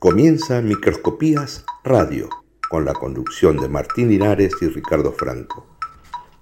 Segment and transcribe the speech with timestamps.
[0.00, 2.28] Comienza Microscopías Radio,
[2.70, 5.66] con la conducción de Martín Linares y Ricardo Franco,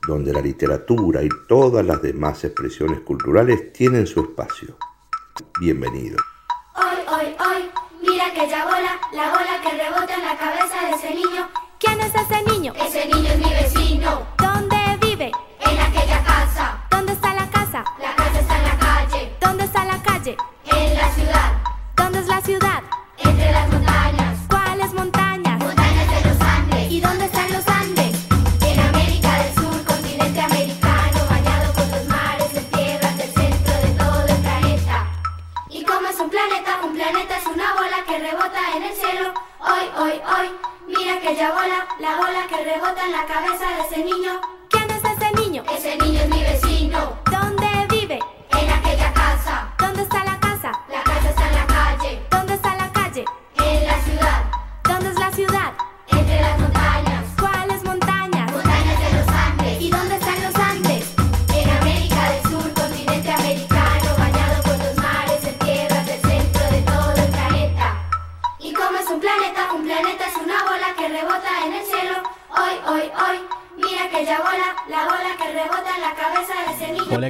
[0.06, 4.76] donde la literatura y todas las demás expresiones culturales tienen su espacio.
[5.58, 6.18] Bienvenido.
[6.74, 7.70] Hoy, hoy, hoy,
[8.02, 11.48] mira aquella bola, la bola que rebota en la cabeza de ese niño.
[11.80, 12.74] ¿Quién es ese niño?
[12.74, 14.26] Ese niño es mi vecino.
[14.36, 15.32] ¿Dónde vive?
[15.60, 16.86] En aquella casa.
[16.90, 17.82] ¿Dónde está la casa?
[18.02, 19.32] La casa está en la calle.
[19.40, 20.36] ¿Dónde está la calle?
[20.66, 21.52] En la ciudad.
[21.96, 22.85] ¿Dónde es la ciudad?
[42.64, 44.40] Rebota en la cabeza de ese niño.
[44.68, 45.62] ¿Quién es ese niño?
[45.76, 46.55] Ese niño es mi vecino.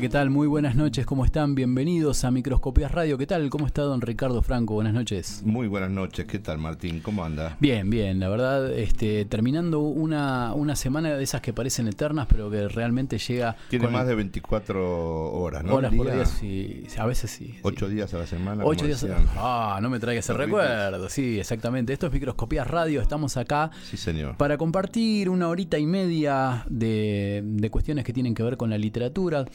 [0.07, 0.31] ¿Qué tal?
[0.31, 1.57] Muy buenas noches, ¿cómo están?
[1.57, 3.19] Bienvenidos a Microscopías Radio.
[3.19, 3.51] ¿Qué tal?
[3.51, 4.75] ¿Cómo está don Ricardo Franco?
[4.75, 5.43] Buenas noches.
[5.45, 7.01] Muy buenas noches, ¿qué tal Martín?
[7.01, 7.57] ¿Cómo anda?
[7.59, 12.49] Bien, bien, la verdad, este, terminando una, una semana de esas que parecen eternas, pero
[12.49, 13.57] que realmente llega...
[13.69, 15.75] Tiene con más de 24 horas, ¿no?
[15.75, 16.15] horas por día.
[16.15, 17.47] día, sí, a veces sí.
[17.47, 17.59] sí.
[17.63, 18.65] Ocho días a la semana.
[18.65, 19.01] Ocho días.
[19.01, 19.27] decían.
[19.37, 21.09] Ah, no me traigas ese Los recuerdo.
[21.09, 21.93] Sí, exactamente.
[21.93, 23.03] Esto es Microscopías Radio.
[23.03, 24.37] Estamos acá Sí, señor.
[24.37, 28.79] para compartir una horita y media de, de cuestiones que tienen que ver con la
[28.79, 29.47] literatura,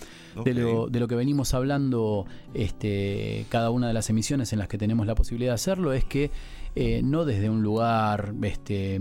[0.43, 4.67] de, lo, de lo que venimos hablando este, cada una de las emisiones en las
[4.67, 6.31] que tenemos la posibilidad de hacerlo, es que
[6.75, 8.99] eh, no desde un lugar, este,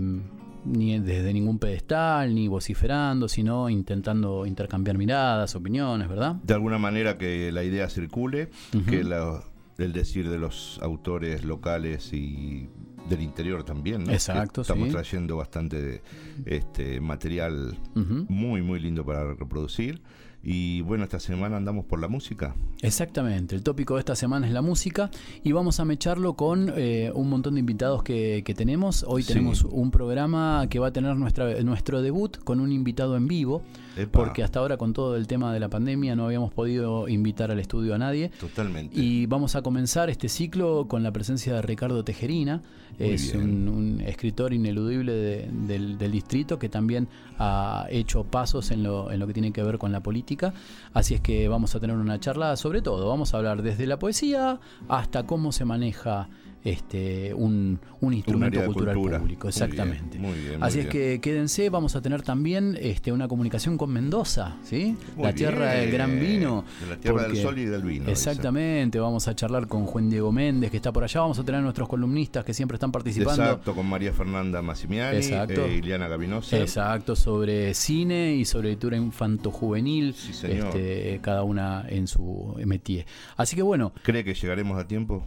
[0.65, 6.35] ni desde ningún pedestal, ni vociferando, sino intentando intercambiar miradas, opiniones, ¿verdad?
[6.43, 8.49] De alguna manera que la idea circule,
[8.89, 9.43] que la-
[9.77, 12.69] el decir de los autores locales y
[13.09, 14.11] del interior también, ¿no?
[14.11, 14.93] Exacto, Estamos sí.
[14.93, 16.03] trayendo bastante
[16.45, 20.01] este, material muy, muy lindo para reproducir.
[20.43, 22.55] Y bueno, esta semana andamos por la música.
[22.81, 25.11] Exactamente, el tópico de esta semana es la música
[25.43, 29.05] y vamos a mecharlo con eh, un montón de invitados que, que tenemos.
[29.07, 29.33] Hoy Sí.
[29.33, 33.61] tenemos un programa que va a tener nuestra, nuestro debut con un invitado en vivo,
[33.97, 37.51] Epa, porque hasta ahora con todo el tema de la pandemia no habíamos podido invitar
[37.51, 38.29] al estudio a nadie.
[38.39, 38.99] Totalmente.
[38.99, 42.61] Y vamos a comenzar este ciclo con la presencia de Ricardo Tejerina,
[42.99, 47.07] Muy es un, un escritor ineludible de- del, del distrito que también
[47.37, 50.53] ha hecho pasos en lo, en lo que tiene que ver con la política.
[50.93, 53.07] Así es que vamos a tener una charla sobre todo.
[53.09, 56.29] Vamos a hablar desde la poesía hasta cómo se maneja
[56.63, 59.19] este un, un instrumento cultural cultura.
[59.19, 59.47] público.
[59.47, 60.19] Muy bien, Exactamente.
[60.19, 60.89] muy bien, muy Así es bien.
[61.15, 64.95] que quédense, vamos a tener también este, una comunicación con Mendoza, ¿sí?
[65.17, 66.63] La tierra del gran vino.
[66.81, 68.01] De la tierra del sol y del vino.
[68.05, 68.11] dice.
[68.11, 71.21] Exactamente, vamos a charlar con Juan Diego Méndez, que está por allá.
[71.21, 73.41] Vamos a tener a nuestros columnistas que siempre están participando.
[73.43, 75.65] Exacto, con María Fernanda Massimiani, Exacto.
[75.65, 76.57] e Ileana Gavinosa.
[76.59, 80.67] Exacto, sobre cine y sobre lectura infanto-juvenil, Sí, señor.
[80.67, 83.05] este, cada una en su métier.
[83.37, 85.23] Así que bueno, ¿Cree que llegaremos a tiempo?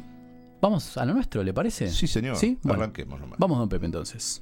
[0.62, 1.90] vamos a lo nuestro, ¿le parece?
[1.90, 2.38] Sí, señor.
[2.38, 2.58] ¿Sí?
[2.64, 3.40] Bueno, Arranquemos nomás.
[3.40, 4.42] Vamos, don Pepe, entonces.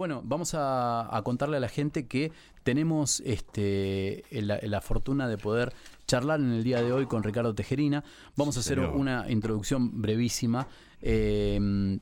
[0.00, 2.30] Bueno, vamos a, a contarle a la gente que
[2.62, 5.72] tenemos este, la, la fortuna de poder
[6.06, 8.04] charlar en el día de hoy con Ricardo Tejerina.
[8.36, 8.94] Vamos a hacer señor.
[8.94, 10.68] una introducción brevísima.
[11.02, 11.98] Eh,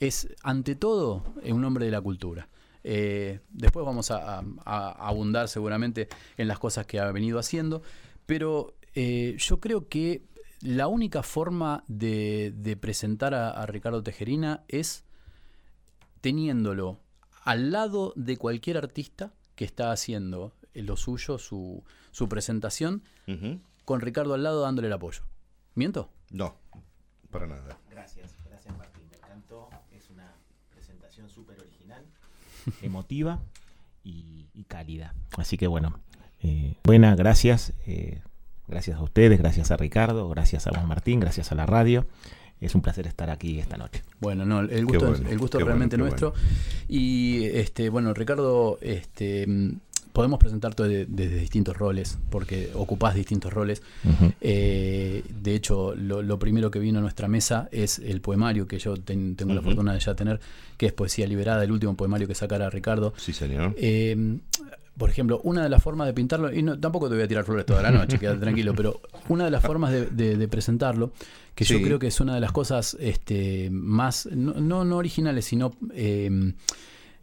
[0.00, 2.48] es, ante todo, eh, un hombre de la cultura.
[2.84, 6.08] Eh, después vamos a, a- a abundar seguramente
[6.38, 7.82] en las cosas que ha venido haciendo,
[8.24, 10.22] pero eh, yo creo que
[10.62, 15.04] la única forma de, de presentar a, a Ricardo Tejerina es
[16.22, 16.98] teniéndolo
[17.42, 23.02] al lado de cualquier artista que está haciendo eh, lo suyo, su, su presentación,
[23.84, 25.22] con Ricardo al lado dándole el apoyo.
[25.74, 26.10] ¿Miento?
[26.30, 26.56] No,
[27.30, 27.78] para nada.
[27.90, 29.04] Gracias, gracias Martín.
[29.10, 29.68] Me encantó.
[29.92, 30.32] Es una
[30.70, 32.04] presentación súper original,
[32.82, 33.40] emotiva
[34.04, 35.14] y, y cálida.
[35.36, 35.98] Así que bueno,
[36.42, 37.72] eh, buena, gracias.
[37.86, 38.22] eh,
[38.68, 42.06] gracias a ustedes, gracias a Ricardo, gracias a Juan Martín, gracias a la radio.
[42.60, 44.02] Es un placer estar aquí esta noche.
[44.20, 46.34] Bueno, no, el gusto, bueno, el gusto realmente bueno, nuestro.
[46.88, 49.46] Y este, bueno, Ricardo, este,
[50.12, 53.80] podemos presentarte de- desde distintos roles, porque ocupás distintos roles.
[54.42, 58.78] Eh, de hecho, lo, lo primero que vino a nuestra mesa es el poemario que
[58.78, 60.40] yo ten- tengo la fortuna de ya tener,
[60.76, 63.14] que es Poesía Liberada, el último poemario que sacara Ricardo.
[63.16, 63.74] Sí, señor.
[63.78, 64.38] Eh,
[65.00, 67.42] por ejemplo, una de las formas de pintarlo, y no, tampoco te voy a tirar
[67.44, 71.10] flores toda la noche, quédate tranquilo, pero una de las formas de, de- de presentarlo,
[71.56, 75.44] que yo creo que es una de las cosas este, más, no, no, no originales,
[75.46, 76.52] sino, eh,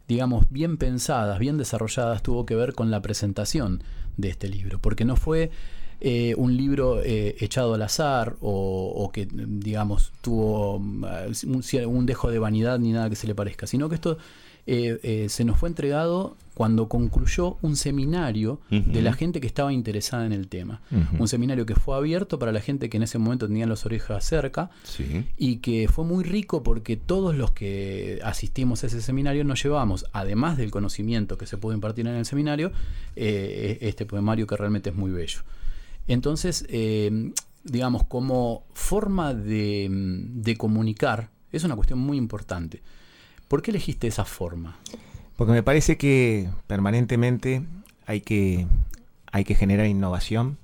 [0.06, 3.82] digamos, bien pensadas, bien desarrolladas, tuvo que ver con la presentación
[4.16, 5.50] de este libro, porque no fue
[6.00, 11.04] eh, un libro eh, echado al azar o, o que, digamos, tuvo mm,
[11.46, 14.18] un, un dejo de vanidad ni nada que se le parezca, sino que esto
[14.70, 19.72] eh, eh, se nos fue entregado cuando concluyó un seminario de la gente que estaba
[19.72, 20.82] interesada en el tema.
[21.18, 24.24] Un seminario que fue abierto para la gente que en ese momento tenían las orejas
[24.24, 25.24] cerca Sí.
[25.38, 30.04] y que fue muy rico porque todos los que asistimos a ese seminario nos llevamos,
[30.12, 32.72] además del conocimiento que se pudo impartir en el seminario,
[33.16, 35.38] eh, este poemario que realmente es muy bello.
[36.08, 37.32] Entonces, eh,
[37.64, 42.82] digamos, como forma de, de comunicar, es una cuestión muy importante.
[43.46, 44.76] ¿Por qué elegiste esa forma?
[45.36, 47.62] Porque me parece que permanentemente
[48.06, 48.66] hay que,
[49.30, 50.58] hay que generar innovación.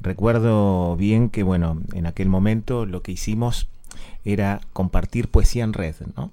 [0.00, 3.68] Recuerdo bien que, bueno, en aquel momento lo que hicimos
[4.24, 6.32] era compartir poesía en red, ¿no?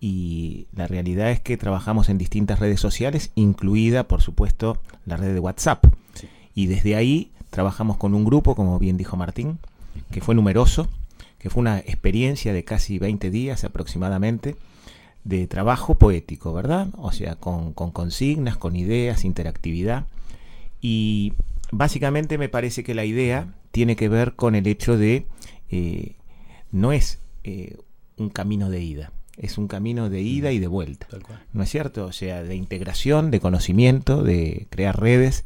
[0.00, 5.34] Y la realidad es que trabajamos en distintas redes sociales, incluida, por supuesto, la red
[5.34, 5.84] de WhatsApp.
[6.54, 9.58] Y desde ahí trabajamos con un grupo, como bien dijo Martín,
[10.10, 10.88] que fue numeroso,
[11.38, 14.56] que fue una experiencia de casi 20 días aproximadamente
[15.24, 16.88] de trabajo poético, ¿verdad?
[16.96, 20.06] O sea, con, con consignas, con ideas, interactividad.
[20.80, 21.34] Y
[21.72, 25.26] básicamente me parece que la idea tiene que ver con el hecho de,
[25.70, 26.16] eh,
[26.72, 27.76] no es eh,
[28.16, 31.06] un camino de ida, es un camino de ida y de vuelta.
[31.52, 32.06] ¿no es cierto?
[32.06, 35.44] O sea, de integración, de conocimiento, de crear redes.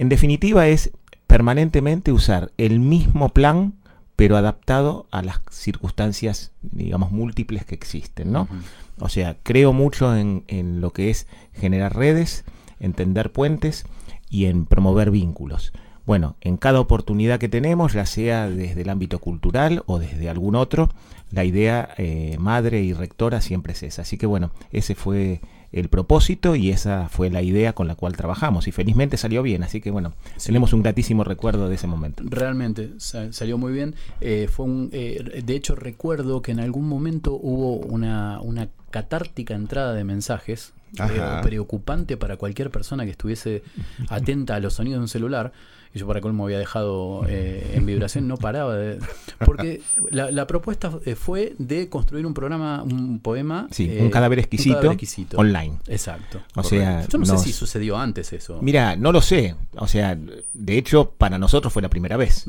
[0.00, 0.92] En definitiva es
[1.26, 3.74] permanentemente usar el mismo plan,
[4.16, 8.48] pero adaptado a las circunstancias, digamos, múltiples que existen, ¿no?
[8.98, 12.46] O sea, creo mucho en, en lo que es generar redes,
[12.78, 13.84] entender puentes
[14.30, 15.70] y en promover vínculos.
[16.06, 20.56] Bueno, en cada oportunidad que tenemos, ya sea desde el ámbito cultural o desde algún
[20.56, 20.88] otro,
[21.30, 24.00] la idea eh, madre y rectora siempre es esa.
[24.00, 25.42] Así que bueno, ese fue
[25.72, 29.62] el propósito y esa fue la idea con la cual trabajamos y felizmente salió bien.
[29.62, 30.12] Así que bueno,
[30.44, 32.22] tenemos un gratísimo recuerdo de ese momento.
[32.26, 33.94] Realmente sa- salió muy bien.
[34.20, 39.54] Eh, fue un, eh, de hecho, recuerdo que en algún momento hubo una, una catártica
[39.54, 43.62] entrada de mensajes eh, preocupante para cualquier persona que estuviese
[44.08, 45.52] atenta a los sonidos de un celular.
[45.92, 49.00] Y yo para colmo había dejado eh, en vibración, no paraba de...
[49.44, 53.66] Porque la, la propuesta eh, fue de construir un programa, un poema...
[53.72, 55.36] Sí, eh, un cadáver exquisito, cadáver exquisito.
[55.36, 55.78] online.
[55.88, 56.40] Exacto.
[56.54, 58.60] O sea, yo no sé si sucedió antes eso.
[58.62, 59.56] Mira, no lo sé.
[59.76, 60.16] O sea,
[60.52, 62.44] de hecho, para nosotros fue la primera vez.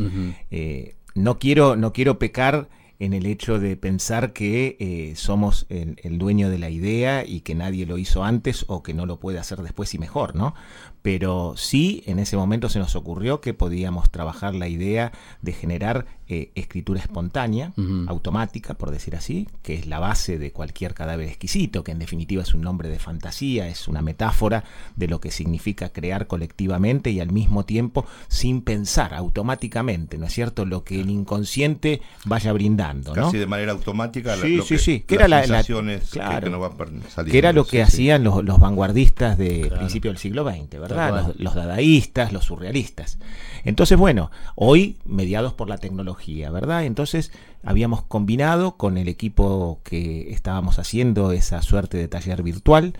[0.52, 6.00] Eh, no quiero, no quiero pecar en el hecho de pensar que eh, somos el,
[6.04, 9.20] el dueño de la idea y que nadie lo hizo antes o que no lo
[9.20, 10.54] puede hacer después y mejor, ¿no?
[11.02, 16.06] Pero sí, en ese momento se nos ocurrió que podíamos trabajar la idea de generar
[16.28, 17.74] eh, escritura espontánea,
[18.08, 22.44] automática, por decir así, que es la base de cualquier cadáver exquisito, que en definitiva
[22.44, 24.64] es un nombre de fantasía, es una metáfora
[24.96, 30.34] de lo que significa crear colectivamente y al mismo tiempo sin pensar, automáticamente, ¿no es
[30.34, 30.66] cierto?
[30.66, 33.24] Lo que el inconsciente vaya brindando, ¿no?
[33.26, 34.36] Casi de manera automática.
[34.36, 36.46] la- Sí, lo sí, que- sí, que las era la- la- sensaciones que- claro.
[36.46, 37.32] que, nos van per- saliendo.
[37.32, 39.78] que era lo que hacían los, los vanguardistas de Claro.
[39.80, 40.91] principio del siglo XX, ¿verdad?
[40.96, 43.18] Los, los dadaístas, los surrealistas.
[43.64, 46.86] Entonces, bueno, hoy mediados por la tecnología, ¿verdad?
[46.86, 47.32] Entonces
[47.64, 52.94] habíamos combinado con el equipo que estábamos haciendo esa suerte de taller virtual,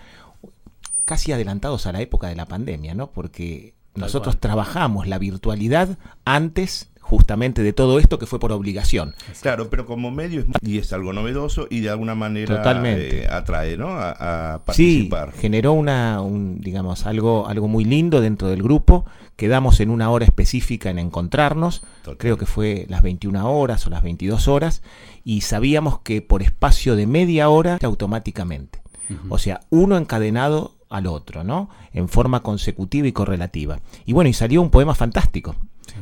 [1.04, 3.10] casi adelantados a la época de la pandemia, ¿no?
[3.10, 9.14] Porque nosotros trabajamos la virtualidad antes justamente de todo esto que fue por obligación.
[9.42, 13.76] Claro, pero como medio es, y es algo novedoso y de alguna manera eh, atrae,
[13.76, 13.88] ¿no?
[13.90, 15.32] A, a Sí, participar.
[15.32, 19.04] generó una, un, digamos, algo, algo muy lindo dentro del grupo.
[19.36, 21.82] Quedamos en una hora específica en encontrarnos.
[22.16, 24.82] Creo que fue las 21 horas o las 22 horas.
[25.22, 28.80] Y sabíamos que por espacio de media hora, automáticamente.
[29.28, 31.68] O sea, uno encadenado al otro, ¿no?
[31.92, 33.80] En forma consecutiva y correlativa.
[34.06, 35.56] Y bueno, y salió un poema fantástico,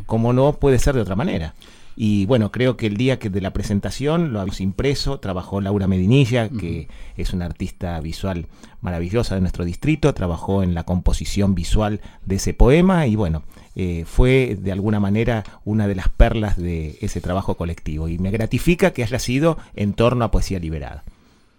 [0.06, 1.54] como no puede ser de otra manera.
[1.97, 5.87] Y bueno, creo que el día que de la presentación lo habéis impreso, trabajó Laura
[5.87, 8.47] Medinilla, que es una artista visual
[8.80, 13.42] maravillosa de nuestro distrito, trabajó en la composición visual de ese poema y bueno,
[13.76, 18.09] eh, fue de alguna manera una de las perlas de ese trabajo colectivo.
[18.09, 21.04] Y me gratifica que haya sido en torno a poesía liberada.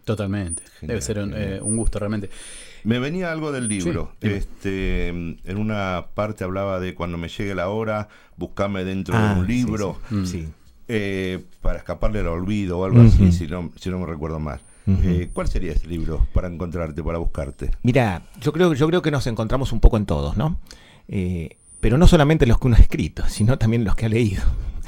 [0.05, 0.63] Totalmente.
[0.81, 2.29] Debe ser un, eh, un gusto realmente.
[2.83, 4.11] Me venía algo del libro.
[4.21, 8.07] Sí, este, en una parte hablaba de cuando me llegue la hora,
[8.38, 10.50] buscarme dentro Ah, de un sí, libro sí, Mm.
[10.88, 14.59] eh, para escaparle al olvido o algo así, si no, si no me recuerdo mal.
[14.88, 17.69] Eh, ¿Cuál sería ese libro para encontrarte, para buscarte?
[17.83, 20.59] Mira, yo creo, yo creo que nos encontramos un poco en todos, ¿no?
[21.07, 24.41] Eh, pero no solamente los que uno ha escrito, sino también los que ha leído,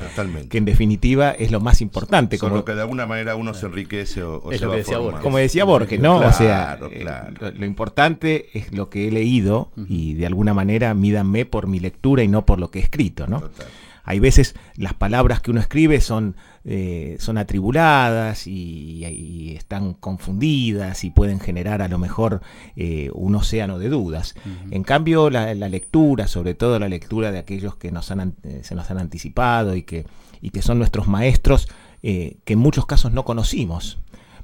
[0.10, 0.50] Totalmente.
[0.50, 2.38] que en definitiva es lo más importante.
[2.38, 4.70] Con Como, lo que de alguna manera uno se enriquece o, o Es se lo
[4.72, 4.98] va que decía.
[4.98, 5.22] Borges.
[5.22, 6.18] como decía Borges, ¿no?
[6.18, 7.34] Claro, o sea, eh, claro.
[7.40, 11.80] lo, lo importante es lo que he leído y de alguna manera mídanme por mi
[11.80, 13.42] lectura y no por lo que he escrito, ¿no?
[13.42, 13.66] Total.
[14.06, 21.04] Hay veces las palabras que uno escribe son, eh, son atribuladas y, y están confundidas
[21.06, 22.42] y pueden generar a lo mejor
[22.76, 24.36] eh, un océano de dudas.
[24.72, 28.60] En cambio, la, la lectura, sobre todo la lectura de aquellos que nos han, eh,
[28.64, 30.06] se nos han anticipado y que,
[30.42, 31.70] y que son nuestros maestros,
[32.02, 34.00] eh, que en muchos casos no conocimos,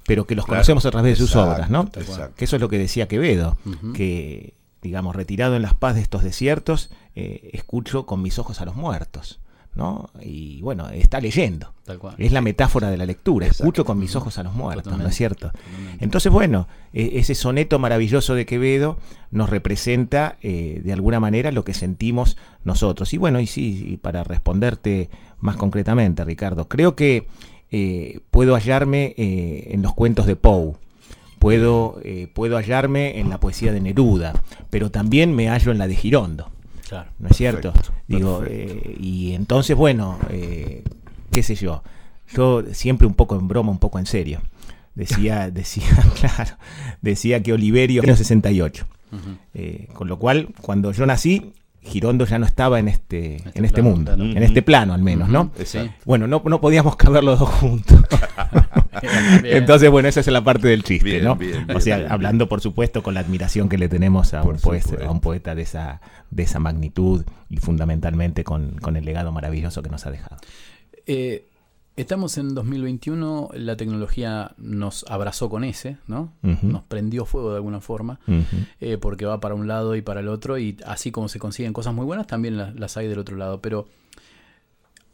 [0.07, 0.59] pero que los Claro.
[0.59, 1.81] conocemos a través de sus Exacto, obras, ¿no?
[1.95, 2.33] exacto.
[2.37, 3.57] Que eso es lo que decía Quevedo,
[3.93, 8.65] que, digamos, retirado en las paz de estos desiertos, eh, escucho con mis ojos a
[8.65, 9.41] los muertos,
[9.75, 10.09] ¿no?
[10.21, 11.73] Y bueno, está leyendo.
[11.85, 12.15] Tal cual.
[12.17, 13.63] Es la metáfora de la lectura, Exacto.
[13.63, 15.51] escucho con mis ojos a los muertos, ¿no es cierto?
[15.51, 16.03] totalmente.
[16.03, 18.97] Entonces, bueno, e- ese soneto maravilloso de Quevedo
[19.31, 23.13] nos representa eh, de alguna manera lo que sentimos nosotros.
[23.13, 25.09] Y bueno, y sí, y para responderte
[25.39, 27.27] más concretamente, Ricardo, creo que
[27.71, 30.73] eh, puedo hallarme eh, en los cuentos de Poe.
[31.39, 32.01] Puedo,
[32.33, 34.33] puedo hallarme en la poesía de Neruda,
[34.69, 36.49] pero también me hallo en la de Girondo.
[36.89, 37.11] Claro.
[37.19, 37.71] ¿no es cierto?
[37.71, 38.89] Perfecto, Digo, perfecto.
[38.89, 40.83] eh, y entonces, bueno, eh,
[41.31, 41.83] qué sé yo,
[42.35, 44.41] yo siempre un poco en broma, un poco en serio.
[44.95, 45.85] Decía, decía,
[46.19, 46.55] claro,
[47.01, 48.85] decía que Oliverio era 68.
[49.11, 49.19] Ujú.
[49.53, 53.65] Eh, con lo cual, cuando yo nací, Girondo ya no estaba en este, Este en
[53.65, 55.51] este plano, mundo, en este plano al menos, ¿no?
[55.63, 55.79] Sí.
[56.05, 58.01] Bueno, no, no podíamos caber los dos juntos.
[59.43, 61.35] Entonces, bueno, esa es la parte del chiste, Bien, ¿no?
[61.35, 64.55] bien, o sea, bien, hablando, por supuesto, con la admiración que le tenemos a, Por
[64.55, 65.07] un poeta, supuesto.
[65.07, 66.01] a un poeta de esa,
[66.31, 70.37] de esa magnitud y fundamentalmente con, con el legado maravilloso que nos ha dejado.
[71.05, 71.47] Eh,
[71.95, 76.31] estamos en 2021, la tecnología nos abrazó con ese, ¿no?
[76.41, 78.19] Nos prendió fuego de alguna forma,
[78.79, 81.73] eh, porque va para un lado y para el otro, y así como se consiguen
[81.73, 83.59] cosas muy buenas, también las, las hay del otro lado.
[83.61, 83.87] Pero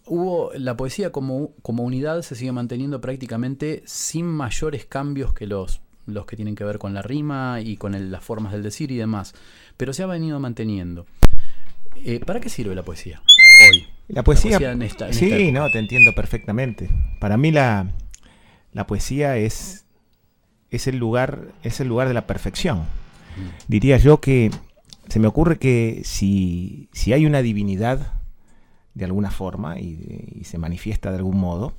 [0.07, 5.81] hubo la poesía como, como unidad se sigue manteniendo prácticamente sin mayores cambios que los,
[6.05, 8.91] los que tienen que ver con la rima y con el- las formas del decir
[8.91, 9.33] y demás.
[9.77, 11.05] Pero se ha venido manteniendo.
[12.03, 13.21] Eh, ¿Para qué sirve la poesía
[13.71, 13.85] hoy?
[14.07, 16.89] La poesía, en esta- en sí, esta no, te entiendo perfectamente.
[17.19, 17.87] Para mí la,
[18.73, 19.85] la poesía es,
[20.69, 22.83] es, el lugar, es el lugar de la perfección.
[23.67, 24.51] Diría yo que
[25.09, 28.13] se me ocurre que si, si hay una divinidad
[28.95, 31.73] de alguna forma y, y se manifiesta de algún modo,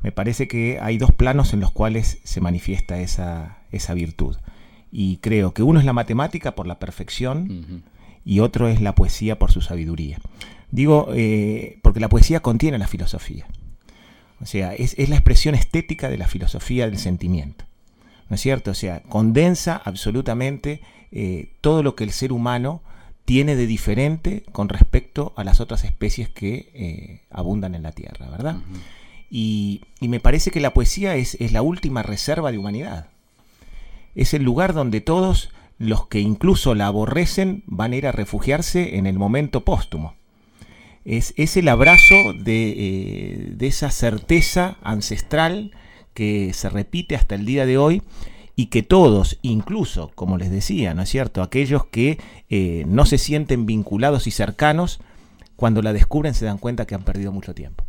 [0.00, 4.36] me parece que hay dos planos en los cuales se manifiesta esa, esa virtud.
[4.92, 7.82] Y creo que uno es la matemática por la perfección
[8.24, 10.18] y otro es la poesía por su sabiduría.
[10.70, 13.46] Digo, eh, porque la poesía contiene la filosofía.
[14.40, 17.64] O sea, es, es la expresión estética de la filosofía del sentimiento.
[18.28, 18.72] ¿No es cierto?
[18.72, 20.80] O sea, condensa absolutamente
[21.12, 22.82] eh, todo lo que el ser humano
[23.26, 28.30] tiene de diferente con respecto a las otras especies que eh, abundan en la Tierra,
[28.30, 28.56] ¿verdad?
[29.28, 33.08] y, y me parece que la poesía es, es la última reserva de humanidad.
[34.14, 38.96] Es el lugar donde todos los que incluso la aborrecen van a ir a refugiarse
[38.96, 40.14] en el momento póstumo.
[41.04, 45.72] Es, es el abrazo de, eh, de esa certeza ancestral
[46.14, 48.02] que se repite hasta el día de hoy
[48.56, 53.18] y que todos, incluso, como les decía, ¿no es cierto?, aquellos que eh, no se
[53.18, 54.98] sienten vinculados y cercanos,
[55.56, 57.84] cuando la descubren se dan cuenta que han perdido mucho tiempo.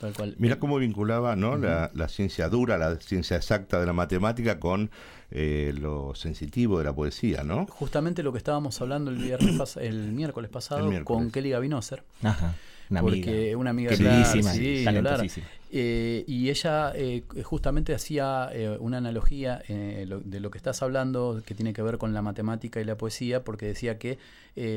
[0.00, 0.34] Tal cual.
[0.38, 1.56] Mira cómo vinculaba ¿no?
[1.56, 4.90] la, la ciencia dura, la ciencia exacta de la matemática con
[5.30, 7.66] eh, lo sensitivo de la poesía, ¿no?
[7.70, 11.22] Justamente lo que estábamos hablando el viernes pas- el miércoles pasado El miércoles.
[11.22, 12.02] con Kelly Gavinoser.
[12.22, 12.54] Ajá,
[12.90, 13.58] una porque amiga.
[13.58, 15.46] una amiga Queridísima, claro, sí, talentosísima.
[15.76, 19.62] Eh, y ella eh, justamente hacía eh, una analogía
[20.06, 22.96] lo- de lo que estás hablando que tiene que ver con la matemática y la
[22.96, 24.18] poesía porque decía que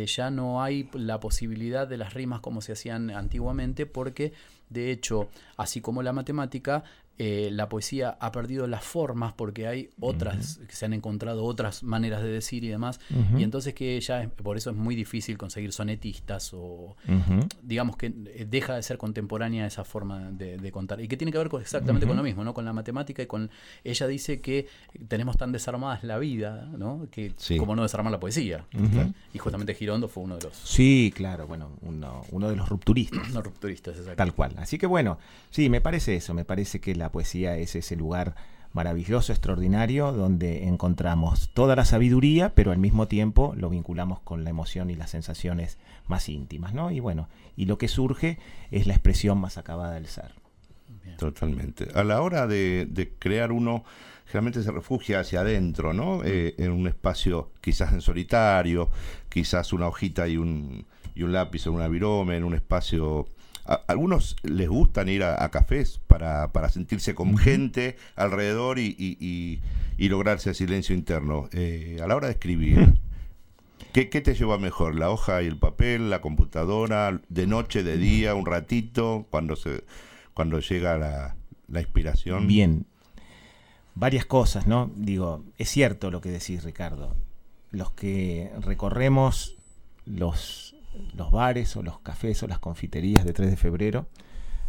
[0.07, 4.33] ya no hay la posibilidad de las rimas como se hacían antiguamente porque
[4.69, 6.83] de hecho así como la matemática
[7.19, 11.81] eh, la poesía ha perdido las formas porque hay otras, que se han encontrado otras
[11.83, 12.99] maneras de decir y demás,
[13.37, 16.95] y entonces que ya es- por eso es muy difícil conseguir sonetistas o
[17.63, 21.31] digamos que eh, deja de ser contemporánea esa forma de, de contar y que tiene
[21.31, 22.53] que ver con, exactamente con lo mismo, ¿no?
[22.53, 23.49] Con la matemática y con
[23.83, 24.67] ella dice que
[25.07, 27.07] tenemos tan desarmadas la vida, ¿no?
[27.11, 27.57] Que Sí.
[27.57, 28.65] como no desarmar la poesía.
[29.33, 33.29] Y justamente Girondo fue uno de los Sí, claro, bueno, uno, uno de los rupturistas.
[33.33, 34.17] no rupturistas, exacto.
[34.17, 34.53] Tal cual.
[34.57, 35.17] Así que bueno,
[35.49, 38.35] sí, me parece eso, me parece que la poesía es ese lugar
[38.73, 44.51] maravilloso, extraordinario, donde encontramos toda la sabiduría, pero al mismo tiempo lo vinculamos con la
[44.51, 46.91] emoción y las sensaciones más íntimas, ¿no?
[46.91, 48.37] Y bueno, y lo que surge
[48.69, 50.31] es la expresión más acabada del ser.
[51.17, 51.87] Totalmente.
[51.95, 53.83] A la hora de, de crear uno,
[54.25, 56.23] generalmente se refugia hacia adentro, ¿no?
[56.23, 58.89] Eh, en un espacio quizás en solitario,
[59.29, 60.85] quizás una hojita y un,
[61.15, 63.27] y un lápiz en una virome, en un espacio...
[63.67, 68.95] A, algunos les gustan ir a, a cafés para, para sentirse con gente alrededor y,
[68.97, 69.59] y- y-
[69.97, 71.49] y lograr ese silencio interno.
[71.51, 72.93] Eh, a la hora de escribir,
[73.93, 74.95] ¿qué, qué te lleva mejor?
[74.95, 79.83] ¿La hoja y el papel, la computadora, de noche, de día, un ratito, cuando se
[80.33, 81.35] cuando llega la,
[81.67, 82.47] la inspiración?
[82.47, 82.85] Bien,
[83.95, 84.91] varias cosas, ¿no?
[84.95, 87.15] Digo, es cierto lo que decís, Ricardo.
[87.71, 89.55] Los que recorremos
[90.05, 90.75] los,
[91.15, 94.07] los bares o los cafés o las confiterías de 3 de febrero,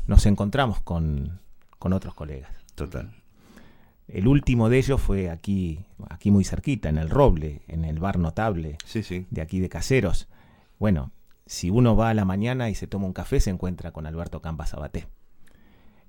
[0.06, 1.40] nos encontramos con,
[1.78, 2.50] con otros colegas.
[2.74, 3.12] Total.
[4.06, 8.18] El último de ellos fue aquí, aquí muy cerquita, en el Roble, en el bar
[8.18, 9.26] notable Sí, sí.
[9.30, 10.28] de aquí de Caseros.
[10.78, 11.12] Bueno,
[11.44, 14.40] si uno va a la mañana y se toma un café, se encuentra con Alberto
[14.40, 15.08] Campa Sabaté.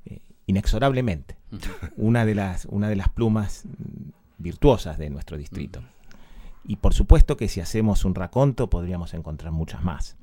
[0.06, 1.36] Eh, inexorablemente.
[1.98, 3.64] Una de las, una de las plumas
[4.38, 5.82] virtuosas de nuestro distrito.
[6.64, 10.18] Y por supuesto que si hacemos un raconto podríamos encontrar muchas más.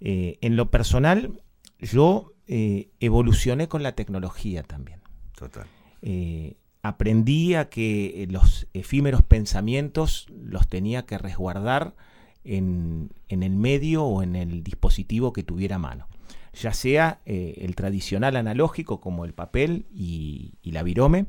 [0.00, 1.42] Eh, en lo personal,
[1.78, 5.00] yo eh, evolucioné con la tecnología también.
[5.36, 5.66] Total.
[6.02, 11.96] Eh, aprendí a que los efímeros pensamientos los tenía que resguardar
[12.44, 16.06] en, en el medio o en el dispositivo que tuviera a mano.
[16.52, 21.26] Ya sea el tradicional analógico como el papel y, y la virome,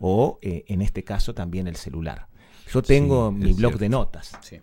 [0.00, 2.26] o en este caso también el celular.
[2.72, 4.60] Yo tengo Sí, mi blog de notas Sí.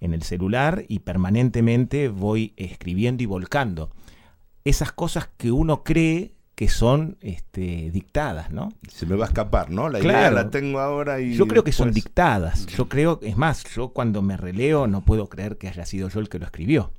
[0.00, 3.90] en el celular y permanentemente voy escribiendo y volcando
[4.64, 8.72] esas cosas que uno cree que son este, dictadas, ¿no?
[8.88, 9.88] Se me va a escapar, ¿no?
[9.90, 10.34] La idea Claro.
[10.36, 11.34] la tengo ahora y.
[11.34, 12.64] Yo creo que son dictadas.
[12.66, 16.18] Yo creo, es más, yo cuando me releo no puedo creer que haya sido yo
[16.18, 16.92] el que lo escribió.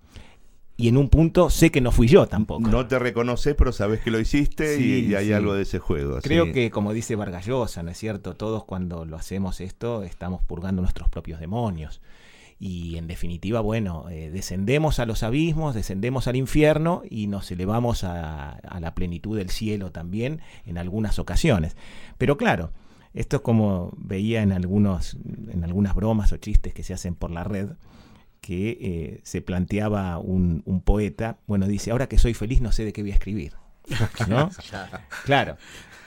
[0.80, 2.62] Y en un punto sé que no fui yo tampoco.
[2.70, 5.34] No te reconoces, pero sabes que lo hiciste y- hay sí.
[5.34, 6.20] algo de ese juego.
[6.22, 6.52] Creo sí.
[6.52, 8.36] que, como dice Vargas Llosa, ¿no es cierto?
[8.36, 12.00] Todos cuando lo hacemos esto estamos purgando nuestros propios demonios.
[12.60, 18.04] Y en definitiva, bueno, eh, descendemos a los abismos, descendemos al infierno y nos elevamos
[18.04, 21.76] a, a la plenitud del cielo también en algunas ocasiones.
[22.20, 22.72] Pero claro,
[23.14, 25.18] esto es como veía en, algunos,
[25.52, 27.70] en algunas bromas o chistes que se hacen por la red,
[28.42, 32.86] que eh, se planteaba un, un poeta, bueno, dice, ahora que soy feliz no sé
[32.86, 33.54] de qué voy a escribir.
[34.28, 34.50] ¿No?
[35.26, 35.58] Claro.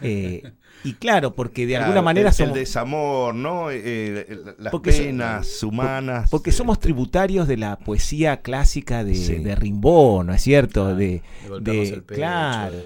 [0.02, 0.42] Eh,
[0.82, 3.70] y claro, porque de Claro, alguna manera el, somos, el desamor, ¿no?
[3.70, 6.30] Eh, eh, las Porque so- penas humanas.
[6.30, 9.34] porque somos tributarios de la poesía clásica de, Sí.
[9.36, 10.84] de Rimbaud, ¿no es cierto?
[10.84, 12.76] Claro, de, de golpearnos de- el pecho, claro,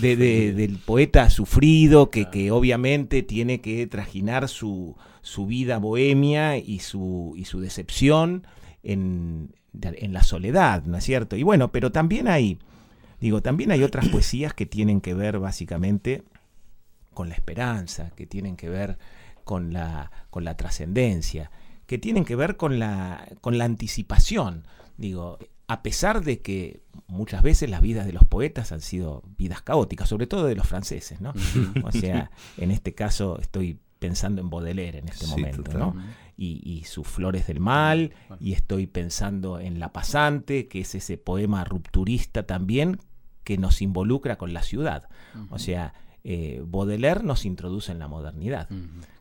[0.00, 6.78] de- del poeta sufrido que, que obviamente tiene que trajinar su, su vida bohemia y
[6.78, 8.46] su, y su decepción
[8.82, 11.36] en, en la soledad, ¿no es cierto?
[11.36, 12.58] Y bueno, pero también hay,
[13.20, 16.24] digo, también hay otras poesías que tienen que ver básicamente
[17.14, 18.98] con la esperanza, que tienen que ver
[19.44, 21.50] con la, con la trascendencia,
[21.86, 24.66] que tienen que ver con la, con la anticipación.
[24.96, 29.62] Digo, a pesar de que muchas veces las vidas de los poetas han sido vidas
[29.62, 31.32] caóticas, sobre todo de los franceses, ¿no?
[31.84, 35.78] O sea, en este caso estoy pensando en Baudelaire en este Sí, momento.
[35.78, 35.94] ¿no?
[36.42, 41.16] Y, y sus flores del mal, y estoy pensando en La Pasante, que es ese
[41.16, 42.98] poema rupturista también
[43.44, 45.08] que nos involucra con la ciudad.
[45.50, 48.68] O sea, eh, Baudelaire nos introduce en la modernidad,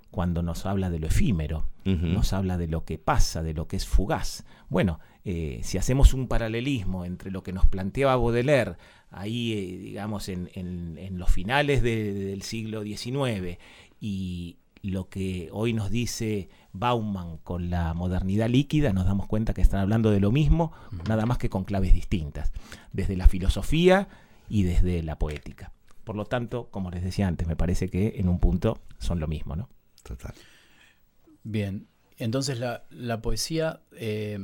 [0.09, 1.65] cuando nos habla de lo efímero,
[2.13, 4.43] nos habla de lo que pasa, de lo que es fugaz.
[4.67, 8.75] Bueno, eh, si hacemos un paralelismo entre lo que nos planteaba Baudelaire
[9.11, 13.57] ahí, eh, digamos, en, en- en los finales de- del siglo XIX
[13.99, 19.61] y lo que hoy nos dice Bauman con la modernidad líquida, nos damos cuenta que
[19.61, 20.71] están hablando de lo mismo,
[21.07, 22.51] nada más que con claves distintas,
[22.91, 24.07] desde la filosofía
[24.49, 25.71] y desde la poética.
[26.03, 29.27] Por lo tanto, como les decía antes, me parece que en un punto son lo
[29.27, 29.69] mismo, ¿no?
[30.03, 30.33] Total.
[31.43, 34.39] Bien, entonces la, la poesía eh,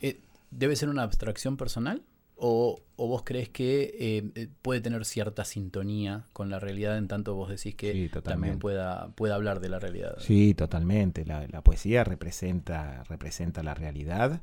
[0.00, 2.02] eh, debe ser una abstracción personal.
[2.40, 7.34] O, o vos crees que eh, puede tener cierta sintonía con la realidad en tanto
[7.34, 10.14] vos decís que Sí, también pueda, pueda hablar de la realidad?
[10.18, 11.24] Sí, totalmente.
[11.26, 14.40] La, la poesía representa, representa la realidad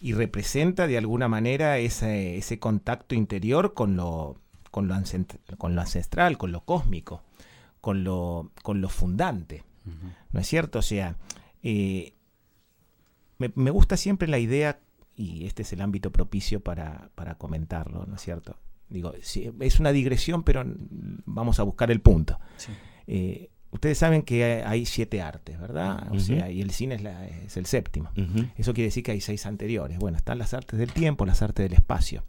[0.00, 4.94] y representa de alguna manera ese, ese contacto interior con lo, con, lo
[5.58, 7.22] con lo ancestral, con lo cósmico,
[7.80, 9.64] con lo, con lo fundante.
[10.32, 10.78] ¿No es cierto?
[10.78, 11.16] O sea,
[11.62, 12.14] eh,
[13.38, 14.78] me, me gusta siempre la idea,
[15.16, 18.56] y este es el ámbito propicio para, para comentarlo, ¿no es cierto?
[18.88, 20.64] Digo, sí, es una digresión, pero
[21.26, 22.38] vamos a buscar el punto.
[22.56, 22.72] Sí.
[23.06, 26.08] Eh, ustedes saben que hay siete artes, ¿verdad?
[26.10, 28.10] O sea, y el cine es, la- es el séptimo.
[28.56, 29.98] Eso quiere decir que hay seis anteriores.
[29.98, 32.24] Bueno, están las artes del tiempo, las artes del espacio.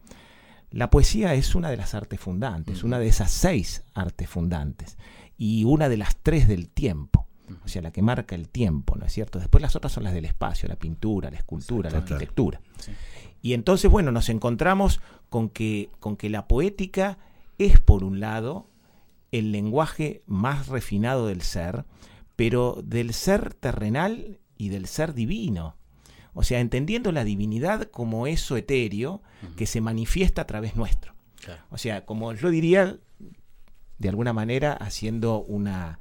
[0.70, 4.98] La poesía es una de las artes fundantes, una de esas seis artes fundantes,
[5.38, 7.28] y una de las tres del tiempo,
[7.64, 9.40] o sea, la que marca el tiempo, ¿no es cierto?
[9.40, 12.62] Después las otras son las del espacio, la pintura, la escultura, la arquitectura.
[12.78, 12.92] Sí.
[13.42, 17.18] Y entonces, bueno, nos encontramos con que, con que la poética
[17.58, 18.68] es, por un lado,
[19.32, 21.86] el lenguaje más refinado del ser,
[22.36, 25.76] pero del ser terrenal y del ser divino.
[26.34, 29.22] O sea, entendiendo la divinidad como eso etéreo
[29.58, 31.14] que se manifiesta a través nuestro.
[31.44, 31.64] Claro.
[31.72, 32.98] O sea, como yo diría,
[33.98, 36.00] de alguna manera, haciendo una,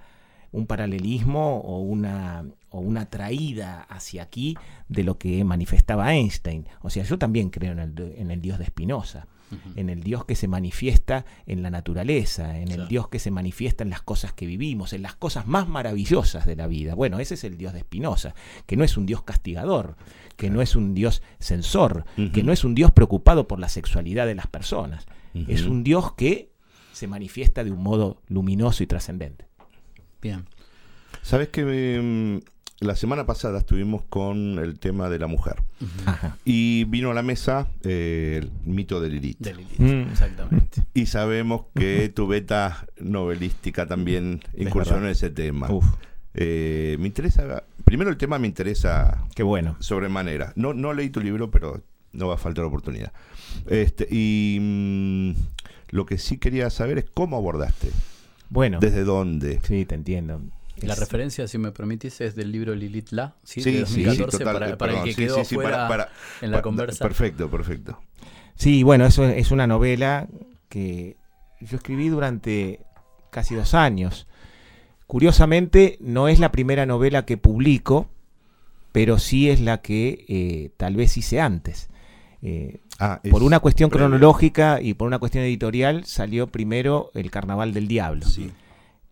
[0.52, 4.56] un paralelismo o una, o una traída hacia aquí
[4.88, 6.66] de lo que manifestaba Einstein.
[6.82, 9.26] O sea, yo también creo en el, en el Dios de Spinoza,
[9.74, 12.86] en el Dios que se manifiesta en la naturaleza, en el.
[12.88, 16.56] Dios que se manifiesta en las cosas que vivimos, en las cosas más maravillosas de
[16.56, 16.94] la vida.
[16.94, 18.34] Bueno, ese es el Dios de Spinoza,
[18.66, 19.96] que no es un Dios castigador,
[20.36, 24.26] que no es un Dios censor, que no es un Dios preocupado por la sexualidad
[24.26, 25.06] de las personas.
[25.34, 26.52] Es un Dios que
[26.92, 29.49] se manifiesta de un modo luminoso y trascendente.
[30.22, 30.44] Bien.
[31.22, 35.56] Sabes que mm, la semana pasada estuvimos con el tema de la mujer
[36.06, 36.36] Ajá.
[36.44, 39.38] y vino a la mesa eh, el mito de Lilith.
[39.38, 40.10] De Lilith, Mm.
[40.12, 40.82] exactamente.
[40.94, 45.70] Y sabemos que tu beta novelística también incursionó en ese tema.
[45.70, 45.84] Uf,
[46.34, 49.76] Eh, me interesa, primero el tema me interesa qué bueno.
[49.80, 50.52] sobremanera.
[50.54, 53.12] No, no leí tu libro, pero no va a faltar oportunidad.
[53.66, 55.30] Este, y mm,
[55.90, 57.90] lo que sí quería saber es cómo abordaste,
[58.50, 59.60] Bueno, desde dónde.
[59.62, 60.42] sí, te entiendo.
[60.82, 63.62] La Es- referencia, si me permitís, es del libro Lilith La, ¿sí?
[63.62, 65.56] Sí, de sí, 2014, sí, total, para, eh, para perdón, el que quedó sí, sí,
[65.56, 66.08] para- fuera para-
[66.40, 67.04] en la conversa.
[67.04, 67.98] Perfecto, perfecto.
[68.56, 70.28] Sí, bueno, eso es una novela
[70.68, 71.16] que
[71.60, 72.80] yo escribí durante
[73.30, 74.26] casi dos años.
[75.06, 78.08] Curiosamente, no es la primera novela que publico,
[78.92, 81.88] pero sí es la que eh, tal vez hice antes.
[82.42, 84.06] Eh, Ah, por una cuestión previo.
[84.08, 88.50] cronológica y por una cuestión editorial salió primero El Carnaval del Diablo, Sí.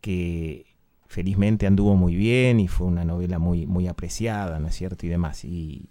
[0.03, 0.67] que
[1.07, 5.07] felizmente anduvo muy bien y fue una novela muy, muy apreciada, ¿no es cierto?
[5.07, 5.43] Y demás.
[5.45, 5.87] Y,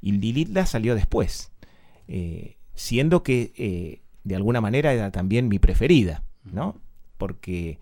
[0.00, 1.52] y Lilithla salió después,
[2.08, 6.76] eh, siendo que eh, de alguna manera era también mi preferida, ¿no?
[7.18, 7.78] Porque,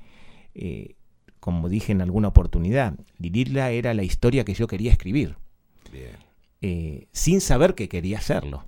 [0.54, 0.96] eh,
[1.38, 5.36] como dije en alguna oportunidad, Lilithla era la historia que yo quería escribir
[5.92, 7.06] Bien.
[7.12, 8.64] sin saber que quería hacerlo.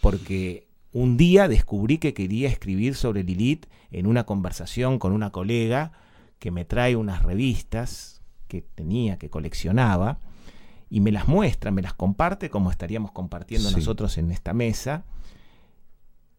[0.00, 5.92] Porque un día descubrí que quería escribir sobre Lilith en una conversación con una colega
[6.38, 10.18] que me trae unas revistas que tenía, que coleccionaba,
[10.88, 13.76] y me las muestra, me las comparte como estaríamos compartiendo Sí.
[13.76, 15.04] nosotros en esta mesa,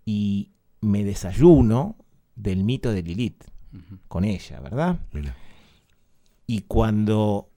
[0.05, 0.49] y
[0.81, 1.95] me desayuno
[2.35, 3.43] del mito de Lilith
[4.09, 4.99] con ella, ¿verdad?
[5.13, 5.35] Mira.
[6.47, 7.49] Y cuando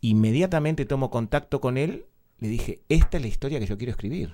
[0.00, 2.06] inmediatamente tomo contacto con él,
[2.38, 4.32] le dije, esta es la historia que yo quiero escribir.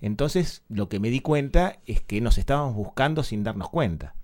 [0.00, 4.14] Entonces lo que me di cuenta es que nos estábamos buscando sin darnos cuenta.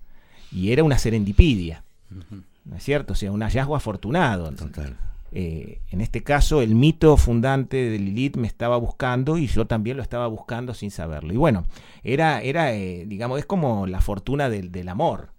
[0.51, 1.83] Y era una serendipidia.
[2.09, 3.13] ¿no es cierto?
[3.13, 4.51] O sea, un hallazgo afortunado.
[4.51, 4.97] Total.
[5.31, 9.97] Eh, en este caso, el mito fundante de Lilith me estaba buscando y yo también
[9.97, 11.33] lo estaba buscando sin saberlo.
[11.33, 11.65] Y bueno,
[12.03, 15.31] era, era eh, digamos, es como la fortuna del, del amor.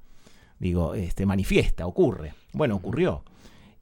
[0.59, 2.35] Digo, este, manifiesta, ocurre.
[2.53, 3.24] Bueno, ocurrió.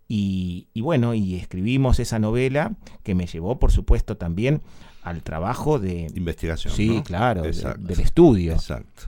[0.09, 4.62] Y, y bueno, y escribimos esa novela que me llevó, por supuesto, también
[5.09, 6.09] al trabajo de...
[6.14, 6.75] Investigación.
[6.75, 7.05] Sí, ¿no?
[7.05, 9.05] claro, de- del estudio, Exacto.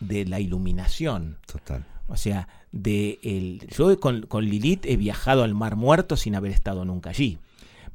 [0.00, 1.38] de la iluminación.
[1.46, 1.84] Total.
[2.08, 6.52] O sea, de el, yo con, con Lilith he viajado al Mar Muerto sin haber
[6.52, 7.38] estado nunca allí.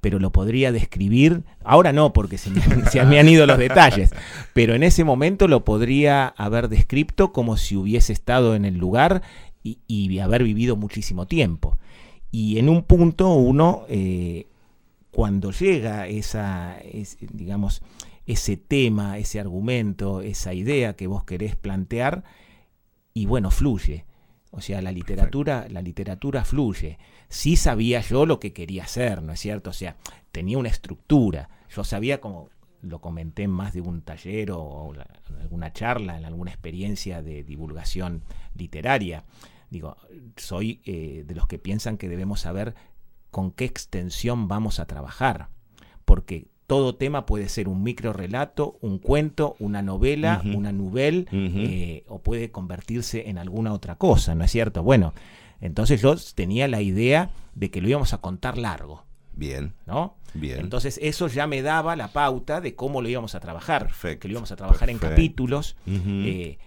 [0.02, 4.12] Pero lo podría describir, ahora no, porque se me, se me han ido los detalles,
[4.54, 9.24] pero en ese momento lo podría haber descrito como si hubiese estado en el lugar
[9.64, 11.78] y, y haber vivido muchísimo tiempo.
[12.32, 14.46] Y en un punto uno, eh,
[15.18, 17.82] cuando llega esa, es- digamos,
[18.28, 22.24] ese tema, ese argumento, esa idea que vos querés plantear,
[23.16, 24.06] y bueno, fluye.
[24.52, 27.00] O sea, la literatura, la literatura fluye.
[27.30, 29.72] Sí sabía yo lo que quería hacer, ¿no es cierto?
[29.72, 29.98] O sea,
[30.32, 31.50] tenía una estructura.
[31.76, 32.52] Yo sabía cómo
[32.84, 37.44] lo comenté en más de un taller o, en alguna charla, en alguna experiencia de
[37.44, 38.22] divulgación
[38.54, 39.24] literaria.
[39.72, 39.98] Digo,
[40.36, 42.76] soy eh, de los que piensan que debemos saber
[43.38, 45.50] con qué extensión vamos a trabajar,
[46.06, 52.04] porque todo tema puede ser un micro relato, un cuento, una novela, una novel, eh,
[52.08, 54.82] o puede convertirse en alguna otra cosa, ¿no es cierto?
[54.82, 55.14] Bueno,
[55.62, 60.16] entonces yo tenía la idea de que lo íbamos a contar largo, Bien, ¿no?
[60.34, 60.60] bien.
[60.62, 64.28] Entonces eso ya me daba la pauta de cómo lo íbamos a trabajar, Perfecto, que
[64.30, 66.58] lo íbamos a trabajar en capítulos, eh,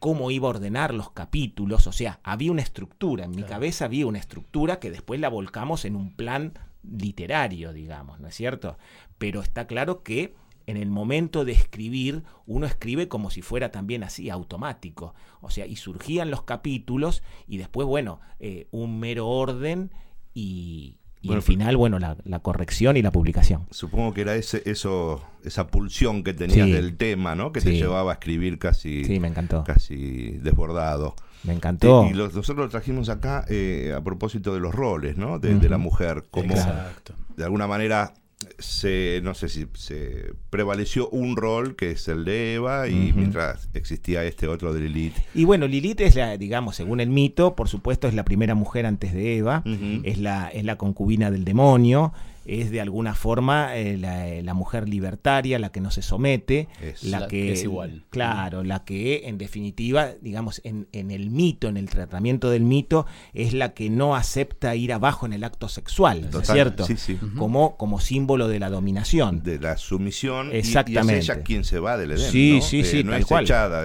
[0.00, 4.06] cómo iba a ordenar los capítulos, o sea, había una estructura, en mi cabeza había
[4.06, 8.78] una estructura que después la volcamos en un plan literario, digamos, ¿no es cierto?
[9.18, 10.34] Pero está claro que
[10.66, 15.14] en el momento de escribir, uno escribe como si fuera también así, automático.
[15.40, 19.90] O sea, y surgían los capítulos y después, bueno, eh, un mero orden
[20.32, 23.66] y, y Bueno, al final, bueno, la, la corrección y la publicación.
[23.70, 26.72] Supongo que era ese, eso, esa pulsión que tenías Sí.
[26.72, 27.52] del tema, ¿no?
[27.52, 29.62] Que te llevaba a escribir casi, Sí, me encantó.
[29.64, 31.14] casi desbordado.
[31.44, 32.06] Me encantó.
[32.10, 35.38] Y los- nosotros lo trajimos acá eh, a propósito de los roles, ¿no?
[35.38, 37.14] De, de la mujer, como Exacto.
[37.36, 38.12] de alguna manera
[38.58, 43.68] se, no sé si se prevaleció un rol que es el de Eva y mientras
[43.74, 45.14] existía este otro de Lilith.
[45.34, 48.86] Y bueno, Lilith es la, digamos, según el mito, por supuesto, es la primera mujer
[48.86, 49.62] antes de Eva,
[50.04, 52.12] es, la, es la concubina del demonio,
[52.44, 57.02] es de alguna forma eh, la, la mujer libertaria, la que no se somete, Es-
[57.04, 58.04] la, La que, que es igual.
[58.10, 63.06] Claro, la que en definitiva, digamos, en, en el mito, en el tratamiento del mito,
[63.34, 66.86] es la que no acepta ir abajo en el acto sexual, ¿no es Total, cierto?
[66.86, 67.18] sí, sí.
[67.36, 69.42] Como, como símbolo de la dominación.
[69.42, 71.18] De la sumisión y- y, Exactamente.
[71.18, 72.30] es ella quien se va del Edén.
[72.30, 72.62] Sí, ¿no?
[72.62, 73.44] sí, Eh, sí, no tal es cual.
[73.44, 73.82] echada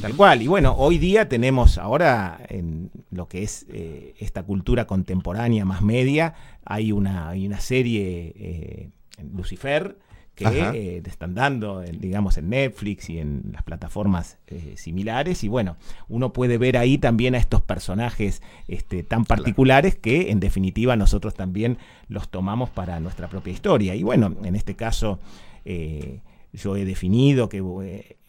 [0.00, 0.42] Tal cual.
[0.42, 5.82] Y bueno, hoy día tenemos ahora en lo que es eh, esta cultura contemporánea más
[5.82, 8.90] media, hay una, hay una serie, eh,
[9.34, 9.98] Lucifer,
[10.36, 15.42] que eh, están dando, digamos, en Netflix y en las plataformas eh, similares.
[15.44, 15.76] Y bueno,
[16.08, 21.34] uno puede ver ahí también a estos personajes este, tan particulares que en definitiva nosotros
[21.34, 21.76] también
[22.08, 23.94] los tomamos para nuestra propia historia.
[23.96, 25.18] Y bueno, en este caso
[25.64, 28.19] yo he definido que...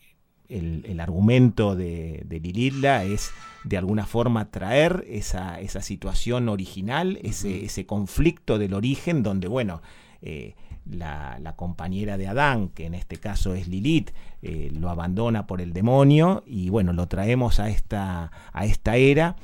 [0.51, 3.31] el, el argumento de, de Lilitla es
[3.63, 9.81] de alguna forma traer esa, esa situación original, ese, ese conflicto del origen donde, bueno,
[10.21, 10.55] eh,
[10.89, 14.11] la, la compañera de Adán, que en este caso es Lilith,
[14.41, 19.35] eh, lo abandona por el demonio y bueno, lo traemos a esta, a esta era.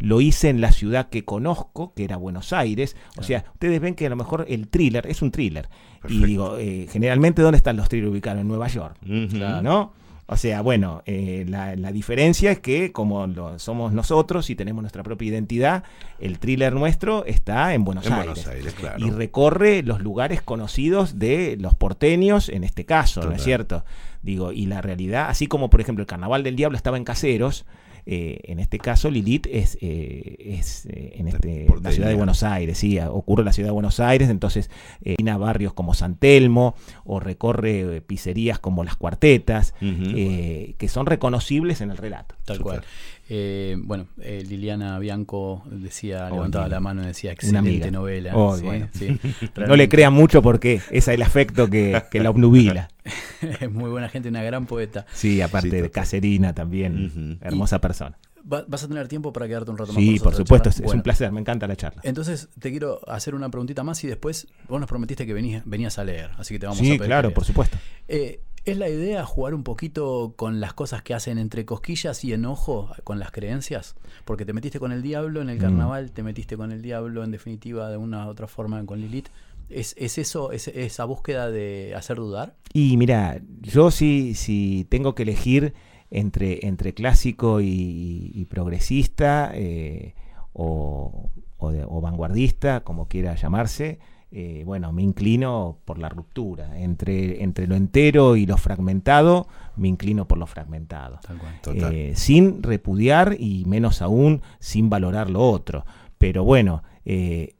[0.00, 2.96] Lo hice en la ciudad que conozco, que era Buenos Aires.
[3.16, 5.68] O sea, ustedes ven que a lo mejor el thriller es un thriller.
[6.02, 6.24] Perfecto.
[6.26, 8.40] Y digo, eh, generalmente, ¿dónde están los thrillers ubicados?
[8.40, 8.96] En Nueva York.
[9.02, 9.92] ¿no?
[10.26, 14.82] O sea, bueno, eh, la, la diferencia es que como lo somos nosotros y tenemos
[14.82, 15.84] nuestra propia identidad,
[16.18, 18.26] el thriller nuestro está en Buenos En Aires.
[18.26, 19.06] Buenos Aires, claro.
[19.06, 23.84] Y recorre los lugares conocidos de los porteños, en este caso, ¿no es cierto?
[24.22, 27.66] Digo, y la realidad, así como por ejemplo el Carnaval del Diablo estaba en Caseros,
[28.06, 32.42] eh, en este caso Lilith es, eh, es eh, en este, la ciudad de Buenos
[32.42, 34.70] Aires, sí, ocurre en la ciudad de Buenos Aires, entonces
[35.02, 40.88] eh, a barrios como San Telmo o recorre eh, pizzerías como Las Cuartetas, eh, que
[40.88, 42.34] son reconocibles en el relato.
[42.44, 42.82] Tal cual.
[43.30, 47.90] Eh, bueno, eh, Liliana Bianco decía, Oh, levantaba la mano y decía, excelente amiga.
[47.90, 48.36] novela.
[48.36, 48.88] Oh, Sí, bueno.
[48.92, 49.18] sí.
[49.66, 52.88] No le crean mucho porque ese es el afecto que, que la obnubila.
[53.60, 55.06] Es muy buena gente, una gran poeta.
[55.12, 55.90] Sí, aparte Sí, de.
[55.90, 58.16] Caserina también, hermosa persona.
[58.50, 60.02] Va- ¿Vas a tener tiempo para quedarte un rato más?
[60.02, 62.00] Sí, con por nosotros, supuesto, es, un placer, me encanta la charla.
[62.04, 65.98] Entonces te quiero hacer una preguntita más y después vos nos prometiste que venías, venías
[65.98, 67.78] a leer, así que te vamos a pedir claro, por supuesto.
[68.08, 72.32] Eh, ¿Es la idea jugar un poquito con las cosas que hacen entre cosquillas y
[72.32, 73.94] enojo con las creencias?
[74.24, 75.60] Porque te metiste con el diablo en el Mm.
[75.60, 79.28] carnaval, te metiste con el diablo en definitiva de una u otra forma con Lilith.
[79.68, 82.56] ¿Es, es eso, es, esa búsqueda de hacer dudar?
[82.72, 85.74] Y mira, yo sí, si tengo que elegir
[86.10, 90.14] entre, entre clásico y, y progresista eh,
[90.52, 93.98] o, o de- o vanguardista, como quiera llamarse,
[94.36, 96.78] eh, bueno, me inclino por la ruptura.
[96.80, 99.46] Entre, entre lo entero y lo fragmentado,
[99.76, 101.20] me inclino por lo fragmentado.
[101.26, 101.60] Tal cual.
[101.62, 101.94] Total.
[101.94, 105.84] Eh, sin repudiar y menos aún sin valorar lo otro.
[106.18, 107.54] Pero bueno, eh,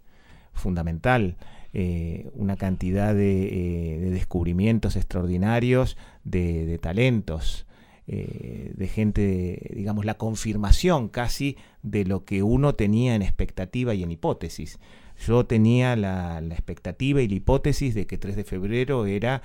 [0.53, 1.37] fundamental,
[1.79, 7.67] eh, una cantidad de, eh, de descubrimientos extraordinarios, de, talentos,
[8.07, 14.03] eh, de gente, digamos, la confirmación casi de lo que uno tenía en expectativa y
[14.03, 14.79] en hipótesis.
[15.27, 19.43] Yo tenía la, expectativa y la hipótesis de que 3 de febrero era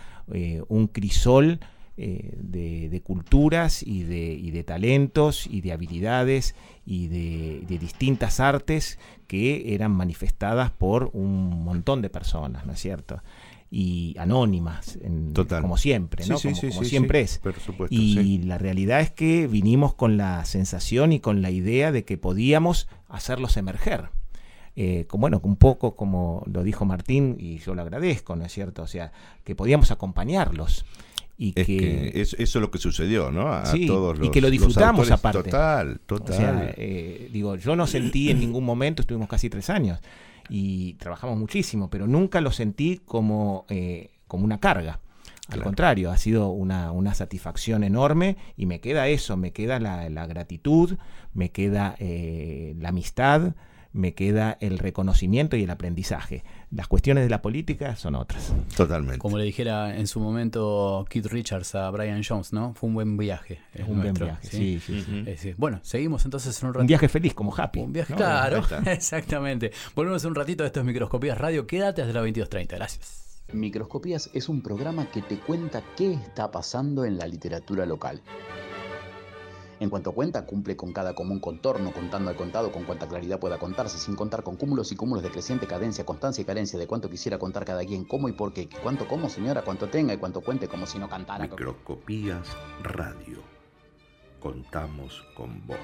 [0.70, 1.60] un crisol
[1.98, 7.78] eh, de, de culturas y de, y de talentos y de habilidades y de, de
[7.78, 13.22] distintas artes que eran manifestadas por un montón de personas, ¿no es cierto?
[13.70, 15.62] Y anónimas, en- Total.
[15.62, 16.38] como siempre, ¿no?
[16.38, 17.38] Sí, como sí, como sí, siempre es.
[17.40, 21.92] Por supuesto, Y la realidad es que vinimos con la sensación y con la idea
[21.94, 24.10] de que podíamos hacerlos emerger.
[24.76, 28.52] Eh, como, bueno, un poco como lo dijo Martín, y yo lo agradezco, ¿no es
[28.54, 28.84] cierto?
[28.84, 29.12] O sea,
[29.44, 30.86] que podíamos acompañarlos.
[31.38, 33.52] Y Es que, que es- eso es lo que sucedió, ¿no?
[33.52, 35.12] A Sí, todos y que lo disfrutamos autores.
[35.12, 35.44] aparte.
[35.50, 36.36] Total, o total.
[36.36, 40.00] sea, eh, digo, yo no sentí en ningún momento, estuvimos casi tres años
[40.50, 45.00] y trabajamos muchísimo, pero nunca lo sentí como, eh, como una carga.
[45.48, 45.64] Al Claro.
[45.64, 50.26] contrario, ha sido una, una satisfacción enorme y me queda eso, me queda la, la
[50.28, 50.98] gratitud,
[51.34, 53.56] me queda eh, la amistad,
[53.92, 56.44] me queda el reconocimiento y el aprendizaje.
[56.72, 58.54] Las cuestiones de la política son otras.
[58.78, 59.18] Totalmente.
[59.18, 62.74] Como le dijera en su momento Keith Richards a Brian Jones, ¿no?
[62.74, 63.60] Fue un buen viaje.
[63.74, 65.04] el un buen viaje, sí, sí,
[65.38, 65.54] sí.
[65.58, 66.82] Bueno, seguimos entonces en un ratito.
[66.84, 67.82] Un viaje feliz como Happy.
[67.82, 68.18] Un viaje, ¿no?
[68.18, 69.72] claro, exactamente.
[69.96, 71.68] Volvemos un ratito de estos microscopías radio.
[71.68, 72.68] Quédate hasta las 22.30.
[72.70, 73.22] Gracias.
[73.52, 78.22] Microscopías es un programa que te cuenta qué está pasando en la literatura local.
[79.82, 83.58] En cuanto cuenta, cumple con cada común contorno, contando al contado con cuanta claridad pueda
[83.58, 87.10] contarse, sin contar con cúmulos y cúmulos de creciente cadencia, constancia y carencia de cuánto
[87.10, 90.42] quisiera contar cada quien, cómo y por qué, cuánto como señora, cuánto tenga y cuánto
[90.42, 91.46] cuente como si no cantara.
[91.46, 92.48] Microscopías
[92.84, 93.40] Radio.
[94.40, 95.78] Contamos con vos.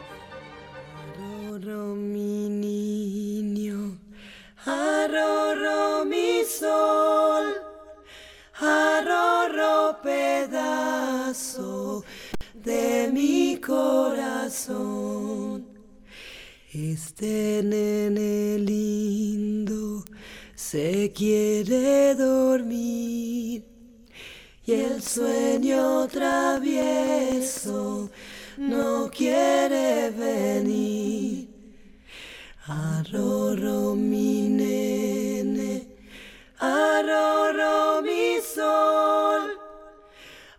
[1.48, 3.98] Arroro mi niño,
[4.64, 7.46] arroro mi sol,
[8.60, 11.78] arroro pedazo
[12.68, 15.66] de mi corazón.
[16.74, 20.04] Este nene lindo
[20.54, 23.64] se quiere dormir
[24.66, 28.10] y el sueño travieso
[28.58, 31.48] no quiere venir.
[32.66, 35.88] Arroro mi nene,
[36.60, 39.67] arroro mi sol,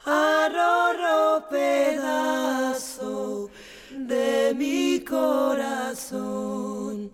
[0.09, 3.51] arroro pedazo
[3.90, 7.11] de mi corazón.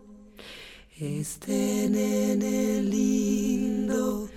[0.97, 4.29] Este nene lindo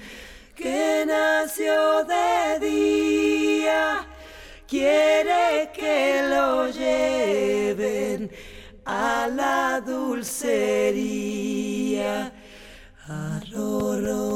[0.56, 4.08] que nació de día
[4.67, 8.32] quiere que lo lleven
[8.86, 11.28] a la dulcería.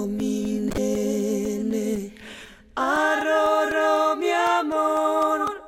[0.08, 0.61] Mi
[2.76, 5.62] arroro mi amor,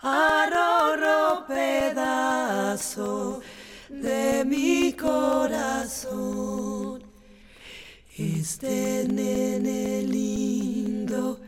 [0.00, 3.40] arroro pedazo
[3.88, 6.22] de mi corazón.
[8.16, 11.40] Este nene lindo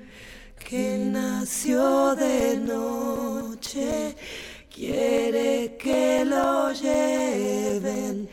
[0.58, 4.16] que nació de noche
[4.74, 8.28] quiere que lo lleven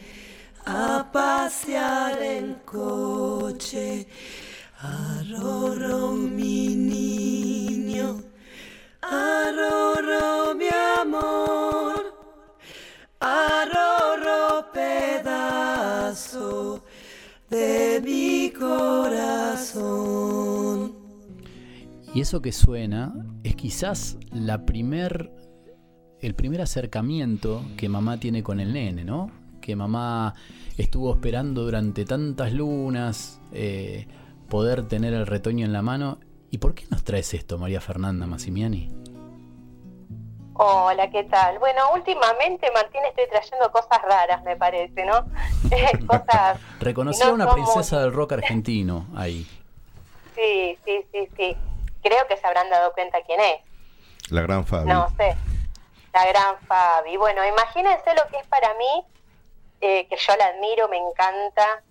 [0.66, 4.08] a pasear en coche.
[4.84, 8.20] Arroro mi niño,
[9.00, 10.66] arroro mi
[11.00, 12.12] amor,
[13.20, 16.12] arroro pedazo
[17.48, 19.82] de mi corazón.
[22.16, 23.14] Y eso que suena
[23.44, 25.32] es quizás la primer,
[26.22, 29.30] el primer acercamiento que mamá tiene con el nene, ¿no?
[29.62, 30.34] Que mamá
[30.76, 34.08] estuvo esperando durante tantas lunas eh,
[34.52, 36.20] poder tener el retoño en la mano.
[36.52, 38.92] ¿Y por qué nos traes esto, María Fernanda Massimiani?
[40.54, 41.58] Hola, ¿qué tal?
[41.58, 45.26] Bueno, últimamente, Martín, estoy trayendo cosas raras, me parece, ¿no?
[46.06, 46.60] cosas...
[46.82, 49.48] Reconoció a una princesa del rock argentino ahí.
[50.36, 51.58] Sí, sí, sí, sí.
[52.04, 53.62] Creo que se habrán dado cuenta quién es.
[54.30, 54.90] La gran Fabi.
[54.90, 55.34] No sé.
[56.14, 57.16] La gran Fabi.
[57.16, 59.06] Bueno, imagínense lo que es para mí,
[59.80, 61.84] eh, que yo la admiro, me encanta.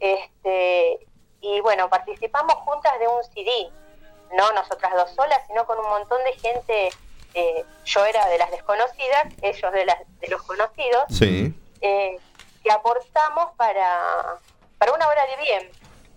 [0.00, 1.07] Este,
[1.40, 3.70] y bueno, participamos juntas de un CD.
[4.36, 6.90] No nosotras dos solas, sino con un montón de gente.
[7.34, 11.04] Eh, yo era de las desconocidas, ellos de, las, de los conocidos.
[11.10, 11.54] Sí.
[11.80, 12.18] eh,
[12.62, 14.38] que aportamos para,
[14.78, 15.70] para una obra de bien.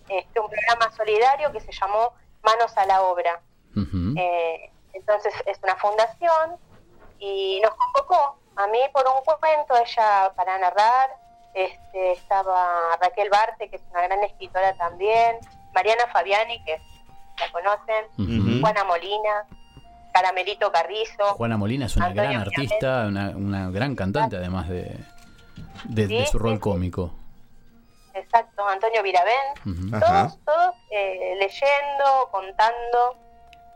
[0.08, 2.12] Este, un programa solidario que se llamó
[2.42, 3.40] Manos a la Obra.
[3.74, 6.58] Eh, entonces es una fundación
[7.18, 11.16] y nos convocó a mí por un cuento, ella para narrar,
[11.54, 15.36] este, estaba Raquel Barte, que es una gran escritora también,
[15.74, 16.80] Mariana Fabiani, que
[17.38, 18.60] la conocen, Ujú.
[18.60, 19.46] Juana Molina,
[20.12, 21.34] Caramelito Carrizo.
[21.34, 24.96] Juana Molina es una Antonio gran artista, una, una gran cantante además de,
[25.84, 27.12] de, su rol sí, cómico.
[28.14, 29.94] Exacto, Antonio Viravén.
[29.94, 30.28] Ajá.
[30.28, 33.16] todos, todos eh, leyendo, contando,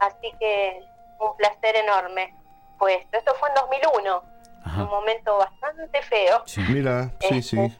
[0.00, 0.82] así que
[1.18, 2.34] un placer enorme.
[2.78, 4.22] Pues esto fue en 2001,
[4.66, 4.82] Ajá.
[4.84, 6.42] un momento bastante feo.
[6.46, 6.60] Sí.
[6.68, 7.58] Mira, sí, sí.
[7.60, 7.78] Este,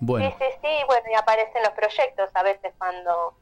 [0.00, 3.34] Bueno, Sí, sí, sí, bueno, y aparecen los proyectos a veces cuando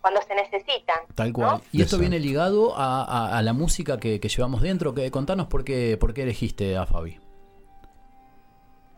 [0.00, 1.00] cuando se necesitan.
[1.16, 1.48] tal cual.
[1.48, 1.56] ¿no?
[1.72, 1.98] Y esto Exacto.
[1.98, 4.94] viene ligado a, a- a la música que, que llevamos dentro.
[4.94, 7.18] Que, contanos por qué, por qué elegiste a Fabi.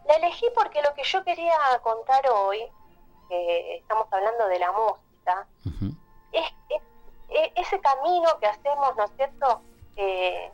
[0.07, 2.59] La elegí porque lo que yo quería contar hoy,
[3.29, 5.47] que estamos hablando de la música,
[6.33, 6.83] es, es-
[7.31, 9.63] es- ese camino que hacemos, ¿no es cierto?
[9.97, 10.51] Eh,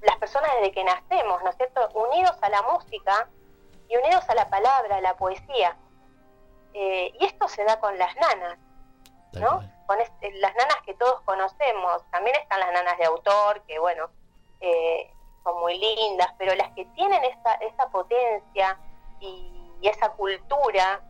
[0.00, 1.88] las personas desde que nacemos, ¿no es cierto?
[1.94, 3.28] Unidos a la música
[3.88, 5.76] y unidos a la palabra, a la poesía.
[6.74, 8.58] Eh, y esto se da con las nanas,
[9.34, 9.62] ¿no?
[9.86, 12.02] Con este- las nanas que todos conocemos.
[12.10, 14.08] También están las nanas de autor, que bueno,
[14.60, 15.10] eh,
[15.44, 18.78] son muy lindas, pero las que tienen esa, esa potencia
[19.20, 21.00] y, y esa cultura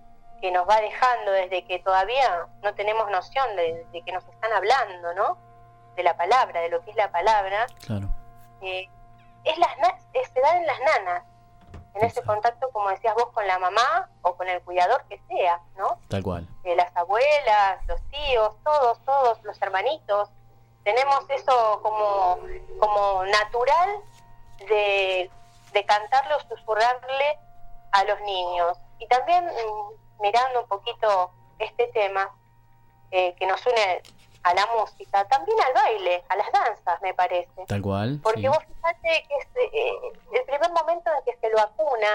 [0.40, 4.52] que nos va dejando desde que todavía no tenemos noción de, de que nos están
[4.52, 5.38] hablando, ¿no?
[5.94, 8.08] De la palabra, de lo que es la palabra, Claro.
[8.62, 9.70] Es las
[10.14, 11.24] es- se da en las nanas,
[11.94, 15.60] en ese contacto, como decías vos, con la mamá o con el cuidador que sea,
[15.76, 15.98] ¿no?
[16.08, 16.46] Tal cual.
[16.64, 20.30] eh, las abuelas, los tíos, todos, todos, los hermanitos.
[20.84, 22.38] Tenemos eso como,
[22.80, 24.00] como natural
[24.68, 25.30] de,
[25.72, 27.38] de cantarle o susurrarle
[27.92, 28.78] a los niños.
[28.98, 32.30] Y también mm, mirando un poquito este tema
[33.10, 34.02] eh, que nos une
[34.44, 37.64] a la música, también al baile, a las danzas, me parece.
[37.68, 38.20] Tal cual.
[38.22, 38.48] Porque sí.
[38.48, 39.92] vos fíjate que es, eh,
[40.34, 42.08] el primer momento en que se lo acuna,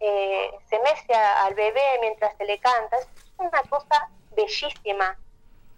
[0.00, 3.08] eh, se mece a- al bebé mientras se le canta, es
[3.38, 5.18] una cosa bellísima.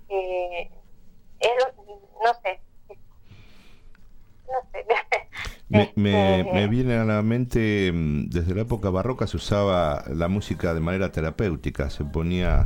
[0.08, 0.70] Eh,
[1.40, 1.84] es lo-
[2.24, 2.60] no sé.
[4.46, 4.86] No sé.
[5.70, 10.02] Me, me- Este, me viene a la mente, mm, desde la época barroca se usaba
[10.08, 12.64] la música de manera terapéutica, se ponía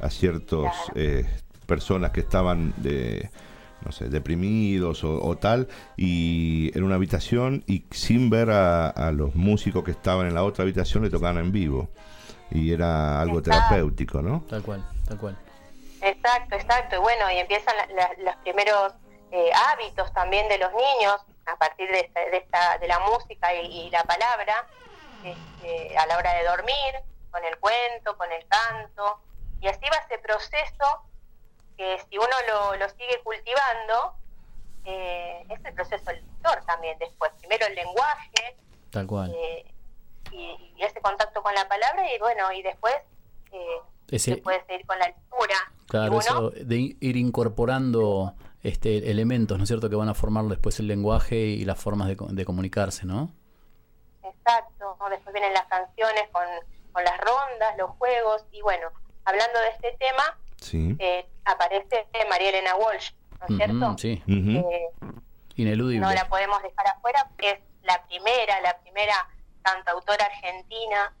[0.00, 0.92] a ciertas Claro.
[1.70, 3.30] Personas que estaban de,
[3.86, 9.12] no sé, deprimidos o, o tal, y en una habitación y sin ver a, a
[9.12, 11.88] los músicos que estaban en la otra habitación le tocaban en vivo.
[12.50, 13.60] Y era algo Exacto.
[13.68, 14.42] terapéutico, ¿no?
[14.50, 14.84] Tal cual.
[15.08, 15.38] Tal cual.
[16.02, 16.96] Exacto, exacto.
[16.96, 18.92] Y bueno, y empiezan la- la- los primeros
[19.30, 21.14] eh, hábitos también de los niños
[21.46, 24.66] a partir de esta, de, esta- de la música y, y la palabra,
[25.22, 26.92] este, a la hora de dormir,
[27.30, 29.20] con el cuento, con el canto.
[29.62, 30.86] Y así va ese proceso
[31.80, 34.14] que si uno lo, lo sigue cultivando,
[34.84, 37.32] eh, es el proceso lector también después.
[37.38, 38.56] Primero el lenguaje,
[38.90, 39.32] Tal cual.
[39.34, 39.64] eh,
[40.30, 42.94] y, y ese contacto con la palabra y bueno, y después
[43.52, 43.78] eh,
[44.10, 45.54] Ese- se puede seguir con la lectura.
[45.88, 50.44] Claro, uno- eso de ir incorporando este elementos, ¿no es cierto?, que van a formar
[50.44, 53.32] después el lenguaje y las formas de, de comunicarse, ¿no?
[54.22, 56.44] Exacto, después vienen las canciones con,
[56.92, 58.88] con las rondas, los juegos, y bueno,
[59.24, 60.96] hablando de este tema, Sí.
[60.98, 63.98] eh, aparece María Elena Walsh, ¿no es cierto?
[63.98, 64.22] sí.
[64.26, 64.88] Eh,
[65.56, 66.06] ineludible.
[66.06, 69.14] no la podemos dejar afuera, porque es la primera, la primera
[69.62, 71.14] cantautora argentina,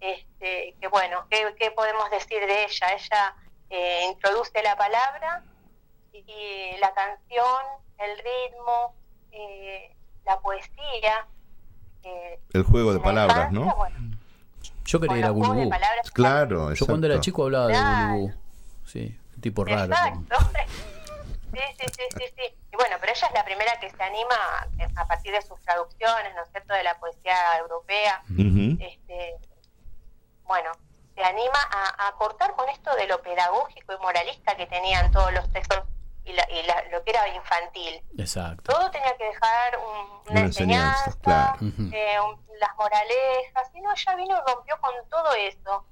[0.00, 2.86] este, que bueno, ¿qué, qué podemos decir de ella?
[2.94, 3.36] Ella
[3.70, 5.42] eh, introduce la palabra
[6.12, 7.62] y la canción,
[7.98, 8.94] el ritmo,
[9.32, 9.94] eh,
[10.26, 11.26] la poesía.
[12.04, 13.76] eh, El juego de la palabras, infancia, ¿no?
[13.76, 14.16] bueno,
[14.84, 15.68] Yo quería ir a Gulubú.
[15.68, 18.12] palabras, Claro, Yo cuando era chico hablaba Claro.
[18.12, 18.41] de Gulubú.
[18.92, 19.84] Sí, un tipo raro.
[19.92, 20.36] Exacto.
[21.52, 22.56] Sí, sí, sí, sí, sí.
[22.72, 24.66] Y bueno, pero ella es la primera que se anima a,
[25.02, 28.22] a partir de sus traducciones, ¿no es cierto?, de la poesía europea.
[28.80, 29.36] Este,
[30.44, 30.72] bueno,
[31.14, 35.30] se anima a, a cortar con esto de lo pedagógico y moralista que tenían todos
[35.34, 35.80] los textos
[36.24, 38.02] y, la- y la- lo que era infantil.
[38.16, 38.72] Exacto.
[38.72, 41.58] Todo tenía que dejar un- una, Una enseñanza, enseñanza, claro.
[41.94, 45.84] Eh, un- las moralejas, y no, ella vino y rompió con todo eso.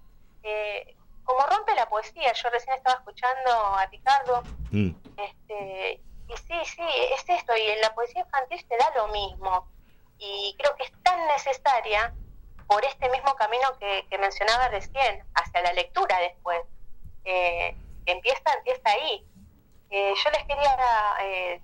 [0.43, 0.97] Eh,
[1.31, 6.83] como rompe la poesía, yo recién estaba escuchando a Ricardo, Mm, este, y sí, sí,
[7.15, 9.69] es esto, y en la poesía infantil te da lo mismo.
[10.19, 12.13] Y creo que es tan necesaria
[12.67, 16.61] por este mismo camino que, que mencionaba recién, hacia la lectura después.
[17.25, 17.77] Eh,
[18.07, 19.27] empieza, empieza ahí.
[19.91, 20.77] Eh, yo les quería
[21.23, 21.61] eh,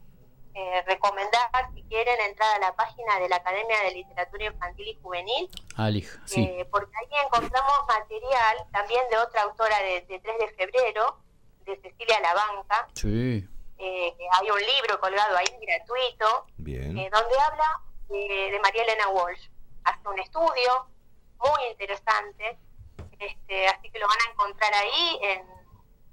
[0.59, 4.99] eh, recomendar, si quieren, entrar a la página de la Academia de Literatura Infantil y
[5.03, 6.43] Juvenil, Alij, sí.
[6.45, 11.19] eh, porque ahí encontramos material también de otra autora de, de 3 de febrero,
[11.67, 13.47] de Cecilia Labanca, Sí.
[13.79, 16.97] eh, hay un libro colgado ahí gratuito, bien.
[16.97, 19.49] eh, donde habla de, de María Elena Walsh.
[19.85, 20.87] Hace un estudio
[21.39, 22.59] muy interesante,
[23.19, 25.41] este, así que lo van a encontrar ahí en,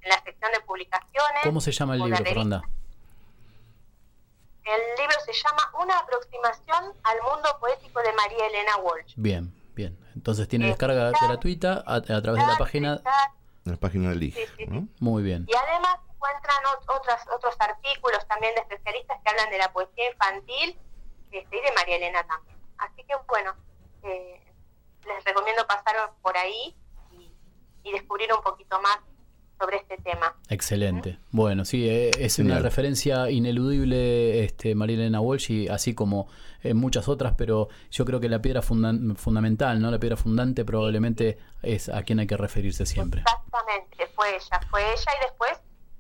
[0.02, 1.44] en la sección de publicaciones.
[1.44, 2.62] ¿Cómo se llama el libro, revista.
[4.66, 9.14] El libro se llama Una aproximación al mundo poético de María Elena Walsh.
[9.18, 9.98] Bien, bien.
[10.16, 12.94] Entonces tiene Eh, descarga está- gratuita a, a través de la página.
[12.96, 13.34] Está-
[13.66, 14.88] la página del IJ, Sí, sí, ¿no?
[15.00, 15.46] Muy bien.
[15.48, 20.10] Y además encuentran ot- otras, otros artículos también de especialistas que hablan de la poesía
[20.12, 20.78] infantil
[21.32, 22.58] este, y de María Elena también.
[22.78, 23.56] Así que bueno,
[24.04, 24.42] eh,
[25.06, 26.76] les recomiendo pasar por ahí
[27.12, 27.32] y,
[27.84, 29.00] y descubrir un poquito más
[29.60, 30.36] sobre este tema.
[30.50, 31.20] Excelente.
[31.32, 36.28] Bueno, sí, eh, es una referencia ineludible, este, María Elena Walsh, y así como
[36.64, 39.90] eh, muchas otras, pero yo creo que la piedra fundan- fundamental, ¿no?
[39.92, 43.22] La piedra fundante probablemente es a quien hay que referirse siempre.
[43.22, 45.52] Exactamente, fue ella, fue ella y después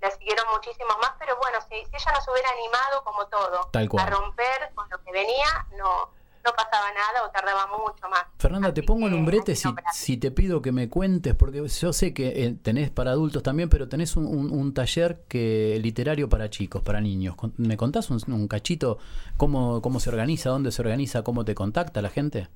[0.01, 3.70] la siguieron muchísimos más, pero bueno, si, si ella no se hubiera animado como todo
[3.72, 4.06] Tal cual.
[4.08, 5.47] a romper con lo que venía,
[5.78, 6.10] no,
[6.46, 8.26] no pasaba nada o tardaba mucho más.
[8.38, 11.94] Fernanda, te pongo en un brete si, si te pido que me cuentes, porque yo
[11.94, 16.28] sé que eh, tenés para adultos también, pero tenés un, un- un taller que literario
[16.28, 17.36] para chicos, para niños.
[17.58, 18.98] ¿Me contás un, un cachito
[19.38, 22.50] cómo, cómo se organiza, dónde se organiza, cómo te contacta la gente?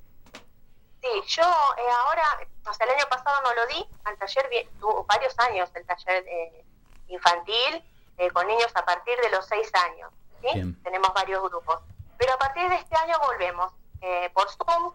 [1.00, 2.24] Sí, yo eh, ahora,
[2.68, 4.44] o sea, el año pasado no lo di, al taller
[4.80, 6.64] tuvo varios años el taller eh,
[7.08, 7.82] infantil
[8.18, 10.10] eh, con niños a partir de los seis años,
[10.42, 10.74] ¿sí?
[10.82, 11.78] Tenemos varios grupos.
[12.18, 14.92] Pero a partir de este año volvemos eh, por Zoom,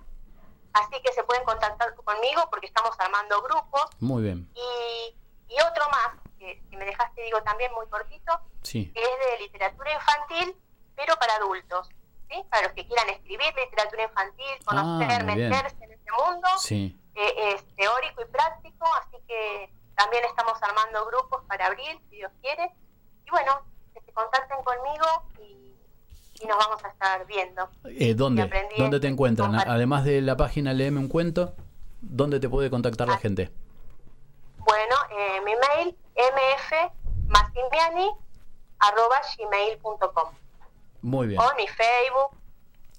[0.74, 5.16] así que se pueden contactar conmigo porque estamos armando grupos Muy bien, y,
[5.48, 8.92] y otro más, que si me dejaste digo también muy cortito, sí.
[8.94, 10.56] que es de literatura infantil,
[10.96, 11.90] pero para adultos,
[12.30, 12.44] ¿sí?
[12.50, 15.50] Para los que quieran escribir literatura infantil, conocer, Ah, muy bien.
[15.50, 21.06] meterse en ese mundo Sí, eh, es teórico y práctico, así que también estamos armando
[21.06, 22.72] grupos para abril, si Dios quiere.
[23.26, 23.62] Y bueno,
[23.94, 25.06] que se contacten conmigo
[25.40, 25.63] y,
[26.44, 27.70] y nos vamos a estar viendo.
[27.86, 28.50] Eh, ¿Dónde?
[28.78, 29.56] ¿Dónde te en- encuentran?
[29.56, 31.56] Además de la página Leeme un cuento,
[32.02, 33.20] ¿dónde te puede contactar la Ah.
[33.20, 33.52] gente?
[34.58, 35.96] Bueno, eh, mi mail
[38.94, 40.30] mfmassimiani.gmail.com
[41.02, 41.40] Muy bien.
[41.42, 42.38] o mi Facebook,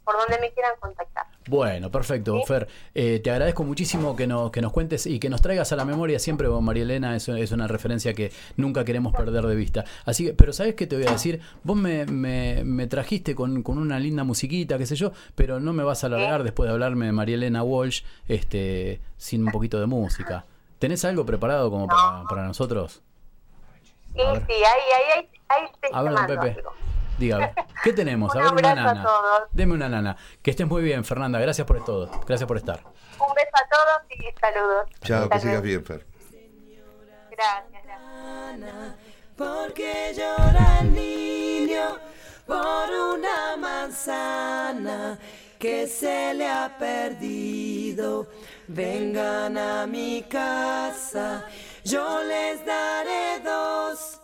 [0.05, 1.27] por donde me quieran contactar.
[1.47, 2.45] Bueno, perfecto, ¿Sí?
[2.47, 2.69] Fer.
[2.95, 5.85] Eh, te agradezco muchísimo que nos, que nos cuentes y que nos traigas a la
[5.85, 9.85] memoria siempre, vos, María Elena, es, es una referencia que nunca queremos perder de vista.
[10.07, 11.41] Así que, pero ¿sabes qué te voy a decir?
[11.63, 15.73] Vos me, me, me trajiste con, con una linda musiquita, qué sé yo, pero no
[15.75, 19.79] me vas a alargar después de hablarme de María Elena Walsh este, sin un poquito
[19.79, 20.47] de música.
[20.79, 23.03] ¿Tenés algo preparado como para, para nosotros?
[24.15, 26.59] Sí, sí, ahí, ahí, ahí, ahí te A ver, mando Pepe.
[26.59, 26.73] algo.
[27.19, 27.53] Dígame,
[27.83, 28.35] ¿qué tenemos?
[28.35, 29.03] A Un ver, una abrazo a nana.
[29.05, 29.43] todos.
[29.53, 30.17] Deme una nana.
[30.43, 31.39] Que estés muy bien, Fernanda.
[31.39, 32.11] Gracias por todo.
[32.27, 32.81] Gracias por estar.
[32.85, 34.89] Un beso a todos y saludos.
[35.03, 36.07] Chao, que sigas bien, Fer.
[37.31, 38.95] Gracias, gracias.
[39.37, 41.99] Porque llora el niño
[42.47, 45.19] por una manzana
[45.59, 48.27] que se le ha perdido.
[48.69, 51.45] Vengan a mi casa,
[51.85, 54.21] yo les daré dos.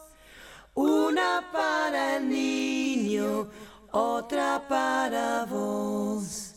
[0.75, 3.49] Una para el niño,
[3.91, 6.55] otra para vos.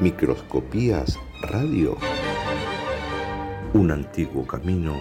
[0.00, 1.96] Microscopías Radio.
[3.72, 4.94] Un antiguo camino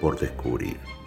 [0.00, 0.97] por descubrir.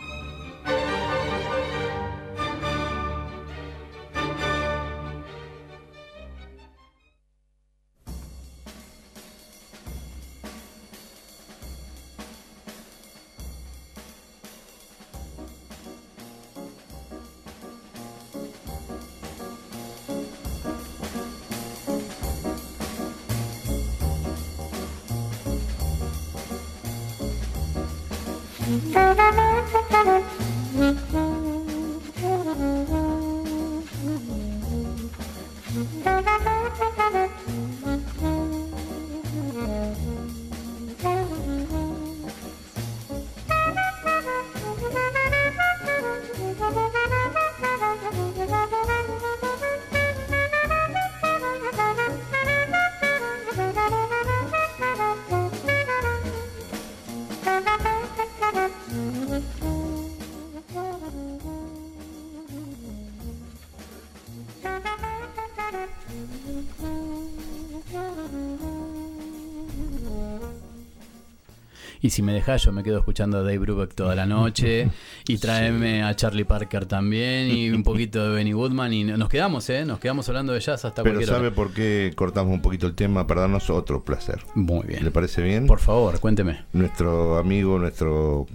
[72.12, 74.90] Si me dejas, yo me quedo escuchando a Dave Brubeck toda la noche.
[75.28, 77.50] y tráeme a Charlie Parker también.
[77.50, 78.94] Y un poquito de Benny Woodman.
[78.94, 79.86] Y nos quedamos, ¿eh?
[79.86, 81.56] Nos quedamos hablando de jazz hasta Pero cualquier ¿sabe hora.
[81.56, 83.26] por qué cortamos un poquito el tema?
[83.26, 84.42] Para darnos otro placer.
[84.56, 85.04] Muy bien.
[85.04, 85.66] ¿Le parece bien?
[85.68, 86.66] Por favor, cuénteme.
[86.74, 88.46] Nuestro amigo, nuestro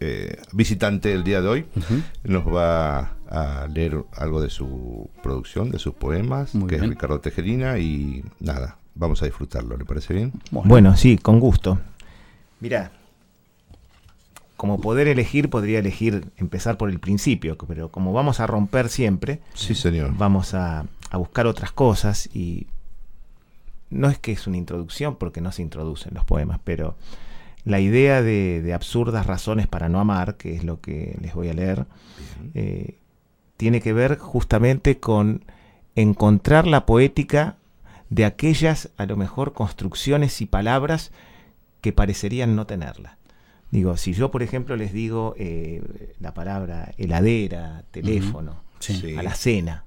[0.00, 1.66] eh, visitante del día de hoy,
[2.24, 6.84] nos va a leer algo de su producción, de sus poemas, Muy que bien.
[6.84, 7.78] es Ricardo Tejerina.
[7.78, 9.76] Y nada, vamos a disfrutarlo.
[9.76, 10.32] ¿Le parece bien?
[10.50, 11.78] Bueno, sí, con gusto.
[12.62, 12.92] Mira,
[14.56, 19.40] como poder elegir, podría elegir empezar por el principio, pero como vamos a romper siempre,
[19.54, 20.16] Sí, señor.
[20.16, 22.68] vamos a, a buscar otras cosas y
[23.90, 26.94] no es que es una introducción porque no se introducen los poemas, pero
[27.64, 31.48] la idea de, de absurdas razones para no amar, que es lo que les voy
[31.48, 31.86] a leer,
[32.54, 32.98] eh,
[33.56, 35.44] tiene que ver justamente con
[35.96, 37.56] encontrar la poética
[38.10, 41.10] de aquellas, a lo mejor, construcciones y palabras
[41.82, 43.18] que parecerían no tenerla.
[43.70, 45.82] Digo, si yo, por ejemplo, les digo eh,
[46.20, 49.16] la palabra heladera, teléfono, Sí.
[49.16, 49.84] a la cena,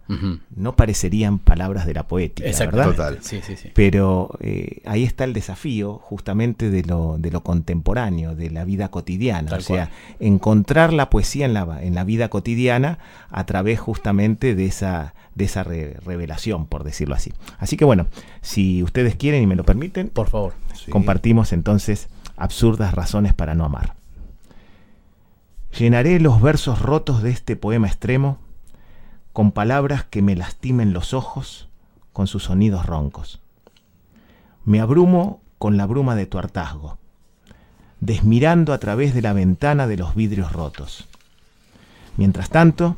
[0.55, 2.89] no parecerían palabras de la poética, ¿verdad?
[2.89, 3.23] Exactamente.
[3.27, 3.69] Sí, sí, sí.
[3.73, 8.89] Pero eh, ahí está el desafío justamente de lo, de lo contemporáneo, de la vida
[8.89, 9.49] cotidiana.
[9.49, 9.97] Tal o sea, cual.
[10.19, 15.45] encontrar la poesía en la, en la vida cotidiana a través justamente de esa, de
[15.45, 17.33] esa re- revelación, por decirlo así.
[17.59, 18.07] Así que bueno,
[18.41, 20.53] si ustedes quieren y me lo permiten, Por favor.
[20.73, 20.89] Sí.
[20.91, 23.95] compartimos entonces absurdas razones para no amar.
[25.77, 28.37] Llenaré los versos rotos de este poema extremo
[29.35, 31.67] con palabras que me lastimen los ojos
[32.13, 33.41] con sus sonidos roncos.
[34.63, 36.97] Me abrumo con la bruma de tu hartazgo,
[37.99, 41.09] desmirando a través de la ventana de los vidrios rotos.
[42.15, 42.95] Mientras tanto,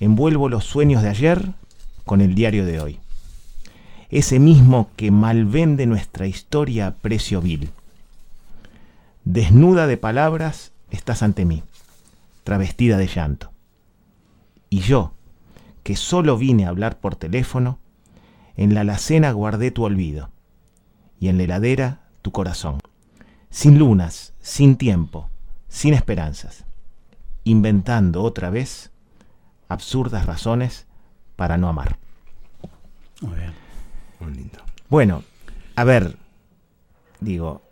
[0.00, 1.52] envuelvo los sueños de ayer
[2.04, 2.98] con el diario de hoy.
[4.10, 7.70] Ese mismo que malvende nuestra historia a precio vil.
[9.24, 11.62] Desnuda de palabras, estás ante mí,
[12.44, 13.50] travestida de llanto.
[14.68, 15.13] Y yo,
[15.84, 17.78] que solo vine a hablar por teléfono,
[18.56, 20.30] en la alacena guardé tu olvido,
[21.20, 22.80] y en la heladera tu corazón.
[23.50, 25.28] Sin lunas, sin tiempo,
[25.68, 26.64] sin esperanzas,
[27.44, 28.90] inventando otra vez
[29.68, 30.86] absurdas razones
[31.36, 31.98] para no amar.
[33.20, 33.52] Muy bien.
[34.20, 34.58] Muy lindo.
[34.88, 35.22] Bueno,
[35.76, 36.16] a ver,
[37.20, 37.62] digo,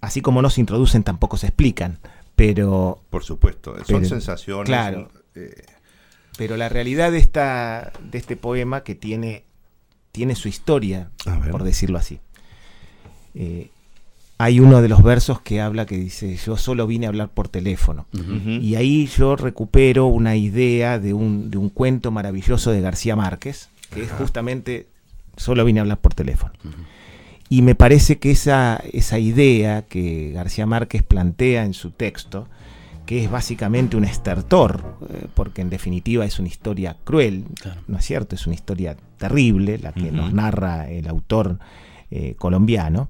[0.00, 1.98] así como no se introducen, tampoco se explican,
[2.36, 4.66] pero, Por supuesto, son Pero- sensaciones.
[4.66, 5.08] claro.
[5.34, 5.64] eh,
[6.36, 9.44] pero la realidad de, esta, de este poema que tiene,
[10.12, 11.10] tiene su historia,
[11.50, 12.20] por decirlo así.
[13.34, 13.70] Eh,
[14.36, 17.48] hay uno de los versos que habla que dice, yo solo vine a hablar por
[17.48, 18.06] teléfono.
[18.46, 23.68] Y ahí yo recupero una idea de un, de un cuento maravilloso de García Márquez,
[23.90, 24.88] que es justamente
[25.36, 26.52] solo vine a hablar por teléfono.
[27.48, 32.48] Y me parece que esa, esa idea que García Márquez plantea en su texto,
[33.06, 37.80] que es básicamente un estertor, eh, porque en definitiva es una historia cruel, Claro.
[37.86, 38.34] ¿no es cierto?
[38.34, 41.58] Es una historia terrible la que nos narra el autor
[42.10, 43.08] eh, colombiano,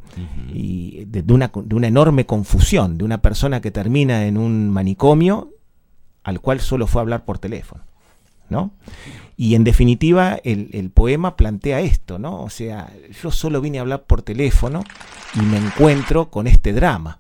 [0.53, 4.71] y de, de una, de una enorme confusión, de una persona que termina en un
[4.71, 5.51] manicomio
[6.23, 7.85] al cual solo fue a hablar por teléfono.
[8.51, 8.71] ¿no?
[9.37, 12.43] Y en definitiva, el, el poema plantea esto, ¿no?
[12.43, 12.93] O sea,
[13.23, 14.85] yo solo vine a hablar por teléfono
[15.35, 17.19] y me encuentro con este drama,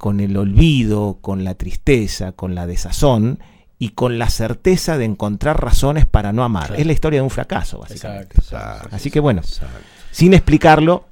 [0.00, 3.38] con el olvido, con la tristeza, con la desazón
[3.78, 6.68] y con la certeza de encontrar razones para no amar.
[6.68, 6.80] Claro.
[6.80, 8.34] Es la historia de un fracaso, básicamente.
[8.38, 8.56] Exacto.
[8.56, 9.78] Exacto, Así que bueno, exacto.
[10.10, 11.04] sin explicarlo,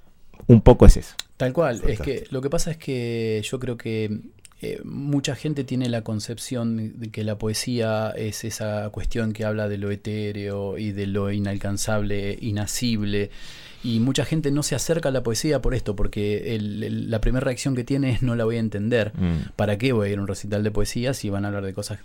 [0.47, 1.15] un poco es eso.
[1.37, 4.23] Tal cual, es que lo que pasa es que yo creo que
[4.63, 9.69] eh, mucha gente tiene la concepción de que la poesía es esa cuestión que habla
[9.69, 13.31] de lo etéreo y de lo inalcanzable, inacible.
[13.85, 17.21] Y mucha gente no se acerca a la poesía por esto, porque el- el- la
[17.21, 19.13] primera reacción que tiene es no la voy a entender.
[19.15, 19.51] Mm.
[19.57, 21.75] ¿Para qué voy a ir a un recital de poesía si van a hablar de
[21.75, 22.01] cosas?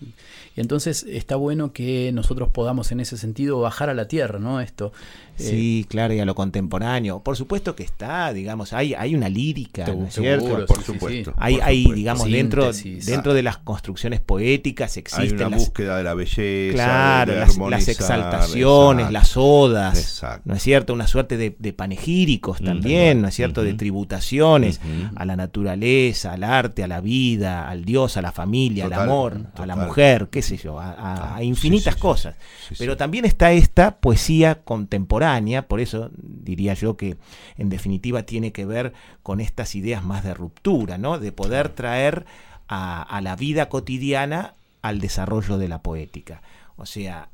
[0.56, 4.62] Y entonces está bueno que nosotros podamos en ese sentido bajar a la tierra, ¿no?
[4.62, 4.92] Esto.
[5.40, 7.22] Eh, Sí, claro, y a lo contemporáneo.
[7.24, 10.66] Por supuesto que está, digamos, hay, hay una lírica, ¿no es seguro, cierto?
[10.68, 11.32] Por sí, supuesto.
[11.32, 11.38] sí.
[11.40, 11.96] Hay, por hay supuesto.
[11.98, 13.06] digamos, dentro, Síntesis.
[13.08, 16.74] dentro de las construcciones poéticas Hay existen una las, búsqueda de la belleza.
[16.76, 19.12] claro, de las, exaltaciones, exacto.
[19.12, 20.42] las odas, Exacto.
[20.46, 20.94] ¿no es cierto?
[20.94, 23.64] Una suerte de, de panegíricos Mm, también, ¿no es cierto?
[23.64, 24.80] De tributaciones
[25.16, 29.06] a la naturaleza, al arte, a la vida, al Dios, a la familia, Total, al
[29.10, 30.96] amor, a la mujer, qué sé yo, a, a-
[31.34, 32.02] Ah, a infinitas sí, sí.
[32.02, 32.36] cosas.
[32.70, 37.18] Sí, Pero también está esta poesía contemporánea, por eso diría yo que
[37.58, 38.94] en definitiva tiene que ver
[39.24, 41.18] con estas ideas más de ruptura, ¿no?
[41.18, 42.26] De poder traer
[42.68, 46.42] a, a la vida cotidiana al desarrollo de la poética.
[46.76, 47.30] O sea,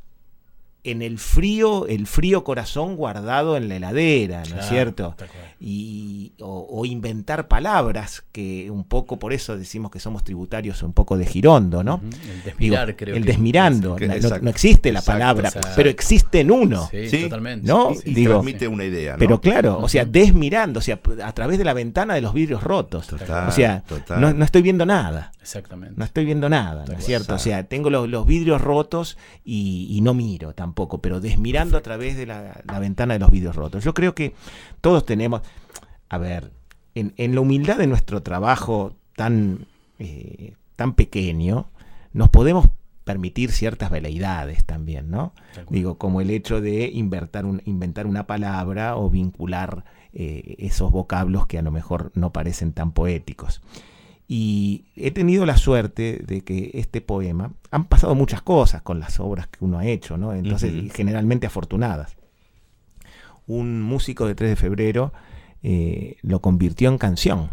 [0.84, 5.16] en el frío, el frío corazón guardado en la heladera, ¿no es cierto?
[5.60, 10.94] Y, o, o inventar palabras, que un poco por eso decimos que somos tributarios un
[10.94, 12.02] poco de Girondo, ¿no?
[12.32, 15.70] El desmirar, creo El que- desmirando, que- no- existe la exacto, palabra, exacto.
[15.76, 16.88] pero existe en uno.
[16.90, 17.68] Sí, Sí, totalmente.
[17.68, 17.94] ¿no?
[17.94, 19.20] Sí, Digo, transmite una idea, ¿no?
[19.20, 22.64] Pero claro, o sea, desmirando, o sea, a través de la ventana de los vidrios
[22.64, 23.08] rotos.
[23.08, 24.22] Total, o sea, total.
[24.22, 25.34] no, no estoy viendo nada.
[25.42, 25.96] Exactamente.
[25.98, 27.34] No estoy viendo nada, ¿no es cierto?
[27.36, 30.69] O sea, tengo los, los vidrios rotos y, y no miro tampoco,
[31.02, 33.84] pero desmirando a través de la, la ventana de los vidrios rotos.
[33.84, 34.34] Yo creo que
[34.82, 35.42] todos tenemos,
[36.10, 36.52] a ver,
[36.96, 39.66] en, en la humildad de nuestro trabajo tan,
[40.00, 41.68] eh, tan pequeño,
[42.14, 42.68] nos podemos
[43.04, 45.34] permitir ciertas veleidades también, ¿no?
[45.70, 51.48] Digo, como el hecho de inventar, un- inventar una palabra o vincular eh, esos vocablos
[51.48, 53.62] que a lo mejor no parecen tan poéticos.
[54.32, 59.20] Y he tenido la suerte de que este poema, han pasado muchas cosas con las
[59.20, 60.34] obras que uno ha hecho, ¿no?
[60.36, 62.16] Entonces, generalmente afortunadas.
[63.48, 65.14] Un músico de 3 de febrero
[65.64, 67.50] eh, lo convirtió en canción.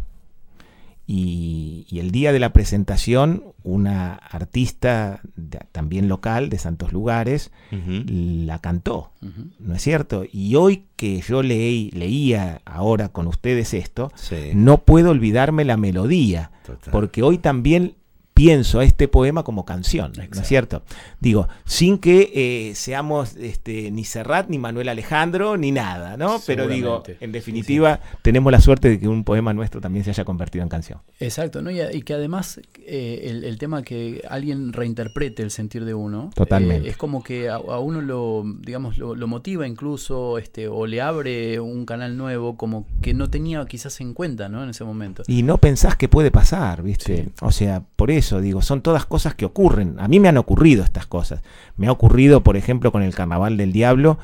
[1.08, 7.52] Y, y el día de la presentación, una artista de- también local de Santos Lugares
[7.70, 9.12] la cantó.
[9.58, 10.24] ¿no es cierto?
[10.32, 14.50] Y hoy que yo leí, leía ahora con ustedes esto, Sí.
[14.54, 16.90] no puedo olvidarme la melodía, Total.
[16.92, 17.94] porque hoy también
[18.36, 20.82] pienso a este poema como canción, ¿no es cierto?
[21.20, 26.38] Digo, sin que eh, seamos este, ni Serrat, ni Manuel Alejandro, ni nada, ¿no?
[26.46, 30.26] Pero digo, en definitiva, tenemos la suerte de que un poema nuestro también se haya
[30.26, 31.00] convertido en canción.
[31.18, 31.70] Exacto, ¿no?
[31.70, 36.88] y, que además eh, el, el tema que alguien reinterprete el sentir de uno Totalmente.
[36.88, 40.86] eh, es como que a, a uno lo, digamos, lo, lo motiva incluso este, o
[40.86, 44.62] le abre un canal nuevo como que no tenía quizás en cuenta ¿no?
[44.62, 45.22] en ese momento.
[45.26, 47.16] Y no pensás que puede pasar, ¿viste?
[47.16, 47.28] Sí.
[47.40, 49.96] O sea, por eso digo, son todas cosas que ocurren.
[49.98, 51.42] A mí me han ocurrido estas cosas.
[51.76, 54.18] Me ha ocurrido, por ejemplo, con el Carnaval del Diablo,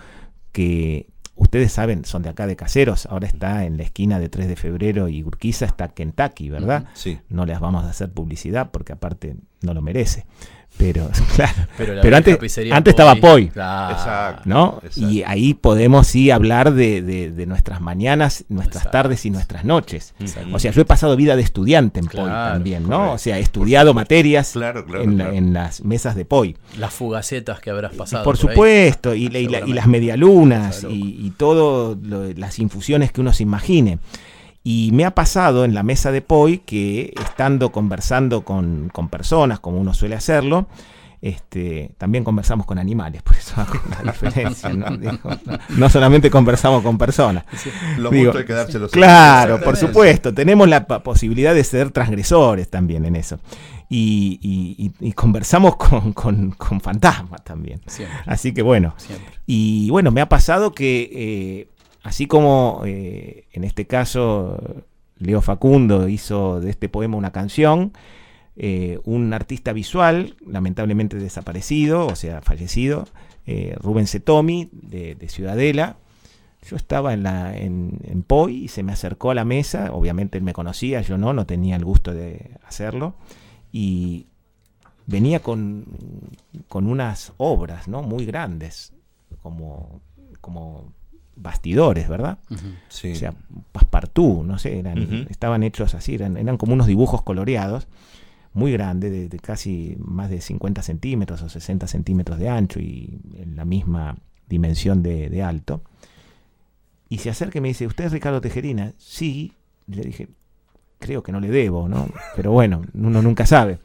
[0.53, 4.49] que ustedes saben, son de acá de Caseros, ahora está en la esquina de 3
[4.49, 6.87] de febrero y Urquiza está Kentucky, ¿verdad?
[6.95, 7.19] Sí.
[7.29, 10.27] No les vamos a hacer publicidad porque aparte no lo merece.
[10.79, 11.53] Pero, claro.
[11.77, 13.49] Pero antes, antes estaba Poi.
[13.49, 13.95] Claro.
[13.95, 14.43] Exacto.
[14.47, 14.81] ¿no?
[14.83, 15.11] Exacto.
[15.13, 18.99] Y ahí podemos sí hablar de, de- de nuestras mañanas, nuestras Exacto.
[18.99, 20.15] tardes y nuestras noches.
[20.53, 22.97] O sea, yo he pasado vida de estudiante en POI también, ¿no?
[22.97, 23.15] correcto.
[23.15, 26.57] O sea, he estudiado materias en, las mesas de POI.
[26.79, 28.25] Las fugacetas que habrás pasado.
[28.25, 33.21] Por supuesto, y, y la- y las medialunas y, y todo lo- las infusiones que
[33.21, 33.99] uno se imagine.
[34.65, 39.59] Y me ha pasado en la mesa de POI que estando conversando con, con personas,
[39.61, 40.69] como uno suele hacerlo,
[41.21, 44.69] este, también conversamos con animales, por eso hago una diferencia.
[44.71, 44.97] ¿no?
[44.97, 47.45] Digo, no- no solamente conversamos con personas.
[47.97, 48.91] Lo Digo, hay que dárselos.
[48.91, 50.35] Claro, por supuesto.
[50.35, 53.39] Tenemos la posibilidad de ser transgresores también en eso.
[53.89, 57.81] Y, y- y- y conversamos con, con- con fantasmas también.
[57.87, 58.19] Siempre.
[58.27, 58.95] Así que bueno.
[58.97, 59.33] Siempre.
[59.47, 61.69] Y bueno, me ha pasado que, eh,
[62.03, 64.85] así como eh, en este caso
[65.19, 67.93] Leo Facundo hizo de este poema una canción,
[68.57, 73.07] eh, un artista visual, lamentablemente desaparecido, o sea, fallecido,
[73.47, 75.97] eh, Rubén Setomi, de, de Ciudadela,
[76.69, 80.39] yo estaba en, la, en, en POI y se me acercó a la mesa, obviamente
[80.39, 83.15] él me conocía, yo no, no tenía el gusto de hacerlo,
[83.73, 84.27] y
[85.07, 85.85] venía con,
[86.69, 88.03] con unas obras ¿no?
[88.03, 88.93] muy grandes,
[89.43, 90.01] como,
[90.41, 90.93] como
[91.37, 92.39] bastidores, ¿verdad?
[92.89, 93.13] Sí.
[93.13, 93.35] O sea,
[93.73, 97.89] passepartout, no sé, eran, estaban hechos así, eran, eran como unos dibujos coloreados,
[98.55, 103.19] muy grandes, de, de casi más de 50 centímetros o 60 centímetros de ancho y
[103.35, 104.17] en la misma
[104.49, 105.83] dimensión de, de alto.
[107.09, 108.93] Y se acerca y me dice, ¿usted es Ricardo Tejerina?
[108.99, 109.53] Sí.
[109.87, 110.29] Le dije,
[110.99, 112.09] creo que no le debo, ¿no?
[112.37, 113.81] Pero bueno, uno nunca sabe.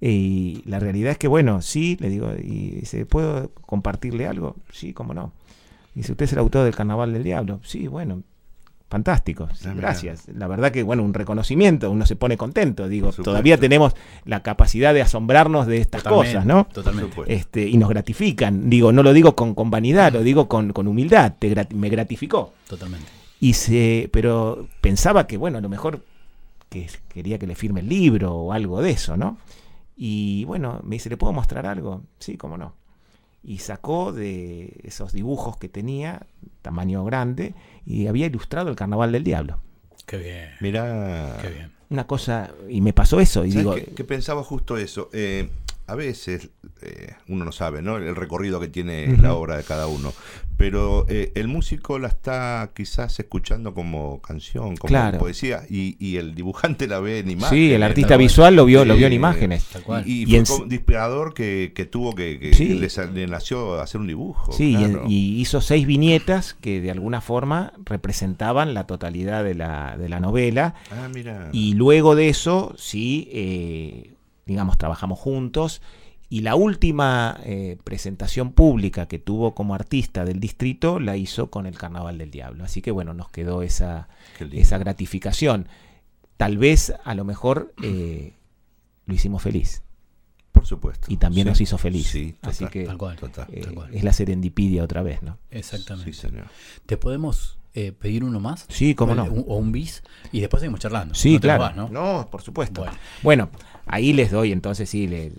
[0.00, 4.56] Y la realidad es que, bueno, sí, le digo, y dice, ¿puedo compartirle algo?
[4.72, 5.32] Sí, cómo no.
[5.94, 7.60] Dice, ¿usted es el autor del Carnaval del Diablo?
[7.64, 8.22] Sí, bueno,
[8.88, 10.26] fantástico, sí, Ah, gracias.
[10.34, 14.92] La verdad que, bueno, un reconocimiento, uno se pone contento, digo, todavía tenemos la capacidad
[14.94, 16.64] de asombrarnos de estas Totalmente, cosas, ¿no?
[16.72, 17.16] Totalmente.
[17.26, 20.86] Este, y nos gratifican, digo, no lo digo con, con vanidad, lo digo con, con
[20.88, 22.52] humildad, te grat- me gratificó.
[22.68, 23.06] Totalmente.
[23.40, 26.04] Y se, pero pensaba que, bueno, a lo mejor
[26.68, 29.38] que quería que le firme el libro o algo de eso, ¿no?
[29.96, 32.02] Y bueno, me dice, ¿le puedo mostrar algo?
[32.18, 32.74] Sí, cómo no.
[33.42, 36.26] Y sacó de esos dibujos que tenía,
[36.62, 37.54] tamaño grande,
[37.86, 39.60] y había ilustrado el Carnaval del Diablo.
[40.06, 40.50] Qué bien.
[40.60, 41.38] Mirá.
[41.40, 41.72] Qué bien.
[41.88, 45.08] Una cosa, y me pasó eso, y ¿Sabes digo, qué- qué pensaba justo eso?
[45.12, 45.48] Eh,
[45.90, 46.50] a veces,
[46.82, 47.96] eh, uno no sabe, ¿no?
[47.96, 50.12] El recorrido que tiene la obra de cada uno.
[50.56, 55.18] Pero eh, el músico la está quizás escuchando como canción, como Claro.
[55.18, 57.50] poesía, y, y el dibujante la ve en imágenes.
[57.68, 59.64] Sí, el artista visual lo vio, lo vio en Eh, imágenes.
[59.72, 60.06] Tal cual.
[60.06, 62.74] Y, y Y fue un inspirador que, que tuvo que, que Sí.
[62.74, 64.52] le, nació hacer un dibujo.
[64.52, 65.04] Sí, y- claro.
[65.08, 70.20] y, hizo seis viñetas que de alguna forma representaban la totalidad de la, de la
[70.20, 70.74] novela.
[70.90, 71.48] Ah, mira.
[71.52, 74.12] Y luego de eso, sí, eh,
[74.50, 75.80] digamos, trabajamos juntos.
[76.28, 81.66] Y la última eh, presentación pública que tuvo como artista del distrito la hizo con
[81.66, 82.64] el Carnaval del Diablo.
[82.64, 84.08] Así que bueno, nos quedó esa,
[84.52, 85.66] esa gratificación.
[86.36, 88.34] Tal vez, a lo mejor, eh,
[89.06, 89.82] lo hicimos feliz.
[90.52, 91.06] Por supuesto.
[91.10, 91.50] Y también Sí.
[91.50, 92.06] nos hizo feliz.
[92.08, 93.16] Sí, Así que Tal cual.
[93.16, 93.46] total.
[93.52, 93.94] eh, tal cual.
[93.94, 95.38] es la serendipidia otra vez, ¿no?
[95.50, 96.12] Exactamente.
[96.12, 96.46] Sí, señor.
[96.86, 98.66] ¿Te podemos eh, pedir uno más?
[98.68, 99.24] Sí, cómo no.
[99.24, 101.14] un- o un bis y después seguimos charlando.
[101.14, 101.60] Sí, No claro.
[101.62, 101.88] vas, ¿no?
[101.88, 102.28] ¿no?
[102.30, 102.80] por supuesto.
[102.82, 102.96] Bueno.
[103.22, 103.50] Bueno.
[103.90, 105.32] Ahí les doy entonces, sí, le,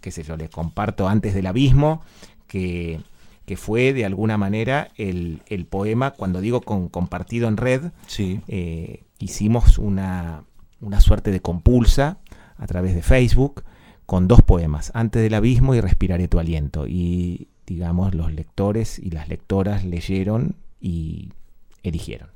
[0.00, 2.02] qué sé yo, les comparto antes del abismo,
[2.46, 3.00] que,
[3.46, 8.40] que fue de alguna manera el, el poema, cuando digo con, compartido en red, Sí.
[8.48, 10.44] eh, hicimos una,
[10.80, 12.18] una suerte de compulsa
[12.58, 13.62] a través de Facebook
[14.06, 16.86] con dos poemas, Antes del abismo y Respiraré tu aliento.
[16.88, 21.28] Y digamos, los lectores y las lectoras leyeron y
[21.84, 22.28] eligieron.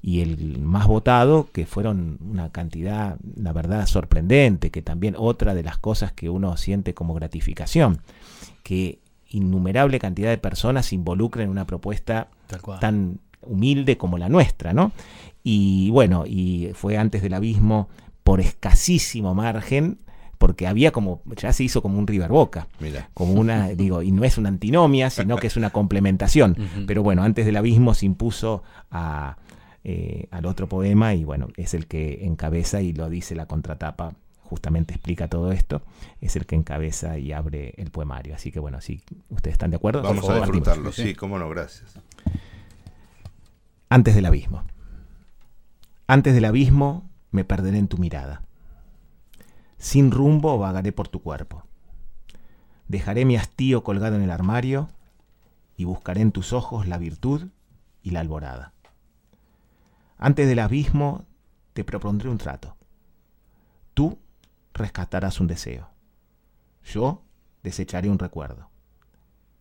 [0.00, 5.62] Y el más votado, que fueron una cantidad, la verdad, sorprendente, que también otra de
[5.62, 8.00] las cosas que uno siente como gratificación,
[8.62, 12.28] que innumerable cantidad de personas se involucren en una propuesta
[12.80, 14.92] tan humilde como la nuestra, ¿no?
[15.42, 17.88] Y bueno, y fue antes del abismo
[18.22, 19.98] por escasísimo margen,
[20.38, 23.10] porque había como, ya se hizo como un River Boca Mira.
[23.12, 26.56] como una, digo, y no es una antinomia, sino que es una complementación.
[26.86, 29.36] Pero bueno, antes del abismo se impuso a,
[29.84, 34.14] eh, al otro poema y bueno, es el que encabeza y lo dice la contratapa,
[34.42, 35.82] justamente explica todo esto,
[36.20, 38.34] es el que encabeza y abre el poemario.
[38.34, 40.92] Así que bueno, si ustedes están de acuerdo, Vamos a disfrutarlo.
[40.92, 41.14] Sí.
[41.14, 41.98] cómo no, gracias.
[43.88, 44.64] Antes del abismo.
[46.06, 48.42] Antes del abismo me perderé en tu mirada.
[49.76, 51.64] Sin rumbo vagaré por tu cuerpo.
[52.88, 54.88] Dejaré mi hastío colgado en el armario
[55.76, 57.48] y buscaré en tus ojos la virtud
[58.02, 58.72] y la alborada.
[60.18, 61.24] Antes del abismo
[61.72, 62.76] te propondré un trato.
[63.94, 64.18] Tú
[64.74, 65.88] rescatarás un deseo.
[66.82, 67.22] Yo
[67.62, 68.68] desecharé un recuerdo.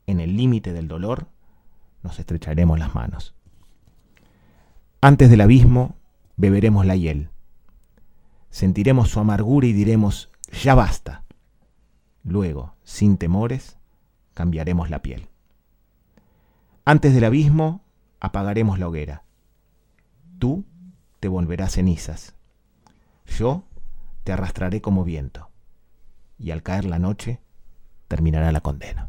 [0.07, 1.27] En el límite del dolor
[2.01, 3.35] nos estrecharemos las manos.
[4.99, 5.95] Antes del abismo
[6.37, 7.29] beberemos la hiel.
[8.49, 10.31] Sentiremos su amargura y diremos,
[10.63, 11.23] ya basta.
[12.23, 13.77] Luego, sin temores,
[14.33, 15.27] cambiaremos la piel.
[16.83, 17.83] Antes del abismo
[18.19, 19.26] apagaremos la hoguera.
[20.39, 20.63] Tú
[21.19, 22.33] te volverás cenizas.
[23.25, 23.63] Yo
[24.23, 25.49] te arrastraré como viento.
[26.37, 27.39] Y al caer la noche,
[28.07, 29.07] terminará la condena.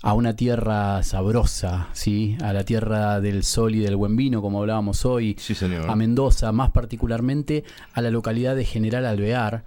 [0.02, 2.36] a una tierra sabrosa, ¿sí?
[2.42, 5.36] A la tierra del sol y del buen vino, como hablábamos hoy.
[5.38, 5.90] Sí, señor.
[5.90, 9.64] A Mendoza, más particularmente a la localidad de General Alvear,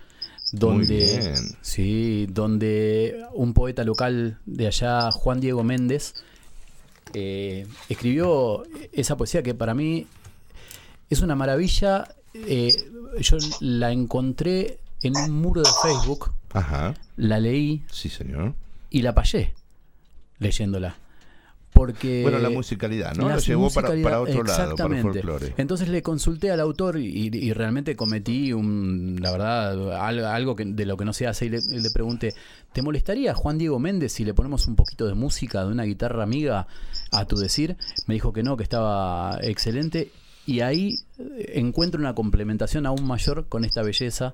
[0.53, 6.13] donde, sí, donde un poeta local de allá, Juan Diego Méndez,
[7.13, 8.63] eh, escribió
[8.93, 10.07] esa poesía que para mí
[11.09, 12.07] es una maravilla.
[12.33, 12.73] Eh,
[13.19, 16.93] yo la encontré en un muro de Facebook, Ajá.
[17.17, 18.53] la leí Sí, señor.
[18.89, 19.53] y la payé
[20.41, 20.97] leyéndola.
[21.73, 23.29] porque bueno, la musicalidad, ¿no?
[23.29, 25.21] la Lo llevó para, para otro lado, para el exactamente.
[25.21, 25.53] folclore.
[25.57, 29.93] Entonces le consulté al autor y, y realmente cometí un, la verdad,
[30.35, 32.33] algo, que, de lo que no se hace y le, le pregunté,
[32.73, 36.23] ¿te molestaría Juan Diego Méndez si le ponemos un poquito de música de una guitarra
[36.23, 36.67] amiga
[37.13, 37.77] a tu decir?
[38.05, 40.11] Me dijo que no, que estaba excelente
[40.45, 44.33] y ahí eh, encuentro una complementación aún mayor con esta belleza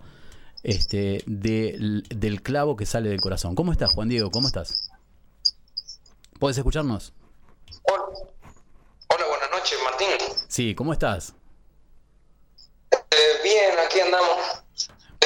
[0.64, 3.54] este, del- del clavo que sale del corazón.
[3.54, 4.32] ¿Cómo estás, Juan Diego?
[4.32, 4.90] ¿Cómo estás?
[6.40, 7.14] ¿Puedes escucharnos?
[7.84, 10.08] Hola, buenas noches, Martín.
[10.48, 11.34] Sí, ¿cómo estás?
[12.92, 14.38] Eh, bien, aquí andamos.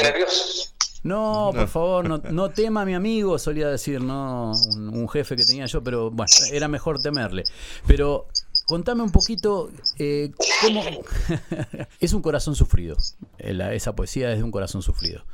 [0.01, 0.73] Nerviosos.
[1.03, 5.35] No, por favor, no, no tema a mi amigo, solía decir, no, un, un jefe
[5.35, 7.43] que tenía yo, pero bueno, era mejor temerle.
[7.87, 8.27] Pero
[8.67, 10.31] contame un poquito, eh,
[10.61, 10.83] ¿cómo...
[11.99, 12.97] es un corazón sufrido,
[13.39, 15.25] eh, la- esa poesía es de un corazón sufrido.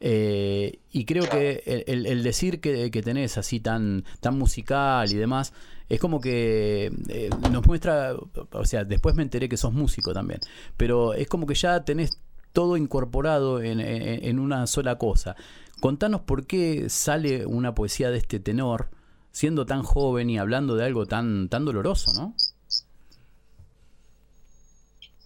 [0.00, 5.10] Eh, y creo que el, el- el decir que, que tenés así tan, tan musical
[5.10, 5.52] y demás,
[5.88, 8.14] es como que eh, nos muestra,
[8.52, 10.40] o sea, después me enteré que sos músico también,
[10.76, 12.18] pero es como que ya tenés
[12.52, 15.36] todo incorporado en, en- en una sola cosa.
[15.80, 18.88] Contanos por qué sale una poesía de este tenor,
[19.32, 22.34] siendo tan joven y hablando de algo tan, tan doloroso, ¿no?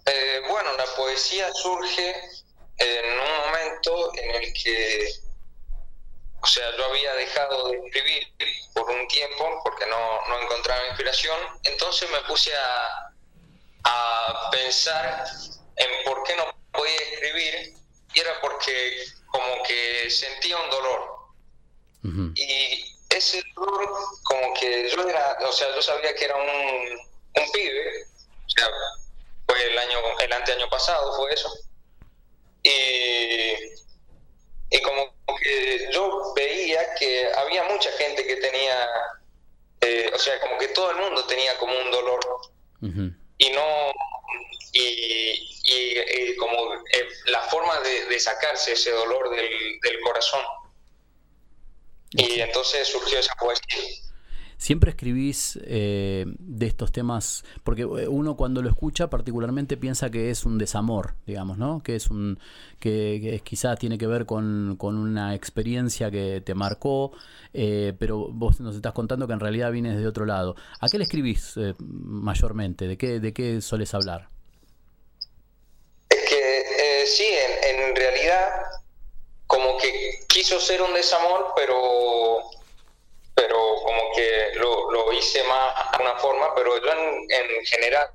[0.05, 2.13] Eh, bueno, la poesía surge
[2.81, 5.09] en un momento en el que,
[6.41, 8.27] o sea, yo había dejado de escribir
[8.73, 13.13] por un tiempo porque no, no encontraba inspiración, entonces me puse a,
[13.83, 15.25] a pensar
[15.75, 17.73] en por qué no podía escribir
[18.13, 21.21] y era porque como que sentía un dolor.
[22.35, 23.87] Y ese dolor
[24.23, 28.05] como que yo era, o sea, yo sabía que era un, un pibe,
[28.45, 28.67] o sea,
[29.45, 31.53] fue el año, el anteaño pasado fue eso.
[32.63, 33.53] Y,
[34.69, 38.87] y como que yo veía que había mucha gente que tenía,
[39.81, 42.19] eh, o sea, como que todo el mundo tenía como un dolor.
[43.37, 43.91] Y no
[44.73, 50.41] y, y, eh, como eh, la forma de, de sacarse ese dolor del, del corazón.
[52.11, 54.10] Y entonces surgió esa poesía
[54.61, 60.29] Siempre escribís eh, de estos temas, porque eh, uno cuando lo escucha particularmente piensa que
[60.29, 61.81] es un desamor, digamos, ¿no?
[61.81, 62.37] Que es un
[62.79, 67.11] que, que es- quizás tiene que ver con, con una experiencia que te marcó,
[67.53, 70.55] eh, pero vos nos estás contando que en realidad vienes de otro lado.
[70.79, 72.87] ¿A qué le escribís eh, mayormente?
[72.87, 74.29] ¿De qué, ¿De qué soles hablar?
[76.09, 76.59] que
[77.01, 78.47] eh, sí en, en realidad
[79.47, 82.41] como que quiso ser un desamor pero
[83.35, 88.07] pero como que lo, lo hice más de una forma pero yo en, en general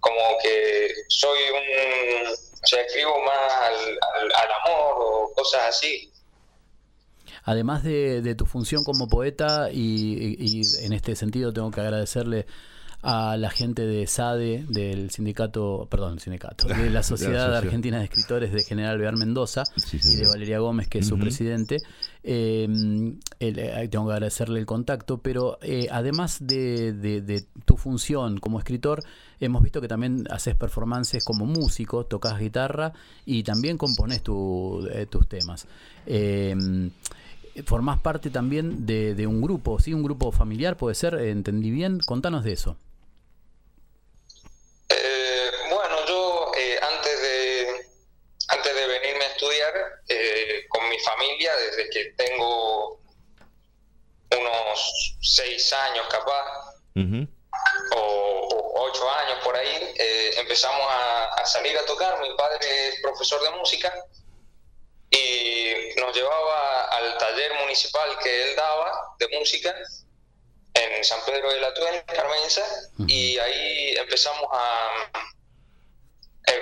[0.00, 2.26] como que soy un
[2.62, 3.98] o sea escribo más al,
[4.64, 6.12] amor o cosas así.
[7.44, 12.46] Además de, de tu función como poeta, y- y en este sentido tengo que agradecerle
[13.02, 17.56] a la gente de SADE, del sindicato, perdón, el sindicato, de la Sociedad.
[17.56, 21.78] Argentina de Escritores de General Bear Mendoza y de Valeria Gómez, que es su presidente.
[22.24, 22.64] Eh,
[23.38, 28.38] el- eh, tengo que agradecerle el contacto, pero eh, además de, de- de tu función
[28.40, 29.02] como escritor,
[29.40, 32.92] hemos visto que también haces performances como músico, tocas guitarra
[33.24, 35.66] y también compones tu- eh, tus temas.
[36.06, 36.90] Eh,
[37.64, 39.94] formás parte también de, de un grupo, ¿sí?
[39.94, 41.98] Un grupo familiar, puede ser, entendí bien.
[42.00, 42.76] Contanos de eso.
[44.90, 47.66] Eh, bueno, yo eh, antes de
[48.48, 53.00] antes de venirme a estudiar eh, con mi familia, desde que tengo
[54.36, 56.74] unos seis años capaz,
[57.94, 62.20] o, o ocho años por ahí, eh, empezamos a, a salir a tocar.
[62.20, 63.94] Mi padre es profesor de música
[65.10, 69.74] y nos llevaba al taller municipal que él daba de música
[70.74, 72.64] en San Pedro de la Tuel, Carmenza,
[73.06, 75.10] y ahí empezamos a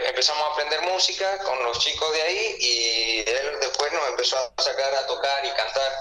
[0.09, 4.63] empezamos a aprender música con los chicos de ahí y él después nos empezó a
[4.63, 5.93] sacar a tocar y cantar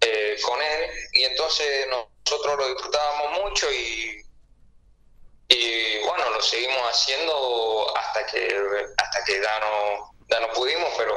[0.00, 4.20] eh, con él y entonces nosotros lo disfrutábamos mucho y
[5.48, 8.48] y bueno lo seguimos haciendo hasta que
[8.96, 11.14] hasta que ya no ya no pudimos pero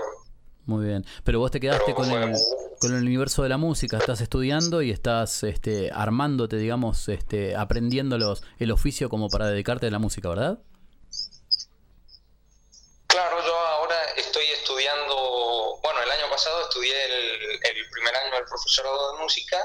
[0.65, 1.05] Muy bien.
[1.23, 2.35] Pero vos te quedaste con el,
[2.79, 8.17] con el universo de la música, estás estudiando y estás este, armándote, digamos, este, aprendiendo
[8.17, 10.59] los, el oficio como para dedicarte a la música, ¿verdad?
[13.17, 18.45] Claro, yo ahora estoy estudiando, bueno, el año pasado estudié el, el primer año del
[18.45, 19.57] profesorado de música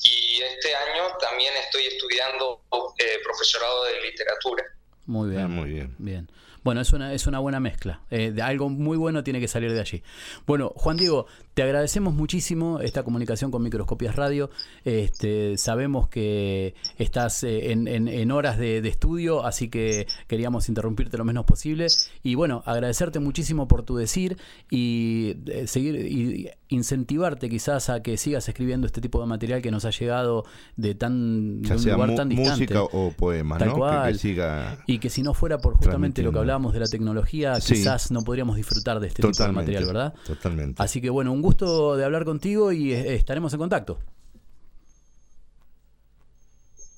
[0.00, 2.62] y este año también estoy estudiando
[2.96, 4.64] eh, profesorado de literatura.
[5.04, 5.50] Muy bien.
[5.50, 5.94] muy bien.
[5.98, 6.30] Bien.
[6.64, 8.02] Bueno, es una, es una buena mezcla.
[8.10, 10.02] Eh, de algo muy bueno tiene que salir de allí.
[10.46, 14.50] Bueno, Juan Diego, te agradecemos muchísimo esta comunicación con Microscopias Radio.
[14.88, 20.68] Este, sabemos que estás eh, en, en- en horas de, de estudio, así que queríamos
[20.68, 21.86] interrumpirte lo menos posible.
[22.22, 24.36] Y bueno, agradecerte muchísimo por tu decir
[24.70, 29.70] y eh, seguir y incentivarte quizás a que sigas escribiendo este tipo de material que
[29.70, 30.44] nos ha llegado
[30.76, 32.50] de tan de un sea lugar tan distante.
[32.50, 33.74] música o poemas, Tal ¿no?
[33.76, 34.12] Cual.
[34.12, 34.78] Que, siga.
[34.86, 37.74] Y que si no fuera por justamente lo que hablábamos de la tecnología, Sí.
[37.74, 40.14] quizás no podríamos disfrutar de este tipo de material, ¿verdad?
[40.26, 40.82] Totalmente.
[40.82, 43.98] Así que bueno, un gusto de hablar contigo y eh, estaremos en contacto.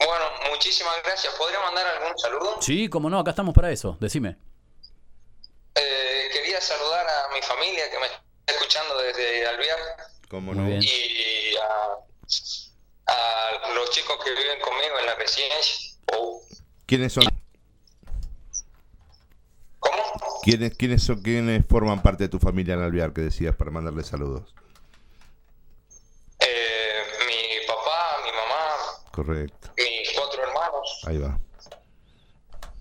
[0.04, 1.34] Bueno, muchísimas gracias.
[1.34, 2.56] ¿Podría mandar algún saludo?
[2.62, 4.36] Sí, como no, acá estamos para eso, decime.
[5.74, 9.78] Eh, quería saludar a mi familia que me está escuchando desde Alvear
[10.28, 10.68] ¿Cómo Muy no?
[10.68, 10.82] bien.
[10.82, 15.96] y a, a los chicos que viven conmigo en la residencia.
[16.16, 16.40] Oh,
[16.86, 17.24] ¿Quiénes son?
[19.78, 20.02] ¿Cómo?
[20.42, 24.02] ¿Quiénes, quiénes son quiénes forman parte de tu familia en Alvear que decías para mandarle
[24.02, 24.54] saludos?
[26.38, 28.76] Eh, mi papá, mi mamá,
[29.12, 29.59] Correcto.
[31.10, 31.38] Ahí va.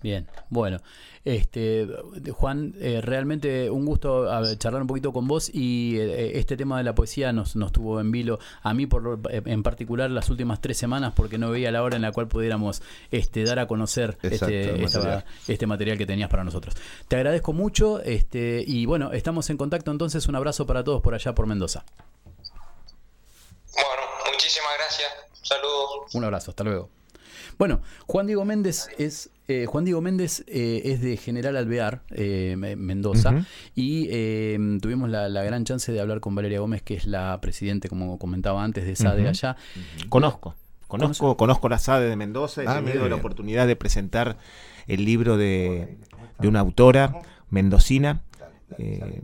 [0.02, 0.78] Bien, bueno,
[1.26, 1.86] este
[2.32, 4.26] Juan, eh, realmente un gusto
[4.56, 8.00] charlar un poquito con vos y eh, este tema de la poesía nos, nos tuvo
[8.00, 11.70] en vilo a mí por, lo- en particular las últimas tres semanas porque no veía
[11.70, 15.24] la hora en la cual pudiéramos este, dar a conocer Exacto, este, esta- material.
[15.48, 16.74] este material que tenías para nosotros.
[17.06, 21.12] Te agradezco mucho este, y bueno, estamos en contacto entonces, un abrazo para todos por
[21.14, 21.84] allá por Mendoza.
[23.74, 24.02] Bueno,
[24.32, 25.10] muchísimas gracias.
[25.42, 26.14] Saludos.
[26.14, 26.88] Un abrazo, hasta luego.
[27.60, 32.54] Bueno, Juan Diego Méndez es eh, Juan Diego Méndez eh, es de General Alvear, eh,
[32.56, 33.44] Me- Mendoza,
[33.74, 37.38] y eh, tuvimos la, la gran chance de hablar con Valeria Gómez, que es la
[37.40, 39.56] presidente, como comentaba antes, de SADE allá.
[40.08, 40.54] Conozco,
[40.88, 44.38] conozco, conozco la SADE de Mendoza, he Ah, tenido la oportunidad de presentar
[44.86, 45.98] el libro de,
[46.38, 47.12] de una autora
[47.50, 48.22] mendocina,
[48.78, 49.20] eh,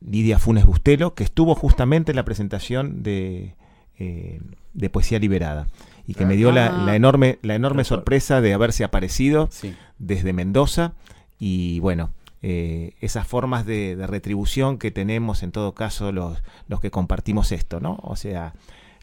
[0.00, 3.54] Lidia Funes Bustelo, que estuvo justamente en la presentación de,
[3.98, 4.40] eh,
[4.74, 5.66] de Poesía Liberada
[6.06, 6.84] y que me dio la, Ah.
[6.86, 9.74] la enorme, la enorme sorpresa de haberse aparecido Sí.
[9.98, 10.92] desde Mendoza
[11.38, 12.10] y bueno,
[12.42, 17.52] eh, esas formas de, de retribución que tenemos en todo caso los, los que compartimos
[17.52, 17.98] esto, ¿no?
[18.02, 18.54] O sea,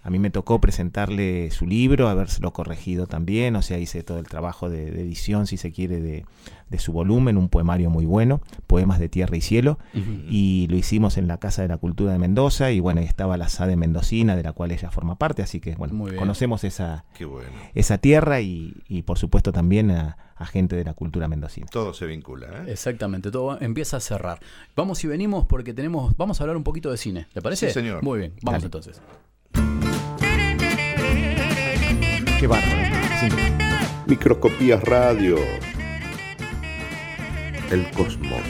[0.08, 4.26] a mí me tocó presentarle su libro, habérselo corregido también, o sea, hice todo el
[4.26, 6.24] trabajo de, de edición, si se quiere, de,
[6.70, 11.18] de su volumen, un poemario muy bueno, Poemas de Tierra y Cielo, y lo hicimos
[11.18, 14.38] en la Casa de la Cultura de Mendoza, y bueno, ahí estaba la SADE Mendocina,
[14.38, 17.50] de la cual ella forma parte, así que bueno, conocemos esa, Qué bueno.
[17.76, 21.68] esa tierra y, y, por supuesto también a, a gente de la cultura mendocina.
[21.70, 22.72] Todo se vincula, ¿eh?
[22.72, 24.40] Exactamente, todo empieza a cerrar.
[24.74, 27.68] Vamos y venimos porque tenemos, vamos a hablar un poquito de cine, ¿te parece?
[27.68, 28.02] Sí, señor.
[28.04, 28.66] Muy bien, vamos Dale.
[28.68, 29.02] entonces.
[32.40, 32.96] Qué bárbaro.
[33.20, 33.28] Sí.
[34.06, 35.38] Microscopías Radio.
[37.72, 38.42] El cosmos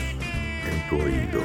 [0.70, 1.42] en tu oído.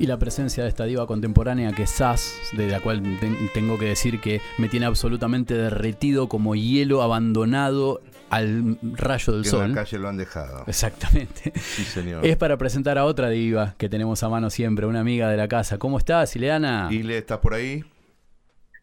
[0.00, 3.76] Y la presencia de esta diva contemporánea que es Sass, de la cual ten- tengo
[3.78, 8.00] que decir que me tiene absolutamente derretido como hielo abandonado
[8.30, 9.64] al rayo del Que sol.
[9.64, 10.64] en la calle lo han dejado.
[10.66, 11.52] Exactamente.
[11.58, 12.24] Sí, señor.
[12.26, 15.48] Es para presentar a otra diva que tenemos a mano siempre, una amiga de la
[15.48, 15.78] casa.
[15.78, 16.88] ¿Cómo estás, Ileana?
[16.90, 17.80] Ile, ¿estás por ahí?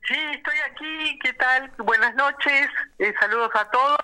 [0.08, 1.20] Sí, estoy aquí.
[1.24, 1.72] ¿Qué tal?
[1.84, 2.68] Buenas noches.
[3.00, 4.00] Eh, saludos a todos.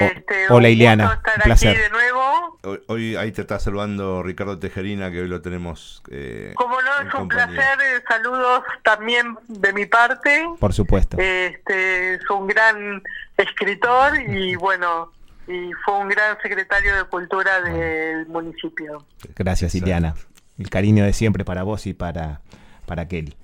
[0.00, 1.04] Este, hola, un Ileana.
[1.04, 1.70] gusto estar Un placer.
[1.70, 2.58] aquí de nuevo.
[2.64, 6.02] Hoy, hoy ahí te está saludando Ricardo Tejerina, que hoy lo tenemos.
[6.10, 7.46] eh, Como no, es un compañía.
[7.54, 7.78] placer.
[7.98, 10.46] eh, saludos también de mi parte.
[10.58, 11.16] Por supuesto.
[11.18, 13.02] Este, es un gran
[13.36, 15.12] escritor y bueno,
[15.48, 19.04] y fue un gran secretario de cultura del municipio.
[19.36, 19.74] Gracias.
[19.74, 20.14] Ileana.
[20.58, 22.40] El cariño de siempre para vos y para,
[22.86, 23.34] para Kelly.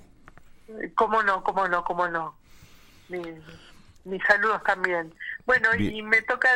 [0.69, 1.43] Eh, ¿Cómo no?
[1.43, 1.83] ¿Cómo no?
[1.83, 2.35] ¿Cómo no?
[3.09, 3.19] Mi-
[4.09, 5.13] mis saludos también.
[5.45, 6.47] Bueno, y me toca,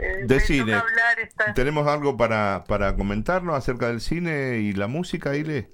[0.00, 0.72] eh, De me cine.
[0.72, 1.54] toca hablar esta...
[1.54, 5.68] ¿Tenemos algo para, para comentarnos acerca del cine y la música, Ile?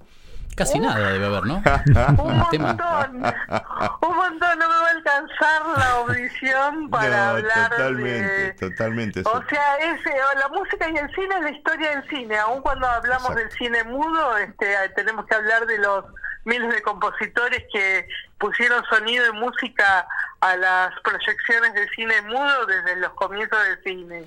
[0.55, 1.55] Casi nada debe haber, ¿no?
[2.23, 8.27] Un montón, un montón, no me va a alcanzar la audición para No, hablar totalmente,
[8.29, 8.53] de...
[8.53, 9.21] totalmente.
[9.25, 9.99] O sea, es,
[10.39, 12.37] la música y el cine es la historia del cine.
[12.37, 13.39] Aun cuando hablamos Exacto.
[13.39, 16.05] del cine mudo, este, tenemos que hablar de los
[16.45, 18.07] miles de compositores que
[18.37, 20.07] pusieron sonido y música
[20.41, 24.25] a las proyecciones de cine mudo desde los comienzos del cine.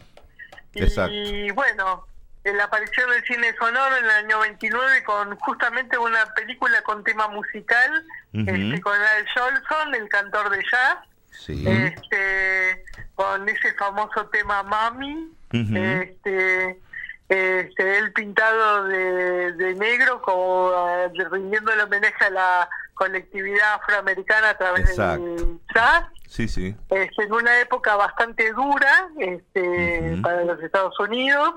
[0.75, 1.13] Exacto.
[1.15, 2.07] Y bueno,
[2.45, 7.29] la aparición del cine sonoro en el año 29 con justamente una película con tema
[7.29, 10.99] musical, este, con Al Jolson, el cantor de jazz
[11.45, 11.65] Sí.
[11.69, 12.83] este
[13.15, 16.81] con ese famoso tema Mami este
[17.29, 24.51] este él pintado de, de negro como eh, rindiendo el homenaje a la colectividad afroamericana
[24.51, 25.25] a través Exacto.
[25.25, 26.05] del jazz.
[26.29, 26.75] Sí, sí.
[26.91, 31.55] Este, en una época bastante dura este, para los Estados Unidos,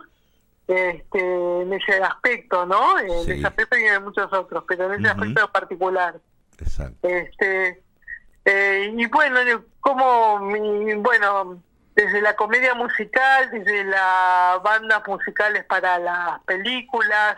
[0.67, 2.99] este, en ese aspecto, ¿no?
[2.99, 3.31] En Sí.
[3.31, 6.19] ese aspecto y en muchos otros, pero en ese aspecto particular.
[6.59, 7.07] Exacto.
[7.07, 7.81] Este,
[8.45, 9.39] eh, y bueno,
[9.79, 11.61] como mi, bueno,
[12.03, 17.37] desde la comedia musical, desde las bandas musicales para las películas,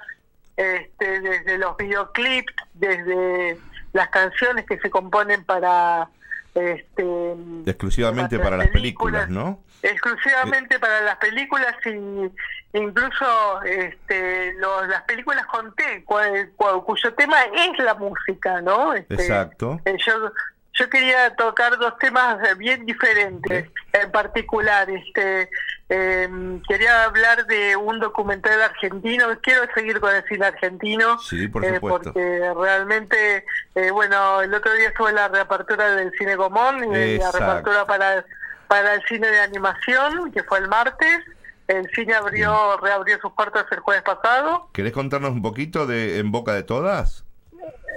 [0.55, 3.57] este, desde los videoclips, desde
[3.93, 6.07] las canciones que se componen para
[6.53, 7.33] este
[7.65, 9.59] Exclusivamente para las películas, ¿no?
[9.83, 12.29] exclusivamente para las películas y
[12.77, 18.93] incluso este, los, las películas con té, cual- cual- cuyo tema es la música, ¿no?
[18.93, 19.79] Este, Exacto.
[19.85, 20.31] eh, yo,
[20.73, 25.49] yo quería tocar dos temas eh, bien diferentes, en particular, este,
[25.89, 31.65] em, quería hablar de un documental argentino, quiero seguir con el cine argentino, Sí, por
[31.65, 33.45] eh, porque realmente,
[33.75, 37.39] eh, bueno, el otro día estuve en la reapertura del Cine Gomón, y la Exacto.
[37.39, 38.25] reapertura para,
[38.67, 41.19] para el cine de animación, que fue el martes,
[41.67, 46.31] el cine abrió, reabrió sus puertas el jueves pasado, ¿Querés contarnos un poquito de En
[46.31, 47.25] Boca de Todas?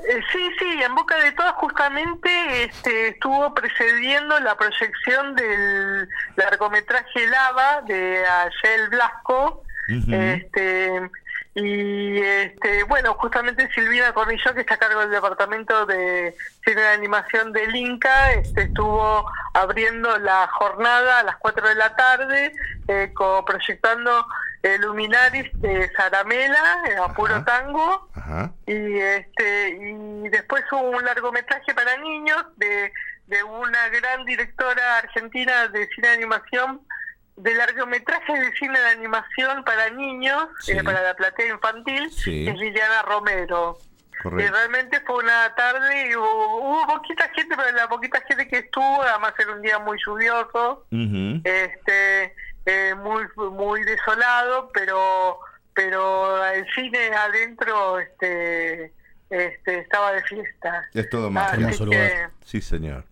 [0.08, 7.26] Eh, sí, sí, en Boca de Todas justamente este, estuvo precediendo la proyección del largometraje
[7.28, 9.62] Lava de Ayel Blasco.
[10.14, 11.10] Este,
[11.56, 16.34] y este, bueno, justamente Silvina Cornilló, que está a cargo del departamento de
[16.64, 21.94] cine de animación del Inca, este, estuvo abriendo la jornada a las 4 de la
[21.94, 22.52] tarde,
[22.88, 24.26] eh, co- proyectando
[24.64, 28.50] eh, Luminaris de Zaramela, eh, a puro tango Ajá.
[28.66, 32.90] y este y después hubo un largometraje para niños de,
[33.26, 36.80] de una gran directora argentina de cine de animación
[37.36, 40.72] de largometrajes de cine de animación para niños Sí.
[40.72, 42.48] eh, para la platea infantil Sí.
[42.48, 43.76] es Liliana Romero
[44.38, 48.58] y realmente fue una tarde y hubo, hubo poquita gente pero la poquita gente que
[48.60, 50.86] estuvo además era un día muy lluvioso
[51.44, 52.34] este
[52.66, 55.38] eh, muy muy desolado pero
[55.74, 58.92] pero el cine adentro este
[59.30, 61.26] este estaba de fiesta Es todo.
[61.28, 62.30] Hermoso que, lugar.
[62.44, 63.04] Sí, señor.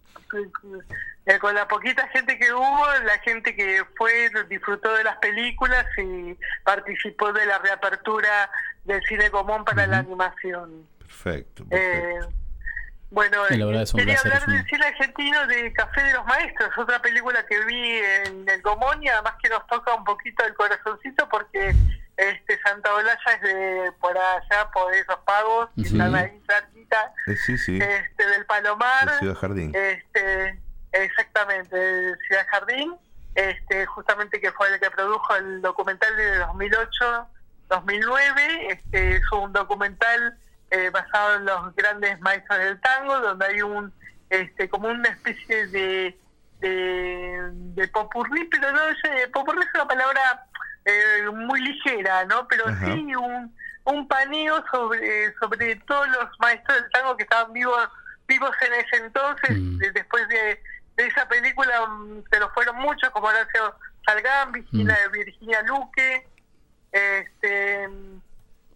[1.26, 5.86] eh, con la poquita gente que hubo la gente que fue disfrutó de las películas
[5.98, 8.50] y participó de la reapertura
[8.84, 11.64] del cine común para la animación Perfecto.
[11.70, 12.41] eh, perfecto.
[13.12, 16.12] Bueno, Sí, la verdad es un quería placer, hablar del cine argentino de Café de
[16.14, 20.02] los Maestros, otra película que vi en el Gomón y además que nos toca un
[20.04, 21.74] poquito el corazoncito porque
[22.16, 25.96] este Santa Olalla es de por allá, por esos pagos, y Ujú.
[25.96, 27.78] están ahí cerquita, Eh, sí, sí.
[27.80, 29.72] este, del Palomar, De Ciudad Jardín.
[29.74, 30.58] este,
[30.92, 32.94] exactamente, de Ciudad Jardín,
[33.34, 37.28] este, justamente que fue el que produjo el documental de 2008,
[37.68, 40.38] 2009, este, es un documental
[40.72, 43.92] eh, basado en los grandes maestros del tango, donde hay un,
[44.30, 46.18] este, como una especie de,
[46.60, 47.40] de,
[47.76, 50.46] de popurrí, pero no, sé, popurrí es una palabra
[50.84, 52.48] eh, muy ligera, ¿no?
[52.48, 52.86] Pero Ajá.
[52.86, 53.54] sí un,
[53.84, 57.88] un paneo sobre, sobre todos los maestros del tango que estaban vivos
[58.28, 59.78] vivos en ese entonces, Mm.
[59.78, 60.62] de- después de,
[60.96, 63.74] de esa película mm, se nos fueron muchos, como Horacio
[64.06, 66.26] Salgán, Virginia, Virginia Luque,
[66.92, 67.88] este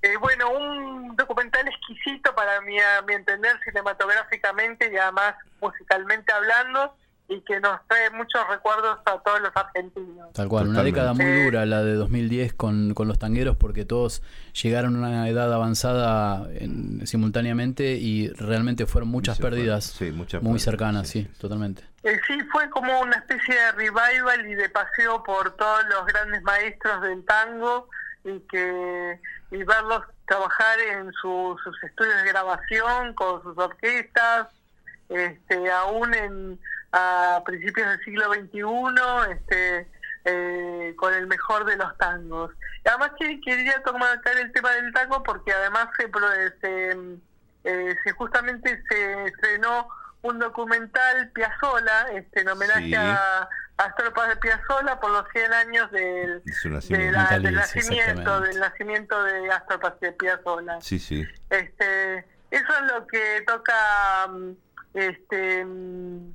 [0.06, 6.94] eh, bueno, un documental exquisito para mi, a mi entender cinematográficamente y además musicalmente hablando
[7.28, 10.32] y que nos trae muchos recuerdos a todos los argentinos.
[10.32, 13.84] Tal cual, una década muy Eh, dura la de 2010 con, con los tangueros porque
[13.84, 14.22] todos
[14.62, 20.52] llegaron a una edad avanzada en- simultáneamente y realmente fueron muchas pérdidas Sí, muchas muy
[20.52, 21.82] pérdidas, cercanas, sí, sí, totalmente.
[22.04, 26.40] Eh, sí, fue como una especie de revival y de paseo por todos los grandes
[26.44, 27.88] maestros del tango
[28.26, 29.20] y que
[29.52, 34.48] y verlos trabajar en su- sus estudios de grabación con sus orquestas,
[35.08, 36.60] este, aún en
[36.92, 39.88] a principios del siglo XXI, este,
[40.24, 42.50] eh, con el mejor de los tangos.
[42.84, 46.10] Además que quería tomar el tema del tango porque además se,
[46.60, 46.96] se,
[47.64, 49.88] eh, se justamente se estrenó
[50.22, 52.94] un documental Piazzola, este, en homenaje Sí.
[52.94, 53.48] a
[53.78, 57.12] Astor Paz Piazzola por los 100 años del, De su de nacimiento.
[57.18, 60.80] la- del nacimiento, del nacimiento de Astor Paz Piazzola.
[60.80, 61.26] Sí, sí.
[61.50, 62.18] Este,
[62.50, 64.50] eso es lo que toca mm,
[64.94, 66.32] este mm,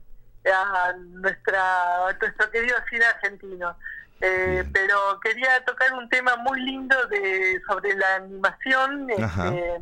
[0.53, 3.75] a nuestra a nuestro querido cine argentino.
[4.23, 9.09] Eh, pero quería tocar un tema muy lindo de sobre la animación.
[9.09, 9.81] Este,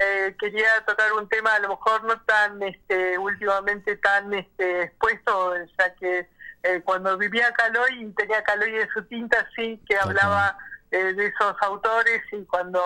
[0.00, 5.54] eh, quería tocar un tema a lo mejor no tan este últimamente tan este expuesto
[5.78, 6.28] ya que
[6.62, 10.56] eh, cuando vivía Caloy y tenía Caloy de su tinta sí que hablaba
[10.90, 12.80] eh, de esos autores y cuando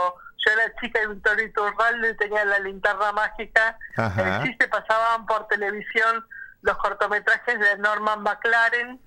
[0.45, 5.47] yo era chica de Victoria Iturralde, tenía la linterna mágica, eh, sí se pasaban por
[5.49, 6.25] televisión
[6.63, 8.99] los cortometrajes de Norman McLaren,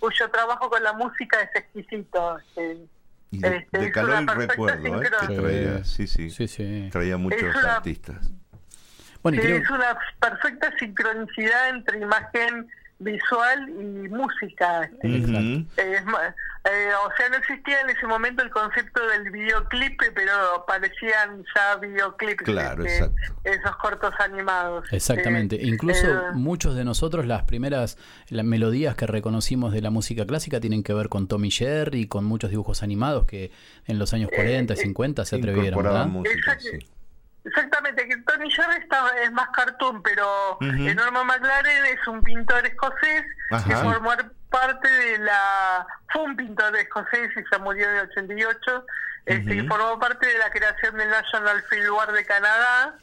[0.00, 2.38] cuyo trabajo con la música es exquisito.
[2.56, 2.86] eh,
[3.32, 5.10] Y de, este, de y perfecta recuerdo, ¿eh?
[5.28, 6.88] que traía, sí, sí, Sí, sí.
[6.90, 8.16] traía muchos una- artistas.
[9.22, 12.68] Bueno, y Sí, creo- es una perfecta sincronicidad entre imagen
[13.00, 14.84] visual y música.
[15.02, 15.66] este.
[15.76, 16.04] Es
[16.62, 21.76] eh, o sea, no existía en ese momento el concepto del videoclip, pero parecían ya
[21.76, 22.44] videoclips.
[22.44, 23.40] Claro, este, exacto.
[23.44, 24.84] Esos cortos animados.
[24.92, 25.56] Exactamente.
[25.56, 27.96] Eh, Incluso eh, muchos de nosotros las primeras
[28.28, 32.26] las melodías que reconocimos de la música clásica tienen que ver con Tommy Jerry, con
[32.26, 33.50] muchos dibujos animados que
[33.86, 36.06] en los años 40 y 50 se atrevieron, ¿verdad?
[36.06, 36.68] Incorporaban música, Exacto.
[36.78, 36.99] sí.
[37.44, 43.24] Exactamente, que Tony está, es más cartoon, pero eh, Norman McLaren es un pintor escocés
[43.66, 44.12] que formó
[44.50, 45.86] parte de la...
[46.12, 48.86] Fue un pintor escocés y se murió en el 88,
[49.26, 49.68] este, y Ujú.
[49.68, 52.94] formó parte de la creación del National Fieldwork de Canadá.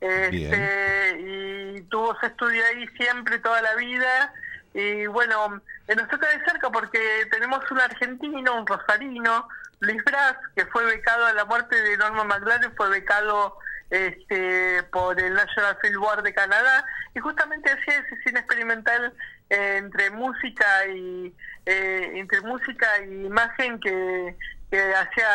[0.00, 4.32] Este, y tuvo su estudio ahí siempre, toda la vida.
[4.72, 9.48] Y bueno, nos toca de cerca porque tenemos un argentino, un rosarino,
[9.80, 13.58] Luis Brás, que fue becado a la muerte de Norman McLaren, fue becado
[13.90, 16.84] este, por el National Fieldwork de Canadá
[17.14, 19.12] y justamente hacía ese cine experimental
[19.50, 21.34] eh, entre música y
[21.66, 24.36] eh, entre música y imagen que,
[24.70, 25.26] que hacía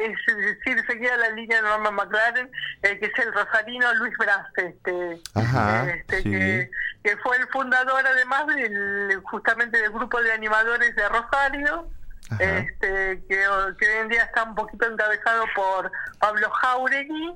[0.00, 2.50] es decir seguía la línea de Norman McLaren
[2.82, 6.30] eh, que es el rosarino Luis Brás este Ajá, este, sí.
[6.30, 6.70] que,
[7.02, 11.88] que fue el fundador además del justamente del grupo de animadores de Rosario
[12.30, 12.58] Ajá.
[12.58, 17.34] este que, que hoy en día está un poquito encabezado por Pablo Jauregui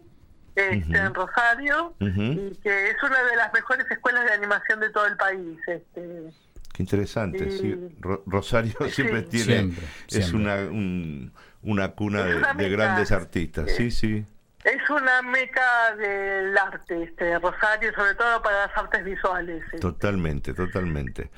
[0.59, 5.07] este, en Rosario y que es una de las mejores escuelas de animación de todo
[5.07, 6.31] el país este
[6.73, 7.97] Qué interesante, Y- sí.
[8.01, 10.37] Ro- Rosario siempre tiene, Siempre, es siempre.
[10.37, 11.33] una, un-
[11.63, 12.69] una cuna Es de, una de meca.
[12.71, 14.25] grandes artistas, sí, sí.
[14.65, 19.79] es una meca del arte este Rosario sobre todo para las artes visuales este.
[19.79, 21.31] Totalmente, totalmente.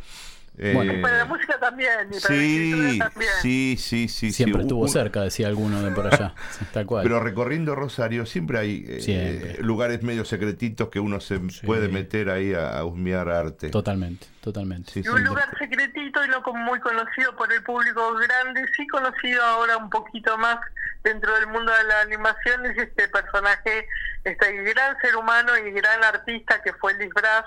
[0.59, 0.93] Bueno.
[0.93, 4.31] Eh, para la música también y para la sí, también sí, sí, sí.
[4.33, 4.67] Siempre sí.
[4.67, 6.35] estuvo Un- cerca, decía alguno de por allá.
[6.59, 7.03] Sí, Tal cual.
[7.03, 9.63] Pero recorriendo Rosario siempre hay eh, Siempre.
[9.63, 13.71] lugares medio secretitos que uno se puede meter ahí a, a husmear arte.
[13.71, 14.91] Totalmente, totalmente.
[14.93, 18.87] Sí, y un lugar secretito y no como muy conocido por el público grande, sí
[18.89, 20.59] conocido ahora un poquito más
[21.05, 23.87] dentro del mundo de la animación, es este personaje,
[24.25, 27.45] este gran ser humano y gran artista que fue Liz Brass,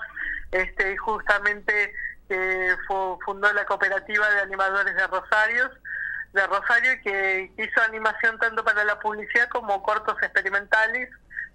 [0.50, 1.92] este, y justamente
[2.28, 5.70] que fu- fundó la cooperativa de animadores de Rosario,
[6.32, 11.08] de Rosario que hizo animación tanto para la publicidad como cortos experimentales,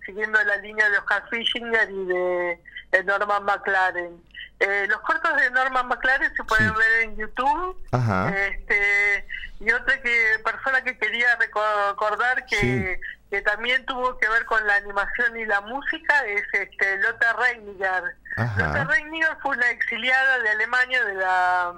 [0.06, 4.24] siguiendo la línea de Oscar Fischinger y de, de Norman McLaren.
[4.60, 7.78] Eh, los cortos de Norman McLaren se pueden ver en YouTube.
[7.92, 8.30] Ajá.
[8.30, 9.26] Este,
[9.60, 13.02] y otra que persona que quería reco- recordar que, Sí.
[13.30, 18.16] Que también tuvo que ver con la animación y la música es este Lotte Reiniger.
[18.38, 18.84] Ajá.
[18.86, 21.74] Reiniger fue una exiliada de Alemania de la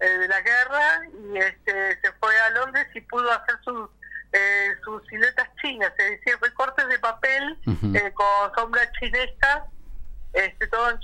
[0.00, 3.90] eh, de la guerra y este se fue a Londres y pudo hacer sus
[4.32, 7.56] eh, sus siluetas chinas, es decir, recortes de papel
[7.94, 9.62] eh, con sombras chinescas,
[10.32, 10.98] este, todo en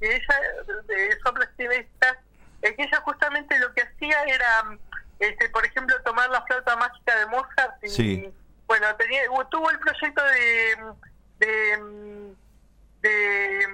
[0.00, 0.40] que ella,
[0.88, 2.16] de sombras chinescas,
[2.60, 4.76] que ella justamente lo que hacía era,
[5.20, 8.34] este, por ejemplo, tomar la flauta mágica de Mozart y, Sí.
[8.66, 10.76] Bueno, tenía, tuvo el proyecto de,
[11.46, 12.34] de,
[13.02, 13.66] de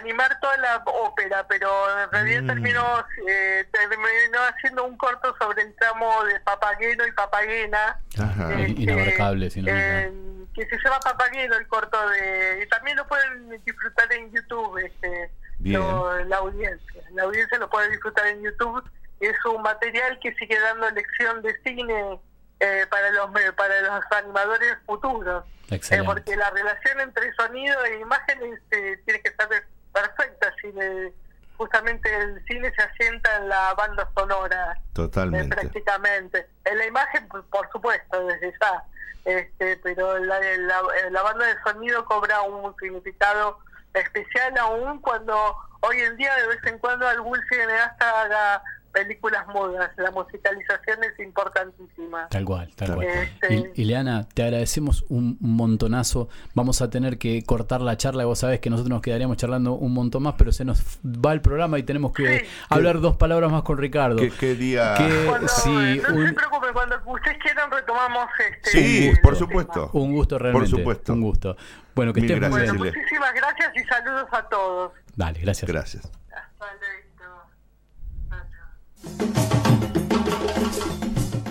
[0.00, 1.68] animar toda la ópera, pero
[2.04, 2.46] en realidad Mm.
[2.48, 7.98] terminó, eh, terminó haciendo un corto sobre el tramo de Papageno y Papagena.
[8.18, 8.52] Ajá.
[8.54, 10.12] Eh, In- Inabarcable, si no eh,
[10.54, 15.30] que se llama Papageno el corto de y también lo pueden disfrutar en YouTube este
[15.58, 15.80] Bien.
[15.80, 18.82] lo- la audiencia la audiencia lo puede disfrutar en YouTube
[19.20, 22.18] es un material que sigue dando lección de cine
[22.62, 28.60] eh, para los para los animadores futuros Eh, porque la relación entre sonido e imágenes
[28.70, 29.48] eh, tiene que estar
[29.92, 31.12] perfecta si le-
[31.56, 35.54] justamente el cine se asienta en la banda sonora eh, Totalmente.
[35.56, 36.46] prácticamente.
[36.64, 38.82] En la imagen, por, por supuesto, desde ya.
[39.24, 40.80] Este, pero la, la,
[41.10, 43.58] la banda de sonido cobra un significado
[43.94, 48.62] especial aún cuando hoy en día de vez en cuando algún cineasta haga
[48.92, 49.90] películas mudas.
[49.96, 52.28] La musicalización es importantísima.
[52.28, 53.06] Tal cual, tal cual.
[53.06, 56.28] Este- Ileana, te agradecemos un montonazo.
[56.54, 58.24] Vamos a tener que cortar la charla.
[58.24, 61.40] Vos sabés que nosotros nos quedaríamos charlando un montón más, pero se nos va el
[61.40, 62.44] programa y tenemos que Sí.
[62.68, 64.16] hablar dos palabras más con Ricardo.
[64.16, 64.94] ¿Qué, qué día?
[64.96, 65.70] Que- Cuando, sí,
[66.02, 69.46] no se un, preocupen, cuando ustedes quieran retomamos este Sí, por tema.
[69.46, 69.90] supuesto.
[69.94, 70.68] un gusto realmente.
[70.70, 71.12] supuesto.
[71.12, 71.56] Un gusto.
[71.94, 72.76] Bueno, que Mil estés muy bien.
[72.78, 74.92] Bueno, muchísimas gracias y saludos a todos.
[75.14, 75.70] Dale, gracias.
[75.70, 76.04] Gracias.
[76.04, 77.11] Hasta luego.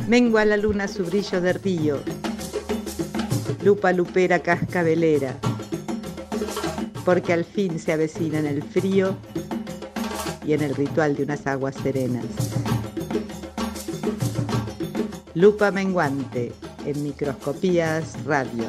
[0.07, 1.99] Mengua la luna su brillo de río.
[3.63, 5.37] lupa lupera cascabelera,
[7.05, 9.15] porque al fin se avecina en el frío
[10.45, 12.25] y en el ritual de unas aguas serenas.
[15.33, 16.51] Lupa menguante
[16.85, 18.65] en microscopías radio.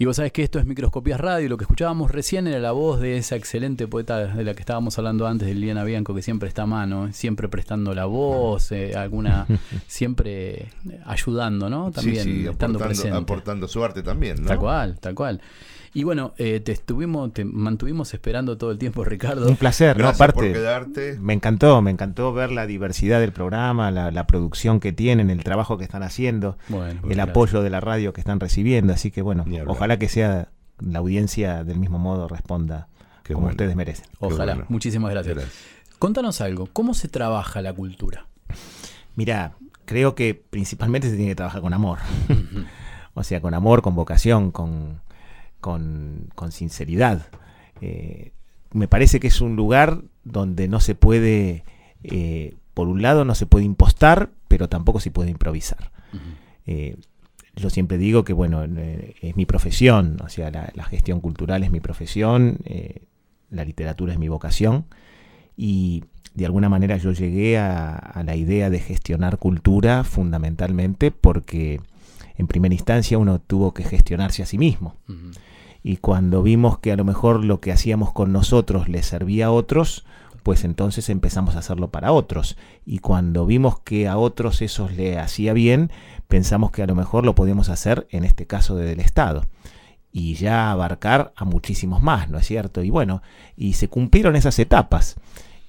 [0.00, 3.00] Y vos sabés que esto es Microscopías Radio lo que escuchábamos recién era la voz
[3.00, 6.48] de esa excelente poeta de la que estábamos hablando antes, de Liliana Bianco, que siempre
[6.48, 9.46] está a mano, siempre prestando la voz, eh, alguna,
[9.86, 10.70] siempre
[11.04, 11.90] ayudando, ¿no?
[11.90, 13.18] También sí, sí, estando aportando, presente.
[13.18, 14.48] aportando su arte también, ¿no?
[14.48, 15.42] Tal cual, tal cual.
[15.92, 19.48] Y bueno, eh, te estuvimos, te mantuvimos esperando todo el tiempo, Ricardo.
[19.48, 20.04] Un placer, ¿no?
[20.04, 21.18] Por Aparte, quedarte.
[21.20, 25.42] me encantó, me encantó ver la diversidad del programa, la, la producción que tienen, el
[25.42, 27.28] trabajo que están haciendo, Bueno, el gracias.
[27.28, 28.92] apoyo de la radio que están recibiendo.
[28.92, 30.48] Así que bueno, ojalá que sea
[30.78, 32.86] la audiencia del mismo modo responda
[33.24, 33.54] Qué como bueno.
[33.54, 34.06] ustedes merecen.
[34.20, 34.54] Ojalá.
[34.54, 34.66] bueno.
[34.68, 35.34] Muchísimas gracias.
[35.34, 35.54] Gracias.
[35.98, 38.26] Contanos algo, ¿cómo se trabaja la cultura?
[39.16, 39.54] Mira,
[39.86, 41.98] creo que principalmente se tiene que trabajar con amor.
[43.14, 45.00] o sea, con amor, con vocación, con,
[45.60, 47.28] con, con sinceridad.
[47.80, 48.32] Eh,
[48.72, 51.64] me parece que es un lugar donde no se puede,
[52.02, 55.90] eh, por un lado, no se puede impostar, pero tampoco se puede improvisar.
[56.66, 56.96] Eh,
[57.56, 61.70] yo siempre digo que, bueno, es mi profesión, o sea, la, la gestión cultural es
[61.70, 62.58] mi profesión,
[63.50, 64.86] la literatura es mi vocación,
[65.56, 66.04] y
[66.34, 71.80] de alguna manera yo llegué a, a la idea de gestionar cultura fundamentalmente porque
[72.40, 74.96] en primera instancia uno tuvo que gestionarse a sí mismo.
[75.82, 79.50] Y cuando vimos que a lo mejor lo que hacíamos con nosotros le servía a
[79.50, 80.04] otros,
[80.42, 82.56] pues entonces empezamos a hacerlo para otros.
[82.84, 85.90] Y cuando vimos que a otros eso le hacía bien,
[86.28, 89.46] pensamos que a lo mejor lo podíamos hacer en este caso desde el Estado.
[90.12, 92.82] Y ya abarcar a muchísimos más, ¿no es cierto?
[92.82, 93.22] Y bueno,
[93.56, 95.16] y se cumplieron esas etapas.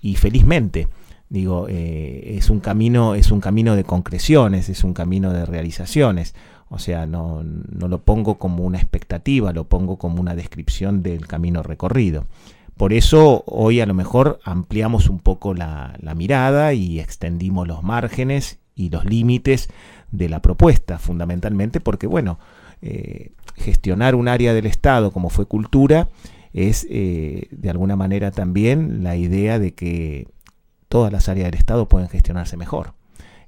[0.01, 0.87] Y felizmente,
[1.29, 6.33] digo, eh, es un camino, es un camino de concreciones, es un camino de realizaciones.
[6.71, 11.27] O sea, no, no lo pongo como una expectativa, lo pongo como una descripción del
[11.27, 12.25] camino recorrido.
[12.77, 17.83] Por eso hoy a lo mejor ampliamos un poco la, la mirada y extendimos los
[17.83, 19.69] márgenes y los límites
[20.11, 22.39] de la propuesta, fundamentalmente porque, bueno,
[22.81, 26.07] eh, gestionar un área del Estado como fue cultura
[26.53, 30.27] es eh, de alguna manera también la idea de que
[30.87, 32.93] todas las áreas del Estado pueden gestionarse mejor.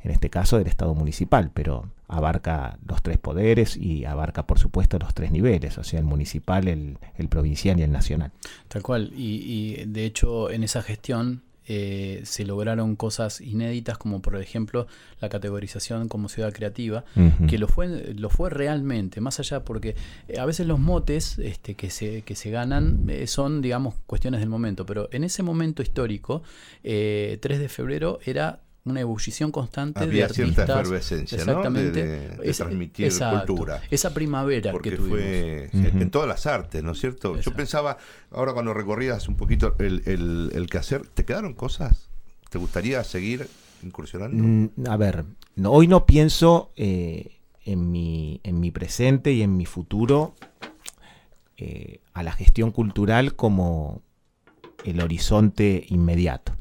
[0.04, 5.00] En este caso del Estado municipal, pero abarca los tres poderes y abarca, por supuesto,
[5.00, 8.32] los tres niveles, o sea, el municipal, el, el provincial y el nacional.
[8.68, 9.12] Tal cual.
[9.16, 14.86] Y, y, de hecho, en esa gestión eh, se lograron cosas inéditas, como por ejemplo
[15.22, 17.48] la categorización como ciudad creativa, uh -huh.
[17.50, 19.96] que lo fue, lo fue realmente, más allá, porque
[20.28, 24.42] eh, a veces los motes este, que, se, que se ganan eh, son, digamos, cuestiones
[24.42, 26.44] del momento, pero en ese momento histórico,
[26.82, 30.56] 3 de febrero era una ebullición constante Había de artistas.
[30.56, 32.08] cierta efervescencia, exactamente, ¿no?
[32.12, 33.82] De, de, de es, transmitir exacto, cultura.
[33.90, 35.20] Esa primavera Porque que tuvimos.
[35.20, 36.02] fue uh -huh.
[36.02, 37.30] en todas las artes, ¿no es cierto?
[37.30, 37.50] Exacto.
[37.52, 37.98] Yo pensaba,
[38.32, 42.10] ahora cuando recorrías un poquito el, el, el quehacer, ¿te quedaron cosas?
[42.50, 43.48] ¿Te gustaría seguir
[43.84, 44.44] incursionando?
[44.44, 45.24] Mm, a ver,
[45.56, 50.36] no, hoy no pienso eh, en, mi, en mi presente y en mi futuro
[51.58, 54.02] eh, a la gestión cultural como
[54.84, 56.54] el horizonte inmediato.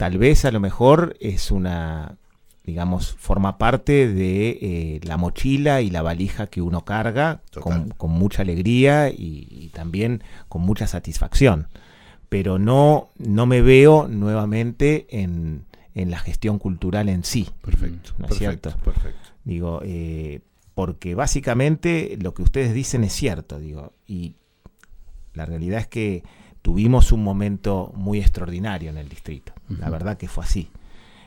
[0.00, 2.16] Tal vez a lo mejor es una,
[2.64, 8.10] digamos, forma parte de eh, la mochila y la valija que uno carga con, con,
[8.10, 11.68] mucha alegría y, y, también con mucha satisfacción.
[12.30, 17.50] Pero no, no me veo nuevamente en, en la gestión cultural en sí.
[17.60, 18.14] Perfecto.
[18.16, 18.82] ¿No es perfecto, cierto?
[18.82, 19.28] Perfecto.
[19.44, 20.40] Digo, eh,
[20.74, 24.32] porque básicamente lo que ustedes dicen es cierto, digo, y
[25.34, 26.22] la realidad es que
[26.62, 29.52] tuvimos un momento muy extraordinario en el distrito.
[29.70, 29.78] Uh -huh.
[29.78, 30.68] La verdad que fue así.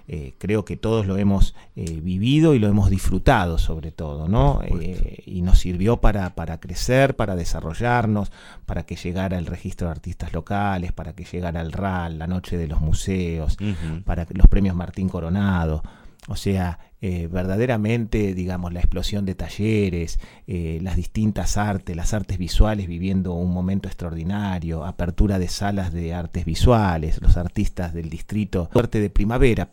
[0.05, 4.59] Eh, creo que todos lo hemos eh, vivido y lo hemos disfrutado sobre todo, ¿no?
[4.61, 8.29] Eh, y nos sirvió para, para crecer, para desarrollarnos,
[8.65, 12.57] para que llegara el registro de artistas locales, para que llegara el RAL, la noche
[12.57, 14.03] de los museos, uh -huh.
[14.03, 15.83] para que los premios Martín Coronado.
[16.27, 22.37] O sea, eh, verdaderamente, digamos, la explosión de talleres, eh, las distintas artes, las artes
[22.37, 28.69] visuales viviendo un momento extraordinario, apertura de salas de artes visuales, los artistas del distrito,
[28.73, 29.69] arte de primavera.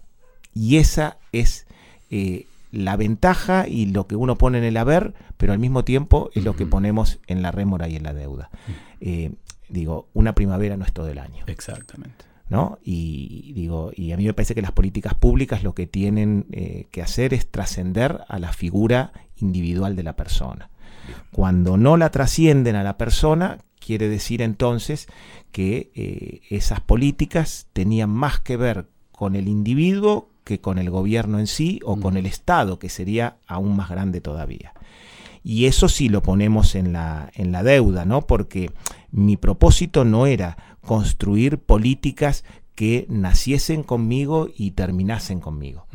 [0.55, 1.67] Y esa es
[2.11, 6.31] eh, la ventaja y lo que uno pone en el haber, pero al mismo tiempo
[6.35, 8.51] es lo que ponemos en la rémora y en la deuda.
[9.01, 9.33] Eh,
[9.69, 11.45] digo, una primavera no es todo el año.
[11.47, 12.30] Exactamente.
[12.51, 12.79] ¿No?
[12.83, 16.89] Y digo, y a mí me parece que las políticas públicas lo que tienen eh,
[16.91, 20.69] que hacer es trascender a la figura individual de la persona.
[21.33, 25.07] Cuando no la trascienden a la persona, quiere decir entonces
[25.53, 31.39] que eh, esas políticas tenían más que ver con el individuo que con el gobierno
[31.39, 34.73] en sí o con el Estado, que sería aún más grande todavía.
[35.45, 38.23] Y eso sí lo ponemos en la, en la deuda, ¿no?
[38.23, 38.71] Porque
[39.13, 42.45] mi propósito no era construir políticas
[42.75, 45.87] que naciesen conmigo y terminasen conmigo.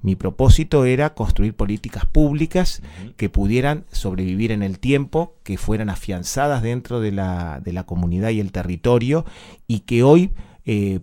[0.00, 2.82] Mi propósito era construir políticas públicas
[3.16, 8.30] que pudieran sobrevivir en el tiempo, que fueran afianzadas dentro de la, de la comunidad
[8.30, 9.24] y el territorio
[9.68, 10.32] y que hoy
[10.64, 10.98] eh,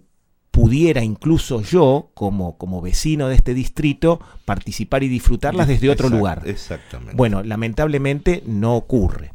[0.51, 6.41] pudiera incluso yo, como, como vecino de este distrito, participar y disfrutarlas desde otro lugar.
[6.45, 7.15] Exactamente.
[7.15, 9.31] Bueno, lamentablemente no ocurre.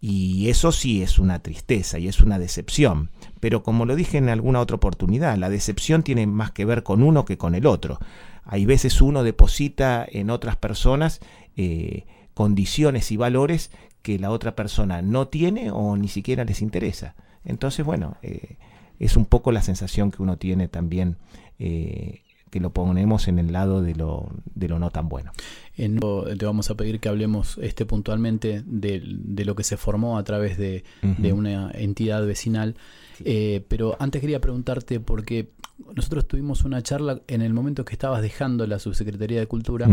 [0.00, 3.10] Y eso sí es una tristeza y es una decepción.
[3.42, 7.02] Pero como lo dije en alguna otra oportunidad, la decepción tiene más que ver con
[7.02, 7.98] uno que con el otro.
[8.44, 11.18] Hay veces uno deposita en otras personas
[11.56, 12.04] eh,
[12.34, 17.16] condiciones y valores que la otra persona no tiene o ni siquiera les interesa.
[17.44, 18.58] Entonces, bueno, eh,
[19.00, 21.16] es un poco la sensación que uno tiene también
[21.58, 22.22] eh,
[22.52, 25.32] que lo ponemos en el lado de lo, de lo no tan bueno.
[25.74, 30.18] En, te vamos a pedir que hablemos este puntualmente de, de lo que se formó
[30.18, 32.76] a través de, de una entidad vecinal.
[33.24, 35.48] Eh, pero antes quería preguntarte, porque
[35.96, 39.88] nosotros tuvimos una charla en el momento que estabas dejando la Subsecretaría de Cultura.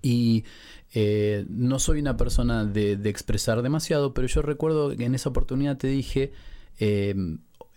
[0.00, 0.44] Y
[0.94, 5.28] eh, no soy una persona de, de, expresar demasiado, pero yo recuerdo que en esa
[5.28, 6.32] oportunidad te dije,
[6.80, 7.14] eh,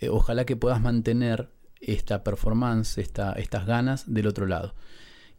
[0.09, 1.49] ojalá que puedas mantener
[1.81, 4.75] esta performance, esta, estas ganas del otro lado.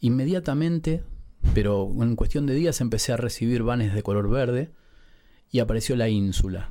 [0.00, 1.02] Inmediatamente,
[1.54, 4.72] pero en cuestión de días, empecé a recibir vanes de color verde
[5.50, 6.70] y apareció la ínsula.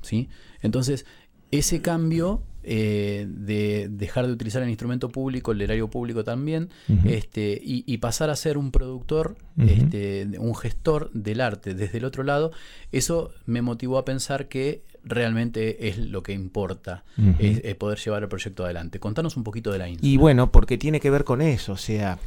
[0.00, 0.28] ¿sí?
[0.60, 1.06] Entonces,
[1.50, 6.70] ese cambio eh, de dejar de utilizar el instrumento público, el erario público también,
[7.04, 12.22] este, y, pasar a ser un productor, este, un gestor del arte desde el otro
[12.22, 12.52] lado,
[12.92, 17.04] eso me motivó a pensar que realmente es lo que importa,
[17.38, 19.00] es, poder llevar el proyecto adelante.
[19.00, 20.08] Contanos un poquito de la ínsula.
[20.08, 22.18] Y bueno, porque tiene que ver con eso, o sea,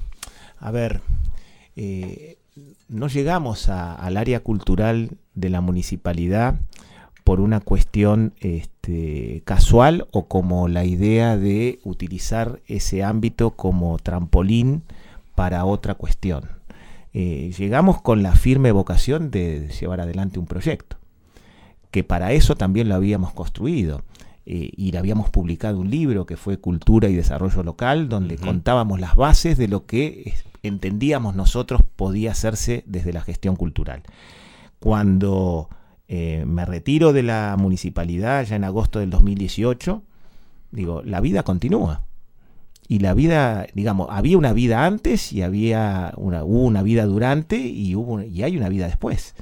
[0.60, 1.02] a ver,
[1.76, 2.38] eh,
[2.88, 6.56] no llegamos al área cultural de la municipalidad
[7.23, 14.84] por una cuestión este, casual o como la idea de utilizar ese ámbito como trampolín
[15.34, 16.49] para otra cuestión.
[17.14, 20.97] Eh, llegamos con la firme vocación de llevar adelante un proyecto,
[21.95, 24.01] que para eso también lo habíamos construido.
[24.45, 28.99] Eh, y le habíamos publicado un libro que fue Cultura y Desarrollo Local, donde contábamos
[28.99, 34.03] las bases de lo que entendíamos nosotros podía hacerse desde la gestión cultural.
[34.80, 35.69] Cuando
[36.09, 40.03] eh, me retiro de la municipalidad ya en agosto del 2018,
[40.72, 42.03] digo, la vida continúa.
[42.89, 47.55] Y la vida, digamos, había una vida antes y había una, hubo una vida durante
[47.55, 49.34] y, hubo, y hay una vida después.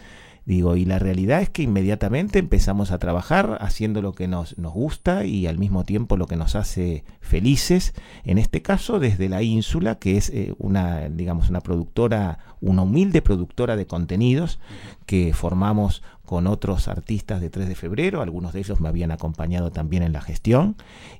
[0.45, 4.73] Digo, y la realidad es que inmediatamente empezamos a trabajar haciendo lo que nos, nos
[4.73, 7.93] gusta y al mismo tiempo lo que nos hace felices,
[8.25, 13.21] en este caso desde la ínsula, que es eh, una, digamos, una productora, una humilde
[13.21, 14.59] productora de contenidos
[15.05, 19.71] que formamos con otros artistas de 3 de febrero, algunos de ellos me habían acompañado
[19.71, 20.75] también en la gestión,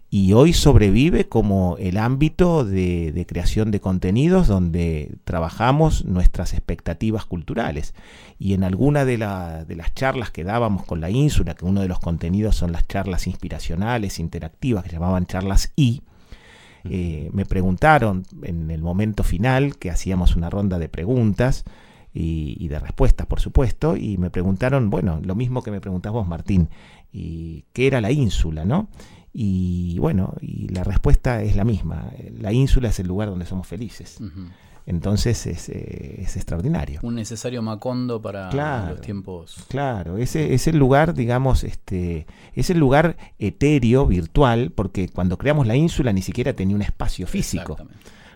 [0.10, 7.96] y hoy sobrevive como el ámbito de, creación de contenidos donde trabajamos nuestras expectativas culturales.
[8.38, 11.88] Y en alguna de, de las charlas que dábamos con la ínsula, que uno de
[11.88, 16.04] los contenidos son las charlas inspiracionales, interactivas, que llamaban charlas I,
[16.90, 21.64] eh, me preguntaron en el momento final que hacíamos una ronda de preguntas,
[22.14, 26.28] y, de respuestas, por supuesto, y me preguntaron, bueno, lo mismo que me preguntás vos,
[26.28, 26.70] Martín,
[27.12, 28.88] y qué era la ínsula, ¿no?
[29.34, 33.66] Y bueno, y la respuesta es la misma, la ínsula es el lugar donde somos
[33.66, 34.20] felices.
[34.86, 37.00] Entonces es, eh, es, extraordinario.
[37.04, 38.52] Un necesario macondo para
[38.90, 39.66] los tiempos.
[39.70, 45.68] Claro, ese es el lugar, digamos, este, es el lugar etéreo, virtual, porque cuando creamos
[45.68, 47.78] la ínsula ni siquiera tenía un espacio físico.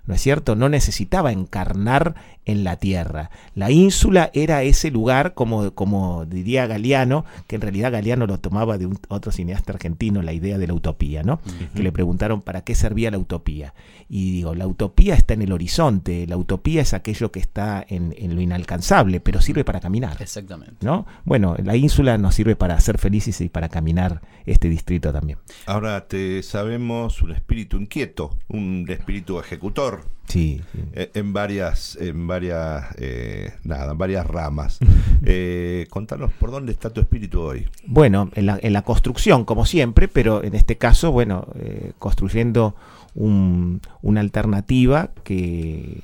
[0.08, 0.56] ¿no es cierto?
[0.56, 2.16] No necesitaba encarnar
[2.48, 3.30] en la tierra.
[3.56, 8.78] La ínsula era ese lugar, como, como diría Galeano, que en realidad Galeano lo tomaba
[8.78, 11.42] de un, otro cineasta argentino, la idea de la utopía, ¿no?
[11.76, 13.74] Que le preguntaron para qué servía la utopía.
[14.10, 18.14] Y digo, la utopía está en el horizonte, la utopía es aquello que está en,
[18.34, 20.16] lo inalcanzable, pero sirve para caminar.
[20.22, 20.86] Exactamente.
[20.86, 21.06] ¿no?
[21.26, 25.38] Bueno, la ínsula nos sirve para ser felices y para caminar este distrito también.
[25.66, 30.06] Ahora te sabemos un espíritu inquieto, un espíritu ejecutor.
[30.28, 30.62] Sí.
[30.94, 34.80] Eh, en varias, en varias, eh, nada, en varias ramas.
[35.26, 37.68] eh, contanos por dónde está tu espíritu hoy.
[37.86, 42.76] Bueno, en la, en la construcción, como siempre, pero en este caso, bueno, eh, construyendo
[43.16, 46.04] una alternativa que,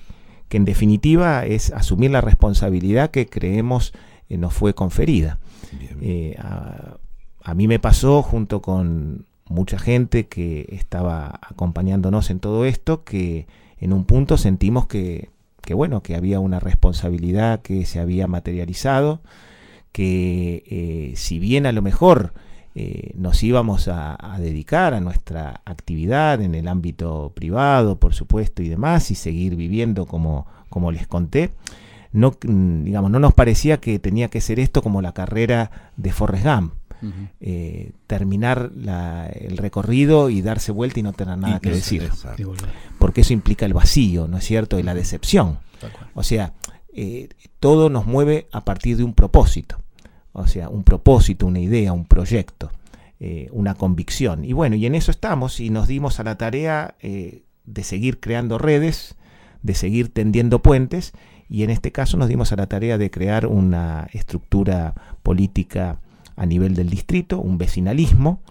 [0.50, 3.94] en definitiva es asumir la responsabilidad que creemos
[4.30, 5.38] nos fue conferida.
[7.44, 13.46] a mí me pasó junto con mucha gente que estaba acompañándonos en todo esto, que
[13.84, 15.30] en un punto sentimos que,
[15.74, 19.20] bueno, que había una responsabilidad que se había materializado,
[19.92, 22.34] que eh, si bien a lo mejor
[22.76, 28.70] eh, nos íbamos a, dedicar a nuestra actividad en el ámbito privado, por supuesto, y
[28.70, 31.52] demás, y seguir viviendo como, como les conté,
[32.14, 36.46] no, digamos, no nos parecía que tenía que ser esto como la carrera de Forrest
[36.46, 36.74] Gump.
[37.42, 38.72] Eh, terminar
[39.34, 42.10] el recorrido y darse vuelta y no tener nada que decir.
[43.00, 44.80] Porque eso implica el vacío, ¿no es cierto?
[44.80, 45.60] Y la decepción.
[46.14, 46.54] O sea,
[46.94, 49.78] eh, todo nos mueve a partir de un propósito.
[50.32, 52.72] O sea, un propósito, una idea, un proyecto,
[53.20, 54.46] eh, una convicción.
[54.46, 58.58] Y bueno, y en eso estamos y nos dimos a la tarea de seguir creando
[58.58, 59.16] redes,
[59.62, 61.14] de seguir tendiendo puentes
[61.50, 66.00] y en este caso nos dimos a la tarea de crear una estructura política
[66.36, 68.42] a nivel del distrito, un vecinalismo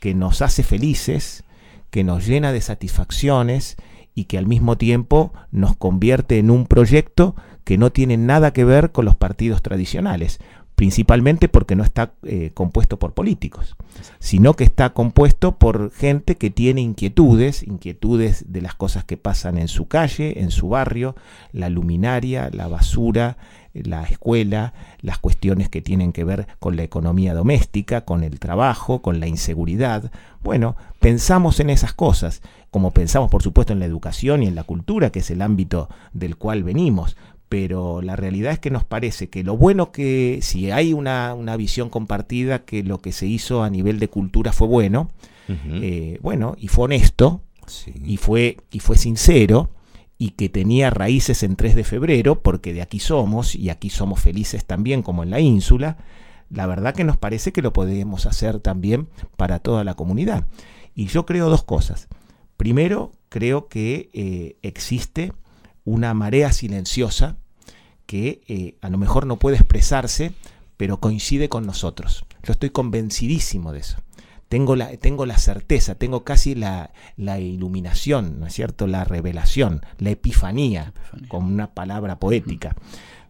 [0.00, 1.44] que nos hace felices,
[1.90, 3.76] que nos llena de satisfacciones
[4.14, 7.34] y que al mismo tiempo nos convierte en un proyecto
[7.64, 10.40] que no tiene nada que ver con los partidos tradicionales,
[10.74, 13.76] principalmente porque no está eh, compuesto por políticos,
[14.18, 19.58] sino que está compuesto por gente que tiene inquietudes, inquietudes de las cosas que pasan
[19.58, 21.16] en su calle, en su barrio,
[21.52, 23.36] la luminaria, la basura,
[23.72, 29.00] la escuela, las cuestiones que tienen que ver con la economía doméstica, con el trabajo,
[29.00, 30.10] con la inseguridad.
[30.42, 34.64] Bueno, pensamos en esas cosas, como pensamos por supuesto en la educación y en la
[34.64, 37.16] cultura, que es el ámbito del cual venimos,
[37.48, 41.90] pero la realidad es que nos parece que lo bueno que, si hay una, visión
[41.90, 45.10] compartida, que lo que se hizo a nivel de cultura fue bueno,
[45.48, 47.40] eh, bueno, y fue honesto,
[48.04, 49.68] y, fue, y fue sincero,
[50.20, 54.20] y que tenía raíces en 3 de febrero, porque de aquí somos y aquí somos
[54.20, 55.96] felices también como en la ínsula,
[56.50, 60.46] la verdad que nos parece que lo podemos hacer también para toda la comunidad.
[60.94, 62.06] Y yo creo dos cosas.
[62.58, 65.32] Primero, creo que eh, existe
[65.86, 67.38] una marea silenciosa
[68.04, 70.32] que eh, a lo mejor no puede expresarse,
[70.76, 72.26] pero coincide con nosotros.
[72.42, 73.96] Yo estoy convencidísimo de eso
[74.50, 78.88] tengo la, tengo la certeza, tengo casi la, iluminación, ¿no es cierto?
[78.88, 80.92] La revelación, la epifanía,
[81.28, 82.74] como una palabra poética.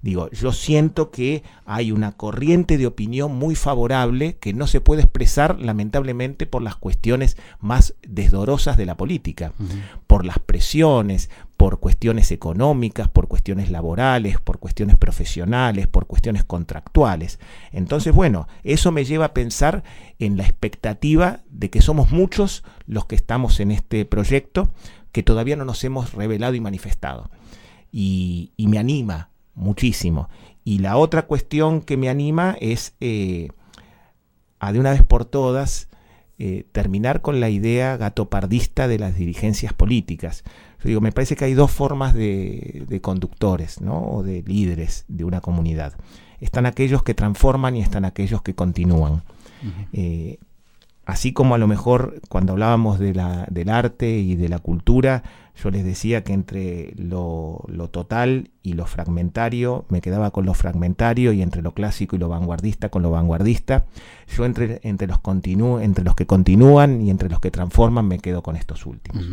[0.02, 5.02] Digo, yo siento que hay una corriente de opinión muy favorable que no se puede
[5.02, 9.52] expresar lamentablemente por las cuestiones más desdorosas de la política,
[10.06, 11.28] por las presiones,
[11.58, 17.38] por cuestiones económicas, por cuestiones laborales, por cuestiones profesionales, por cuestiones contractuales.
[17.70, 19.84] Entonces, bueno, eso me lleva a pensar
[20.18, 24.70] en la expectativa de que somos muchos los que estamos en este proyecto
[25.12, 27.30] que todavía no nos hemos revelado y manifestado.
[27.92, 29.29] Y, y me anima
[29.60, 30.28] muchísimo.
[30.64, 33.48] Y la otra cuestión que me anima es eh,
[34.58, 35.88] a de una vez por todas
[36.38, 40.42] eh, terminar con la idea gatopardista de las dirigencias políticas.
[40.82, 44.02] Yo digo, me parece que hay dos formas de, conductores, ¿no?
[44.02, 45.92] O de líderes de una comunidad.
[46.40, 49.22] Están aquellos que transforman y están aquellos que continúan.
[49.92, 50.38] Eh,
[51.04, 55.22] así como a lo mejor cuando hablábamos de la, del arte y de la cultura,
[55.56, 61.32] yo les decía que entre lo, total y lo fragmentario, me quedaba con lo fragmentario
[61.32, 63.84] y entre lo clásico y lo vanguardista con lo vanguardista.
[64.36, 65.20] Yo entre, entre, los,
[65.82, 69.24] entre los que continúan y entre los que transforman me quedo con estos últimos.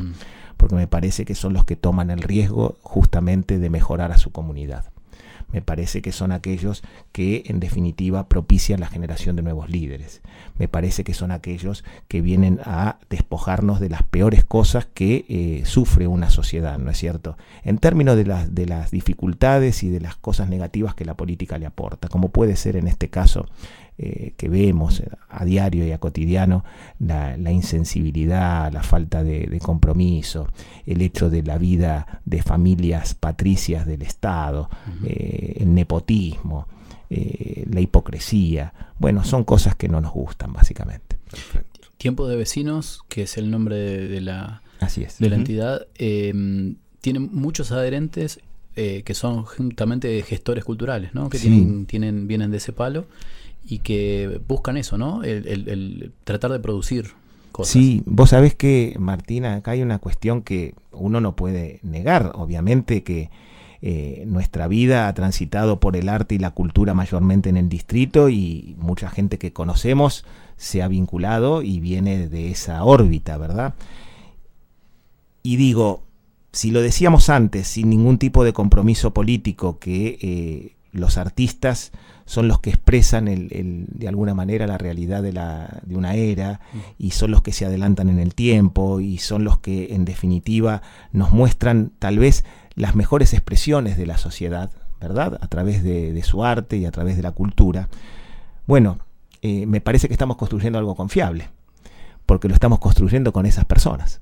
[0.57, 4.31] Porque me parece que son los que toman el riesgo justamente de mejorar a su
[4.31, 4.85] comunidad
[5.52, 10.22] me parece que son aquellos que en definitiva propician la generación de nuevos líderes.
[10.57, 15.64] Me parece que son aquellos que vienen a despojarnos de las peores cosas que eh,
[15.65, 17.38] sufre una sociedad, ¿no es cierto?
[17.64, 21.57] En términos de las, de las dificultades y de las cosas negativas que la política
[21.57, 23.45] le aporta, como puede ser en este caso
[23.99, 26.64] eh, que vemos a diario y a cotidiano,
[26.99, 30.48] la, insensibilidad, la falta de, compromiso,
[30.86, 34.69] el hecho de la vida de familias patricias del Estado,
[35.03, 36.68] eh, el nepotismo,
[37.10, 38.72] eh, la hipocresía.
[38.99, 41.18] Bueno, son cosas que no nos gustan, básicamente.
[41.98, 45.18] Tiempo de Vecinos, que es el nombre de, la, Así es.
[45.18, 48.41] de la entidad, em, tiene muchos adherentes
[48.76, 51.32] que son juntamente gestores culturales, ¿no?
[51.32, 53.07] que tienen, tienen, vienen de ese palo
[53.68, 55.23] y que buscan eso, ¿no?
[55.23, 57.11] El, tratar de producir
[57.52, 57.73] cosas.
[57.73, 62.31] Sí, vos sabés que, Martina, acá hay una cuestión que uno no puede negar.
[62.35, 63.30] Obviamente que
[63.81, 68.30] eh, nuestra vida ha transitado por el arte y la cultura mayormente en el distrito
[68.30, 70.26] y mucha gente que conocemos
[70.56, 73.76] se ha vinculado y viene de esa órbita, ¿verdad?
[75.44, 76.03] Y digo,
[76.53, 81.91] si lo decíamos antes, sin ningún tipo de compromiso político, que eh, los artistas
[82.26, 86.15] son los que expresan el, el, de alguna manera la realidad de, la, de una
[86.15, 86.60] era
[86.98, 90.82] y son los que se adelantan en el tiempo y son los que en definitiva
[91.11, 92.44] nos muestran tal vez
[92.76, 95.40] las mejores expresiones de la sociedad, ¿verdad?
[95.41, 97.88] A través de, de su arte y a través de la cultura.
[98.65, 98.99] Bueno,
[99.41, 101.49] eh, me parece que estamos construyendo algo confiable,
[102.26, 104.22] porque lo estamos construyendo con esas personas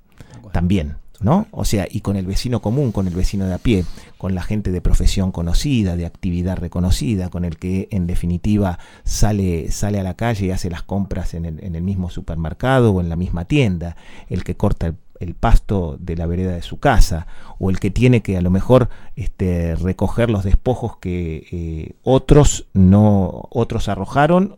[0.51, 0.97] también.
[1.21, 1.47] ¿No?
[1.51, 3.85] O sea, y con el vecino común, con el vecino de a pie,
[4.17, 9.71] con la gente de profesión conocida, de actividad reconocida, con el que en definitiva sale,
[9.71, 13.15] sale a la calle y hace las compras en el, mismo supermercado o en la
[13.15, 13.95] misma tienda,
[14.29, 17.27] el que corta el, el, pasto de la vereda de su casa,
[17.59, 22.67] o el que tiene que a lo mejor este, recoger los despojos que eh, otros
[22.73, 24.57] no, otros arrojaron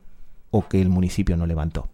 [0.51, 1.87] o que el municipio no levantó.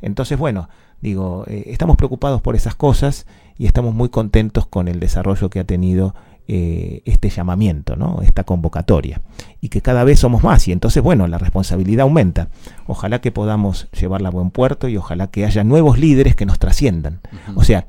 [0.00, 0.68] Entonces, bueno,
[1.00, 3.26] digo, eh, estamos preocupados por esas cosas
[3.58, 6.14] y estamos muy contentos con el desarrollo que ha tenido
[6.46, 8.22] eh, este llamamiento, ¿no?
[8.22, 9.20] esta convocatoria,
[9.60, 12.48] y que cada vez somos más, y entonces, bueno, la responsabilidad aumenta.
[12.86, 16.58] Ojalá que podamos llevarla a buen puerto y ojalá que haya nuevos líderes que nos
[16.58, 17.20] trasciendan.
[17.24, 17.60] Uh -huh.
[17.60, 17.86] O sea,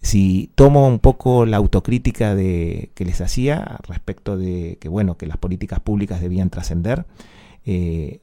[0.00, 5.26] si tomo un poco la autocrítica de, que les hacía respecto de que, bueno, que
[5.26, 7.06] las políticas públicas debían trascender,
[7.64, 8.20] eh,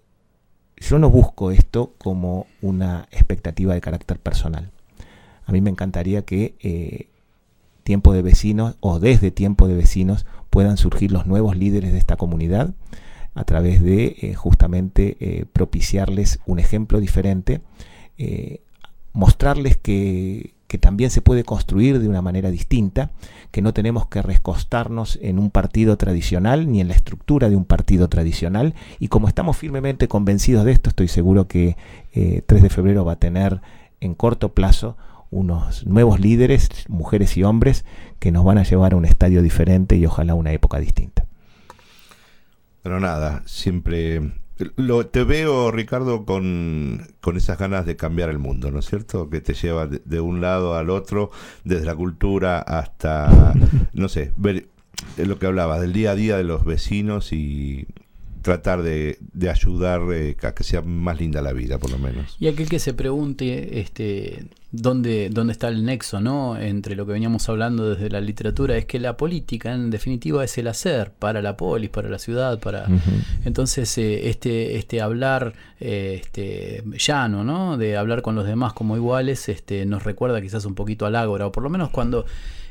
[0.77, 4.71] yo no busco esto como una expectativa de carácter personal.
[5.51, 7.07] A mí me encantaría que eh,
[7.83, 12.15] Tiempo de Vecinos o desde Tiempo de Vecinos puedan surgir los nuevos líderes de esta
[12.15, 12.73] comunidad
[13.35, 17.59] a través de eh, justamente eh, propiciarles un ejemplo diferente,
[18.17, 18.61] eh,
[19.11, 23.11] mostrarles que, también se puede construir de una manera distinta,
[23.51, 27.65] que no tenemos que recostarnos en un partido tradicional ni en la estructura de un
[27.65, 28.73] partido tradicional.
[28.97, 31.75] Y como estamos firmemente convencidos de esto, estoy seguro que
[32.13, 33.59] 3 de febrero va a tener
[33.99, 34.95] en corto plazo
[35.31, 37.85] unos nuevos líderes, mujeres y hombres,
[38.19, 41.25] que nos van a llevar a un estadio diferente y ojalá una época distinta.
[42.83, 44.31] Pero nada, siempre
[44.75, 49.29] lo, te veo, Ricardo, con, con, esas ganas de cambiar el mundo, ¿no es cierto?
[49.29, 51.31] Que te lleva de, de un lado al otro,
[51.63, 53.53] desde la cultura hasta,
[53.93, 54.67] no sé, ver
[55.17, 57.87] lo que hablaba, del día a día de los vecinos y
[58.41, 62.35] tratar de, de ayudar eh, a que sea más linda la vida, por lo menos.
[62.39, 66.57] Y aquel que se pregunte este, dónde, dónde está el nexo ¿no?
[66.57, 70.57] entre lo que veníamos hablando desde la literatura, es que la política en definitiva es
[70.57, 72.85] el hacer para la polis, para la ciudad, para...
[72.87, 73.23] Uh -huh.
[73.45, 77.77] Entonces eh, este, este hablar eh, este, llano, ¿no?
[77.77, 81.47] de hablar con los demás como iguales, este, nos recuerda quizás un poquito al ágora,
[81.47, 82.25] o por lo menos cuando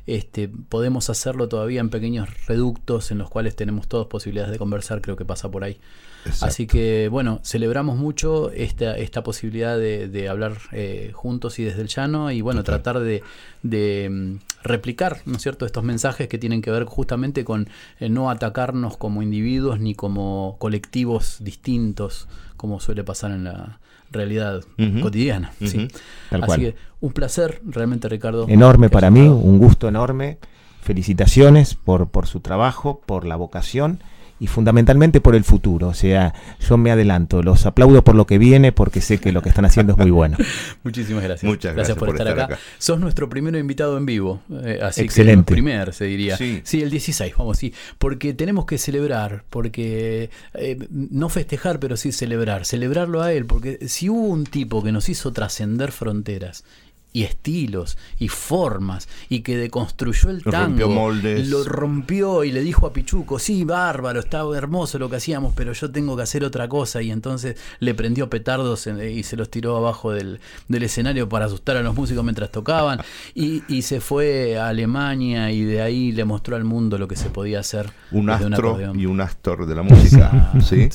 [0.06, 5.00] este, podemos hacerlo todavía en pequeños reductos en los cuales tenemos todas posibilidades de conversar,
[5.00, 5.78] creo que pasa por ahí.
[6.24, 6.46] Exacto.
[6.46, 11.80] Así que bueno, celebramos mucho esta, esta posibilidad de, de hablar eh, juntos y desde
[11.80, 13.22] el llano y bueno, tratar de,
[13.62, 17.68] de, mm, replicar, ¿no es cierto?, estos mensajes que tienen que ver justamente con
[18.00, 23.80] eh, no atacarnos como individuos ni como colectivos distintos, como suele pasar en la
[24.10, 25.00] realidad uh -huh.
[25.00, 25.52] cotidiana.
[25.60, 25.68] Uh -huh.
[25.68, 25.88] ¿sí?
[26.30, 26.60] Así cual.
[26.60, 28.46] que un placer realmente, Ricardo.
[28.48, 30.38] Enorme para mí, un gusto enorme.
[30.82, 34.00] Felicitaciones por, por su trabajo, por la vocación
[34.40, 35.88] y fundamentalmente por el futuro.
[35.88, 36.34] O sea,
[36.66, 39.66] yo me adelanto, los aplaudo por lo que viene porque sé que lo que están
[39.66, 40.38] haciendo es muy bueno.
[40.82, 41.48] Muchísimas gracias.
[41.48, 42.54] Muchas gracias, gracias por, por, estar, estar acá.
[42.54, 42.62] acá.
[42.78, 44.40] Sos nuestro primero invitado en vivo.
[44.64, 45.52] Eh, así Excelente.
[45.52, 46.36] Que el primer, se diría.
[46.38, 46.62] Sí.
[46.64, 46.82] sí.
[46.82, 47.74] el 16, vamos, sí.
[47.98, 52.64] Porque tenemos que celebrar, porque eh, no festejar, pero sí celebrar.
[52.64, 56.64] Celebrarlo a él, porque si hubo un tipo que nos hizo trascender fronteras
[57.12, 61.48] y estilos y formas y que deconstruyó el tango rompió moldes.
[61.48, 65.72] lo rompió y le dijo a Pichuco sí bárbaro estaba hermoso lo que hacíamos pero
[65.72, 69.76] yo tengo que hacer otra cosa y entonces le prendió petardos y se los tiró
[69.76, 73.00] abajo del, del escenario para asustar a los músicos mientras tocaban
[73.34, 77.16] y, y, se fue a Alemania y de ahí le mostró al mundo lo que
[77.16, 80.88] se podía hacer un astro y un astor de la música ¿sí?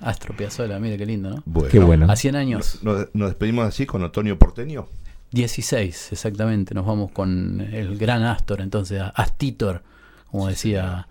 [0.00, 1.42] Astro Piazzolla, mire qué lindo, ¿no?
[1.46, 2.06] Bueno, qué bueno.
[2.10, 2.80] A 100 años.
[2.82, 4.86] Nos, nos despedimos así con Otoño Porteño.
[5.32, 6.74] 16, exactamente.
[6.74, 9.82] Nos vamos con el gran Astor, entonces, Astitor,
[10.30, 11.08] como decía.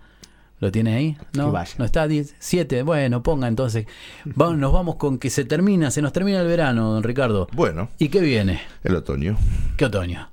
[0.58, 1.16] ¿Lo tiene ahí?
[1.34, 2.82] No, no está 7.
[2.82, 3.86] Bueno, ponga entonces.
[4.24, 7.46] Vamos, nos vamos con que se termina, se nos termina el verano, don Ricardo.
[7.52, 7.90] Bueno.
[7.98, 8.62] ¿Y qué viene?
[8.82, 9.36] El otoño.
[9.76, 10.30] ¿Qué otoño?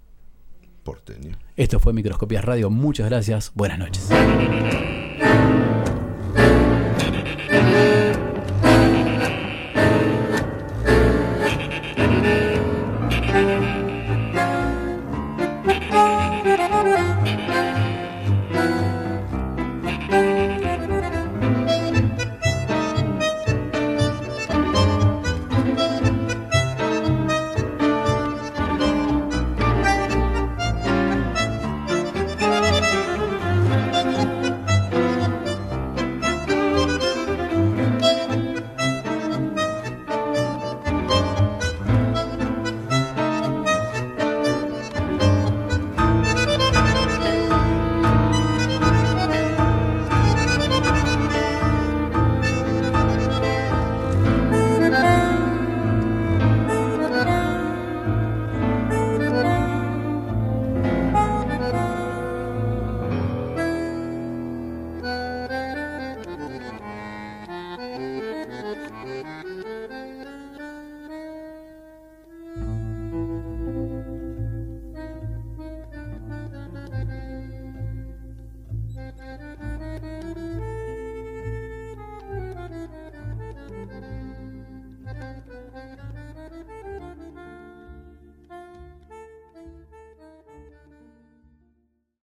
[0.83, 1.37] Porteño.
[1.57, 2.69] Esto fue Microscopías Radio.
[2.69, 3.51] Muchas gracias.
[3.53, 4.09] Buenas noches.